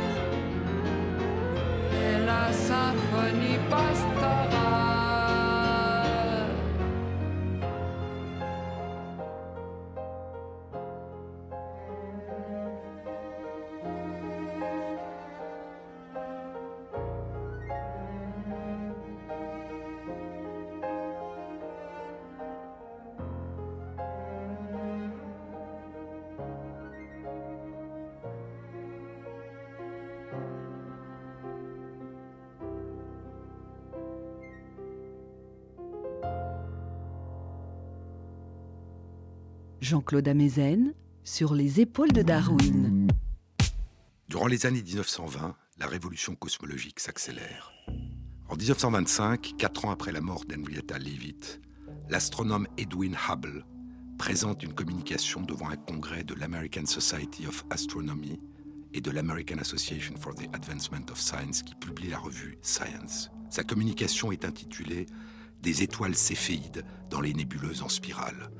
et 1.93 2.27
la 2.27 2.53
symphonie 2.53 3.59
pastorale. 3.71 4.88
Jean-Claude 39.89 40.29
Amezen 40.29 40.93
sur 41.25 41.55
les 41.55 41.81
épaules 41.81 42.13
de 42.13 42.21
Darwin. 42.21 43.09
Durant 44.29 44.47
les 44.47 44.67
années 44.67 44.83
1920, 44.83 45.57
la 45.79 45.87
révolution 45.87 46.35
cosmologique 46.35 47.01
s'accélère. 47.01 47.73
En 48.51 48.57
1925, 48.57 49.55
quatre 49.57 49.87
ans 49.87 49.91
après 49.91 50.13
la 50.13 50.21
mort 50.21 50.45
d'Henrietta 50.45 50.99
Leavitt, 50.99 51.63
l'astronome 52.11 52.69
Edwin 52.77 53.17
Hubble 53.31 53.65
présente 54.19 54.63
une 54.63 54.75
communication 54.75 55.41
devant 55.41 55.71
un 55.71 55.77
congrès 55.77 56.23
de 56.23 56.35
l'American 56.35 56.85
Society 56.85 57.47
of 57.47 57.65
Astronomy 57.71 58.39
et 58.93 59.01
de 59.01 59.11
l'American 59.11 59.57
Association 59.57 60.17
for 60.19 60.35
the 60.35 60.51
Advancement 60.53 61.11
of 61.11 61.19
Science 61.19 61.63
qui 61.63 61.75
publie 61.75 62.11
la 62.11 62.19
revue 62.19 62.59
Science. 62.61 63.31
Sa 63.49 63.65
communication 63.65 64.33
est 64.33 64.45
intitulée 64.45 65.07
Des 65.63 65.83
étoiles 65.83 66.15
céphéides 66.15 66.85
dans 67.09 67.23
les 67.23 67.33
nébuleuses 67.33 67.83
en 67.83 67.89
spirale. 67.89 68.51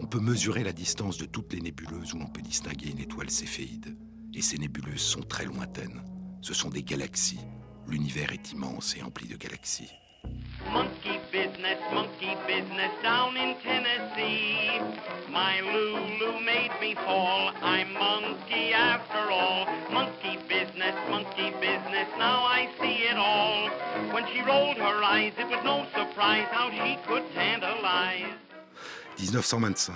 On 0.00 0.06
peut 0.06 0.20
mesurer 0.20 0.64
la 0.64 0.72
distance 0.72 1.18
de 1.18 1.24
toutes 1.24 1.52
les 1.52 1.60
nébuleuses 1.60 2.14
où 2.14 2.18
l'on 2.18 2.26
peut 2.26 2.42
distinguer 2.42 2.90
une 2.90 3.00
étoile 3.00 3.30
céphéide. 3.30 3.96
Et 4.34 4.42
ces 4.42 4.58
nébuleuses 4.58 5.00
sont 5.00 5.22
très 5.22 5.46
lointaines. 5.46 6.02
Ce 6.42 6.54
sont 6.54 6.68
des 6.68 6.82
galaxies. 6.82 7.40
L'univers 7.88 8.32
est 8.32 8.52
immense 8.52 8.96
et 8.96 9.02
empli 9.02 9.26
de 9.28 9.36
galaxies. 9.36 9.92
Monkey 10.72 11.20
business, 11.30 11.78
monkey 11.92 12.36
business 12.46 12.90
down 13.02 13.36
in 13.36 13.54
Tennessee. 13.62 14.80
My 15.30 15.60
Lulu 15.60 16.40
made 16.44 16.72
me 16.80 16.94
fall. 16.94 17.52
I'm 17.62 17.92
monkey 17.92 18.72
after 18.72 19.30
all. 19.30 19.66
Monkey 19.92 20.38
business, 20.48 20.94
monkey 21.08 21.50
business. 21.60 22.08
Now 22.18 22.44
I 22.44 22.68
see 22.80 23.06
it 23.10 23.16
all. 23.16 23.70
When 24.12 24.26
she 24.32 24.40
rolled 24.42 24.78
her 24.78 25.02
eyes, 25.04 25.32
it 25.38 25.46
was 25.46 25.62
no 25.64 25.86
surprise 25.94 26.48
how 26.50 26.70
she 26.70 26.98
could 27.06 27.24
tantalize. 27.34 28.45
1925. 29.18 29.94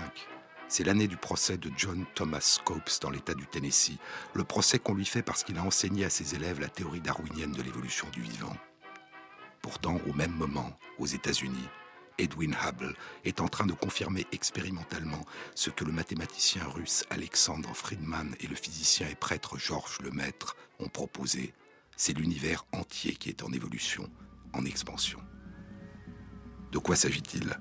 C'est 0.68 0.84
l'année 0.84 1.06
du 1.06 1.18
procès 1.18 1.58
de 1.58 1.70
John 1.76 2.06
Thomas 2.14 2.40
Scopes 2.40 2.90
dans 3.02 3.10
l'État 3.10 3.34
du 3.34 3.46
Tennessee, 3.46 3.98
le 4.32 4.44
procès 4.44 4.78
qu'on 4.78 4.94
lui 4.94 5.04
fait 5.04 5.22
parce 5.22 5.44
qu'il 5.44 5.58
a 5.58 5.62
enseigné 5.62 6.06
à 6.06 6.10
ses 6.10 6.34
élèves 6.34 6.60
la 6.60 6.68
théorie 6.68 7.02
darwinienne 7.02 7.52
de 7.52 7.60
l'évolution 7.60 8.08
du 8.10 8.22
vivant. 8.22 8.56
Pourtant, 9.60 10.00
au 10.08 10.14
même 10.14 10.32
moment, 10.32 10.72
aux 10.98 11.06
États-Unis, 11.06 11.68
Edwin 12.16 12.56
Hubble 12.64 12.96
est 13.24 13.40
en 13.40 13.48
train 13.48 13.66
de 13.66 13.74
confirmer 13.74 14.26
expérimentalement 14.32 15.24
ce 15.54 15.68
que 15.68 15.84
le 15.84 15.92
mathématicien 15.92 16.64
russe 16.64 17.04
Alexandre 17.10 17.74
Friedman 17.74 18.34
et 18.40 18.46
le 18.46 18.56
physicien 18.56 19.06
et 19.08 19.14
prêtre 19.14 19.58
Georges 19.58 20.00
Lemaître 20.00 20.56
ont 20.78 20.88
proposé. 20.88 21.52
C'est 21.96 22.16
l'univers 22.16 22.64
entier 22.72 23.14
qui 23.14 23.28
est 23.28 23.42
en 23.42 23.52
évolution, 23.52 24.08
en 24.54 24.64
expansion. 24.64 25.20
De 26.72 26.78
quoi 26.78 26.96
s'agit-il? 26.96 27.58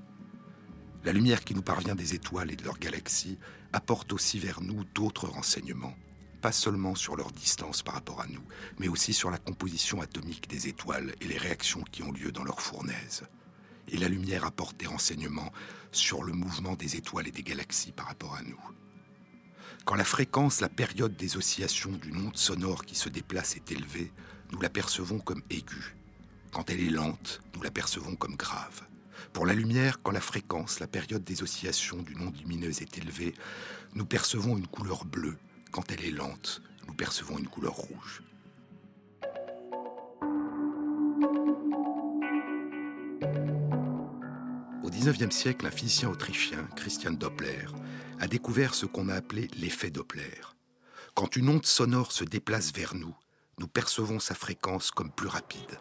La 1.05 1.13
lumière 1.13 1.45
qui 1.45 1.55
nous 1.55 1.61
parvient 1.61 1.95
des 1.95 2.13
étoiles 2.13 2.51
et 2.51 2.57
de 2.57 2.65
leurs 2.65 2.77
galaxies 2.77 3.37
apporte 3.71 4.11
aussi 4.11 4.37
vers 4.37 4.61
nous 4.61 4.83
d'autres 4.83 5.27
renseignements, 5.27 5.95
pas 6.41 6.51
seulement 6.51 6.93
sur 6.93 7.15
leur 7.15 7.31
distance 7.31 7.83
par 7.83 7.93
rapport 7.93 8.19
à 8.19 8.27
nous, 8.27 8.43
mais 8.79 8.89
aussi 8.89 9.13
sur 9.13 9.31
la 9.31 9.37
composition 9.37 10.01
atomique 10.01 10.49
des 10.49 10.67
étoiles 10.67 11.15
et 11.21 11.27
les 11.27 11.37
réactions 11.37 11.83
qui 11.89 12.03
ont 12.03 12.11
lieu 12.11 12.33
dans 12.33 12.43
leur 12.43 12.59
fournaise. 12.59 13.23
Et 13.87 13.97
la 13.97 14.09
lumière 14.09 14.43
apporte 14.43 14.77
des 14.77 14.87
renseignements 14.87 15.53
sur 15.93 16.21
le 16.21 16.33
mouvement 16.33 16.75
des 16.75 16.97
étoiles 16.97 17.29
et 17.29 17.31
des 17.31 17.43
galaxies 17.43 17.93
par 17.93 18.07
rapport 18.07 18.35
à 18.35 18.41
nous. 18.41 18.59
Quand 19.85 19.95
la 19.95 20.03
fréquence, 20.03 20.59
la 20.59 20.69
période 20.69 21.15
des 21.15 21.37
oscillations 21.37 21.93
d'une 21.93 22.27
onde 22.27 22.37
sonore 22.37 22.83
qui 22.83 22.95
se 22.95 23.09
déplace 23.09 23.55
est 23.55 23.71
élevée, 23.71 24.11
nous 24.51 24.59
la 24.59 24.69
percevons 24.69 25.19
comme 25.19 25.43
aiguë. 25.49 25.95
Quand 26.51 26.69
elle 26.69 26.81
est 26.81 26.89
lente, 26.91 27.41
nous 27.55 27.61
la 27.61 27.71
percevons 27.71 28.15
comme 28.15 28.35
grave. 28.35 28.81
Pour 29.33 29.45
la 29.45 29.53
lumière, 29.53 30.01
quand 30.01 30.11
la 30.11 30.21
fréquence, 30.21 30.79
la 30.79 30.87
période 30.87 31.23
des 31.23 31.43
oscillations 31.43 32.01
d'une 32.01 32.21
onde 32.21 32.37
lumineuse 32.37 32.81
est 32.81 32.97
élevée, 32.97 33.33
nous 33.93 34.05
percevons 34.05 34.57
une 34.57 34.67
couleur 34.67 35.05
bleue. 35.05 35.37
Quand 35.71 35.91
elle 35.91 36.03
est 36.03 36.11
lente, 36.11 36.61
nous 36.87 36.93
percevons 36.93 37.37
une 37.37 37.47
couleur 37.47 37.73
rouge. 37.73 38.23
Au 44.83 44.89
XIXe 44.89 45.35
siècle, 45.35 45.67
un 45.67 45.71
physicien 45.71 46.09
autrichien, 46.09 46.67
Christian 46.75 47.11
Doppler, 47.11 47.65
a 48.19 48.27
découvert 48.27 48.73
ce 48.73 48.85
qu'on 48.85 49.09
a 49.09 49.15
appelé 49.15 49.47
l'effet 49.57 49.91
Doppler. 49.91 50.41
Quand 51.13 51.35
une 51.35 51.49
onde 51.49 51.65
sonore 51.65 52.11
se 52.11 52.23
déplace 52.23 52.73
vers 52.73 52.95
nous, 52.95 53.15
nous 53.59 53.67
percevons 53.67 54.19
sa 54.19 54.35
fréquence 54.35 54.89
comme 54.89 55.11
plus 55.11 55.27
rapide. 55.27 55.79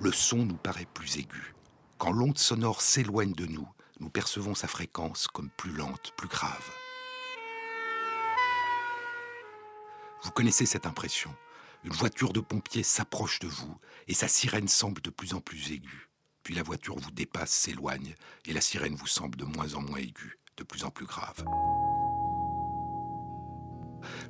Le 0.00 0.12
son 0.12 0.44
nous 0.44 0.56
paraît 0.56 0.86
plus 0.94 1.18
aigu. 1.18 1.54
Quand 1.98 2.12
l'onde 2.12 2.38
sonore 2.38 2.82
s'éloigne 2.82 3.32
de 3.32 3.46
nous, 3.46 3.68
nous 3.98 4.10
percevons 4.10 4.54
sa 4.54 4.68
fréquence 4.68 5.26
comme 5.26 5.50
plus 5.50 5.72
lente, 5.72 6.12
plus 6.16 6.28
grave. 6.28 6.70
Vous 10.22 10.30
connaissez 10.30 10.66
cette 10.66 10.86
impression. 10.86 11.34
Une 11.82 11.92
voiture 11.92 12.32
de 12.32 12.38
pompier 12.38 12.84
s'approche 12.84 13.40
de 13.40 13.48
vous 13.48 13.76
et 14.06 14.14
sa 14.14 14.28
sirène 14.28 14.68
semble 14.68 15.02
de 15.02 15.10
plus 15.10 15.34
en 15.34 15.40
plus 15.40 15.72
aiguë. 15.72 16.08
Puis 16.44 16.54
la 16.54 16.62
voiture 16.62 16.96
vous 16.96 17.10
dépasse, 17.10 17.50
s'éloigne 17.50 18.14
et 18.46 18.52
la 18.52 18.60
sirène 18.60 18.94
vous 18.94 19.08
semble 19.08 19.36
de 19.36 19.44
moins 19.44 19.74
en 19.74 19.82
moins 19.82 19.98
aiguë, 19.98 20.38
de 20.56 20.62
plus 20.62 20.84
en 20.84 20.90
plus 20.90 21.06
grave. 21.06 21.44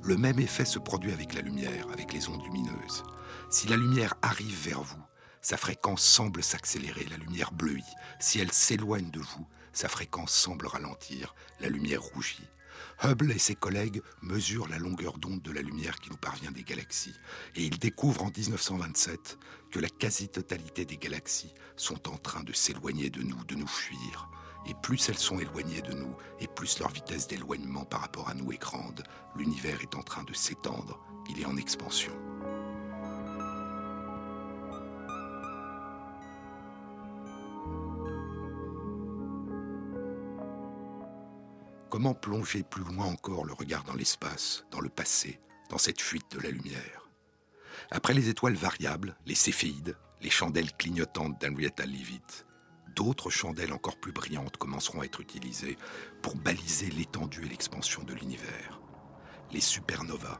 Le 0.01 0.17
même 0.17 0.39
effet 0.39 0.65
se 0.65 0.79
produit 0.79 1.13
avec 1.13 1.35
la 1.35 1.41
lumière, 1.41 1.85
avec 1.93 2.11
les 2.11 2.27
ondes 2.27 2.43
lumineuses. 2.43 3.03
Si 3.51 3.67
la 3.67 3.77
lumière 3.77 4.15
arrive 4.21 4.57
vers 4.63 4.81
vous, 4.81 5.03
sa 5.41 5.57
fréquence 5.57 6.03
semble 6.03 6.43
s'accélérer, 6.43 7.05
la 7.05 7.17
lumière 7.17 7.51
bleuit. 7.51 7.83
Si 8.19 8.39
elle 8.39 8.51
s'éloigne 8.51 9.09
de 9.09 9.19
vous, 9.19 9.47
sa 9.73 9.87
fréquence 9.87 10.33
semble 10.33 10.67
ralentir, 10.67 11.33
la 11.59 11.69
lumière 11.69 12.01
rougit. 12.01 12.47
Hubble 13.01 13.31
et 13.31 13.39
ses 13.39 13.55
collègues 13.55 14.01
mesurent 14.21 14.67
la 14.67 14.77
longueur 14.77 15.17
d'onde 15.17 15.41
de 15.41 15.51
la 15.51 15.61
lumière 15.61 15.99
qui 15.99 16.09
nous 16.09 16.17
parvient 16.17 16.51
des 16.51 16.63
galaxies, 16.63 17.15
et 17.55 17.63
ils 17.63 17.79
découvrent 17.79 18.23
en 18.23 18.31
1927 18.35 19.37
que 19.71 19.79
la 19.79 19.89
quasi-totalité 19.89 20.85
des 20.85 20.97
galaxies 20.97 21.53
sont 21.77 22.09
en 22.09 22.17
train 22.17 22.43
de 22.43 22.53
s'éloigner 22.53 23.09
de 23.09 23.21
nous, 23.21 23.43
de 23.45 23.55
nous 23.55 23.67
fuir. 23.67 24.29
Et 24.65 24.73
plus 24.83 25.07
elles 25.07 25.17
sont 25.17 25.39
éloignées 25.39 25.81
de 25.81 25.93
nous, 25.93 26.13
et 26.41 26.47
plus 26.47 26.79
leur 26.79 26.89
vitesse 26.89 27.27
d'éloignement 27.27 27.85
par 27.85 28.01
rapport 28.01 28.27
à 28.27 28.33
nous 28.33 28.51
est 28.51 28.57
grande, 28.57 29.03
l'univers 29.35 29.81
est 29.81 29.95
en 29.95 30.03
train 30.03 30.23
de 30.23 30.33
s'étendre, 30.33 30.99
il 31.29 31.39
est 31.39 31.45
en 31.45 31.55
expansion. 31.55 32.28
Comment 41.89 42.13
plonger 42.13 42.61
plus 42.61 42.83
loin 42.83 43.05
encore 43.05 43.45
le 43.45 43.53
regard 43.53 43.83
dans 43.83 43.95
l'espace, 43.95 44.63
dans 44.69 44.79
le 44.79 44.89
passé, 44.89 45.39
dans 45.71 45.79
cette 45.79 45.99
fuite 45.99 46.31
de 46.31 46.39
la 46.39 46.51
lumière? 46.51 47.09
Après 47.89 48.13
les 48.13 48.29
étoiles 48.29 48.53
variables, 48.53 49.17
les 49.25 49.33
céphéides, 49.33 49.97
les 50.21 50.29
chandelles 50.29 50.71
clignotantes 50.73 51.41
d'Henrietta 51.41 51.87
Leavitt, 51.87 52.45
d'autres 52.95 53.31
chandelles 53.31 53.73
encore 53.73 53.99
plus 53.99 54.11
brillantes 54.11 54.57
commenceront 54.57 55.01
à 55.01 55.05
être 55.05 55.21
utilisées 55.21 55.79
pour 56.21 56.35
baliser 56.35 56.91
l'étendue 56.91 57.47
et 57.47 57.49
l'expansion 57.49 58.03
de 58.03 58.13
l'univers. 58.13 58.79
Les 59.51 59.61
supernovas, 59.61 60.39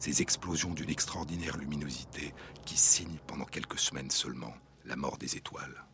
ces 0.00 0.20
explosions 0.20 0.74
d'une 0.74 0.90
extraordinaire 0.90 1.58
luminosité 1.58 2.34
qui 2.66 2.76
signent 2.76 3.20
pendant 3.28 3.44
quelques 3.44 3.78
semaines 3.78 4.10
seulement 4.10 4.54
la 4.84 4.96
mort 4.96 5.16
des 5.16 5.36
étoiles. 5.36 5.84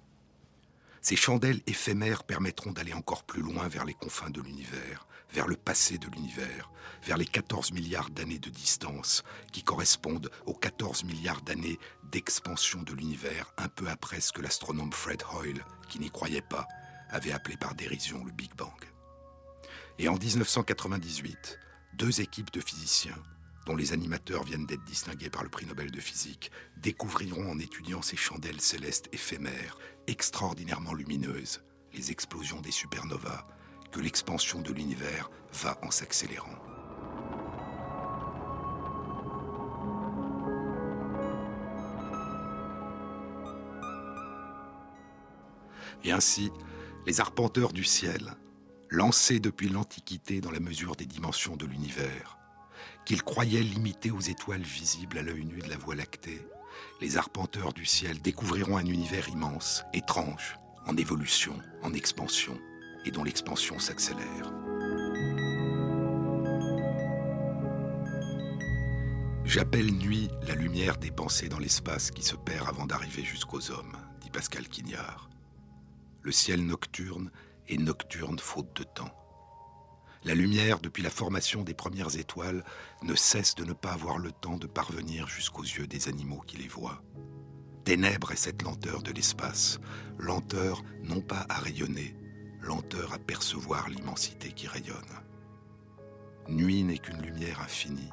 Ces 1.01 1.17
chandelles 1.17 1.63
éphémères 1.67 2.25
permettront 2.25 2.73
d'aller 2.73 2.93
encore 2.93 3.25
plus 3.25 3.43
loin 3.43 3.69
vers 3.69 3.85
les 3.85 3.95
confins 3.95 4.31
de 4.31 4.41
l'univers, 4.41 5.07
vers 5.33 5.47
le 5.47 5.57
passé 5.57 5.99
de 5.99 6.09
l'univers, 6.09 6.71
vers 7.05 7.17
les 7.17 7.27
14 7.27 7.73
milliards 7.73 8.11
d'années 8.11 8.39
de 8.39 8.51
distance 8.51 9.23
qui 9.53 9.63
correspondent 9.63 10.31
aux 10.47 10.55
14 10.55 11.05
milliards 11.05 11.43
d'années 11.43 11.79
d'expansion 12.11 12.83
de 12.83 12.95
l'univers 12.95 13.53
un 13.57 13.69
peu 13.69 13.89
après 13.89 14.21
ce 14.21 14.33
que 14.33 14.43
l'astronome 14.43 14.93
Fred 14.93 15.23
Hoyle, 15.33 15.65
qui 15.89 16.01
n'y 16.01 16.11
croyait 16.11 16.43
pas, 16.43 16.67
avait 17.11 17.33
appelé 17.33 17.57
par 17.57 17.75
dérision 17.75 18.25
le 18.25 18.33
Big 18.33 18.55
Bang. 18.55 18.85
Et 19.99 20.09
en 20.09 20.17
1998, 20.17 21.59
deux 21.95 22.21
équipes 22.21 22.53
de 22.53 22.61
physiciens, 22.61 23.19
dont 23.67 23.77
les 23.77 23.93
animateurs 23.93 24.45
viennent 24.45 24.67
d'être 24.67 24.85
distingués 24.85 25.31
par 25.31 25.43
le 25.43 25.49
prix 25.51 25.67
Nobel 25.67 25.91
de 25.91 26.01
physique, 26.01 26.51
découvriront 26.77 27.51
en 27.51 27.59
étudiant 27.59 28.03
ces 28.03 28.17
chandelles 28.17 28.61
célestes 28.61 29.09
éphémères, 29.13 29.77
extraordinairement 30.09 30.95
lumineuses, 30.95 31.63
les 31.93 32.11
explosions 32.11 32.61
des 32.61 32.71
supernovas, 32.71 33.47
que 33.93 34.01
l'expansion 34.01 34.61
de 34.61 34.73
l'univers 34.73 35.31
va 35.53 35.79
en 35.83 35.91
s'accélérant. 35.91 36.57
Et 46.05 46.13
ainsi, 46.13 46.51
les 47.07 47.21
arpenteurs 47.21 47.73
du 47.73 47.85
ciel, 47.85 48.35
lancés 48.89 49.41
depuis 49.41 49.69
l'Antiquité 49.69 50.41
dans 50.41 50.51
la 50.51 50.61
mesure 50.61 50.97
des 50.97 51.07
dimensions 51.07 51.57
de 51.57 51.67
l'univers, 51.67 52.39
qu'ils 53.05 53.23
croyaient 53.23 53.63
limités 53.63 54.11
aux 54.11 54.21
étoiles 54.21 54.63
visibles 54.63 55.19
à 55.19 55.23
l'œil 55.23 55.45
nu 55.45 55.59
de 55.59 55.69
la 55.69 55.77
Voie 55.77 55.97
lactée, 55.97 56.41
les 57.01 57.17
arpenteurs 57.17 57.73
du 57.73 57.85
ciel 57.85 58.21
découvriront 58.21 58.77
un 58.77 58.87
univers 58.87 59.29
immense, 59.29 59.85
étrange, 59.93 60.57
en 60.87 60.97
évolution, 60.97 61.55
en 61.83 61.93
expansion, 61.93 62.59
et 63.05 63.11
dont 63.11 63.25
l'expansion 63.25 63.79
s'accélère. 63.79 64.53
J'appelle 69.45 69.91
nuit 69.93 70.29
la 70.47 70.55
lumière 70.55 70.99
dépensée 70.99 71.49
dans 71.49 71.59
l'espace 71.59 72.11
qui 72.11 72.23
se 72.23 72.37
perd 72.37 72.69
avant 72.69 72.85
d'arriver 72.85 73.23
jusqu'aux 73.23 73.71
hommes, 73.71 73.97
dit 74.21 74.31
Pascal 74.31 74.69
Quignard. 74.69 75.31
Le 76.21 76.33
ciel 76.33 76.67
nocturne 76.67 77.31
est 77.67 77.79
nocturne 77.79 78.39
faute 78.39 78.77
de 78.77 78.83
temps. 78.83 79.15
La 80.29 80.35
lumière, 80.35 80.79
depuis 80.79 81.03
la 81.03 81.09
formation 81.09 81.63
des 81.63 81.73
premières 81.73 82.19
étoiles, 82.19 82.63
ne 83.03 83.15
cesse 83.15 83.55
de 83.55 83.65
ne 83.65 83.73
pas 83.73 83.93
avoir 83.93 84.19
le 84.19 84.31
temps 84.31 84.59
de 84.59 84.67
parvenir 84.67 85.27
jusqu'aux 85.27 85.63
yeux 85.63 85.87
des 85.87 86.07
animaux 86.07 86.43
qui 86.47 86.59
les 86.59 86.69
voient. 86.69 87.03
Ténèbres 87.87 88.33
est 88.33 88.37
cette 88.37 88.61
lenteur 88.61 89.03
de 89.03 89.11
l'espace, 89.11 89.81
lenteur 90.19 90.83
non 91.03 91.23
pas 91.23 91.47
à 91.49 91.55
rayonner, 91.55 92.15
lenteur 92.61 93.15
à 93.15 93.19
percevoir 93.19 93.89
l'immensité 93.89 94.53
qui 94.53 94.67
rayonne. 94.67 95.17
Nuit 96.51 96.85
n'est 96.85 96.99
qu'une 96.99 97.23
lumière 97.23 97.63
infinie. 97.63 98.11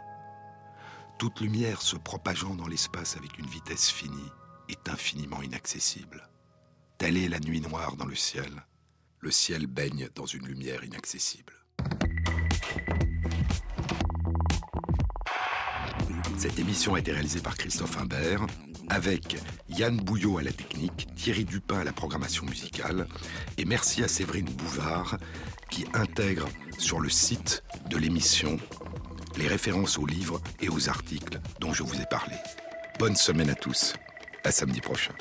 Toute 1.20 1.42
lumière 1.42 1.82
se 1.82 1.98
propageant 1.98 2.56
dans 2.56 2.70
l'espace 2.70 3.18
avec 3.18 3.38
une 3.40 3.48
vitesse 3.48 3.90
finie 3.90 4.32
est 4.70 4.88
infiniment 4.88 5.42
inaccessible. 5.42 6.30
Telle 6.98 7.18
est 7.18 7.28
la 7.28 7.42
nuit 7.42 7.60
noire 7.60 7.98
dans 7.98 8.06
le 8.06 8.16
ciel. 8.16 8.66
Le 9.20 9.32
ciel 9.32 9.68
baigne 9.68 10.08
dans 10.16 10.26
une 10.26 10.48
lumière 10.48 10.86
inaccessible. 10.86 11.52
Cette 16.38 16.60
émission 16.60 16.96
a 16.96 17.00
été 17.00 17.12
réalisée 17.12 17.40
par 17.40 17.58
Christophe 17.58 17.98
Imbert, 17.98 18.46
avec 18.90 19.38
Yann 19.70 19.98
Bouillot 19.98 20.38
à 20.38 20.44
la 20.44 20.52
technique, 20.52 21.08
Thierry 21.16 21.46
Dupin 21.46 21.80
à 21.80 21.84
la 21.84 21.94
programmation 21.94 22.46
musicale, 22.46 23.08
et 23.58 23.66
merci 23.66 24.04
à 24.04 24.08
Séverine 24.08 24.46
Bouvard 24.46 25.18
qui 25.72 25.86
intègre 25.94 26.48
sur 26.78 27.00
le 27.00 27.10
site 27.10 27.64
de 27.90 27.98
l'émission 27.98 28.58
les 29.38 29.48
références 29.48 29.98
aux 29.98 30.06
livres 30.06 30.42
et 30.62 30.70
aux 30.70 30.90
articles 30.90 31.40
dont 31.60 31.74
je 31.74 31.84
vous 31.84 32.00
ai 32.00 32.06
parlé. 32.06 32.36
Bonne 33.00 33.16
semaine 33.16 33.50
à 33.50 33.56
tous. 33.56 33.94
À 34.44 34.52
samedi 34.52 34.82
prochain. 34.82 35.14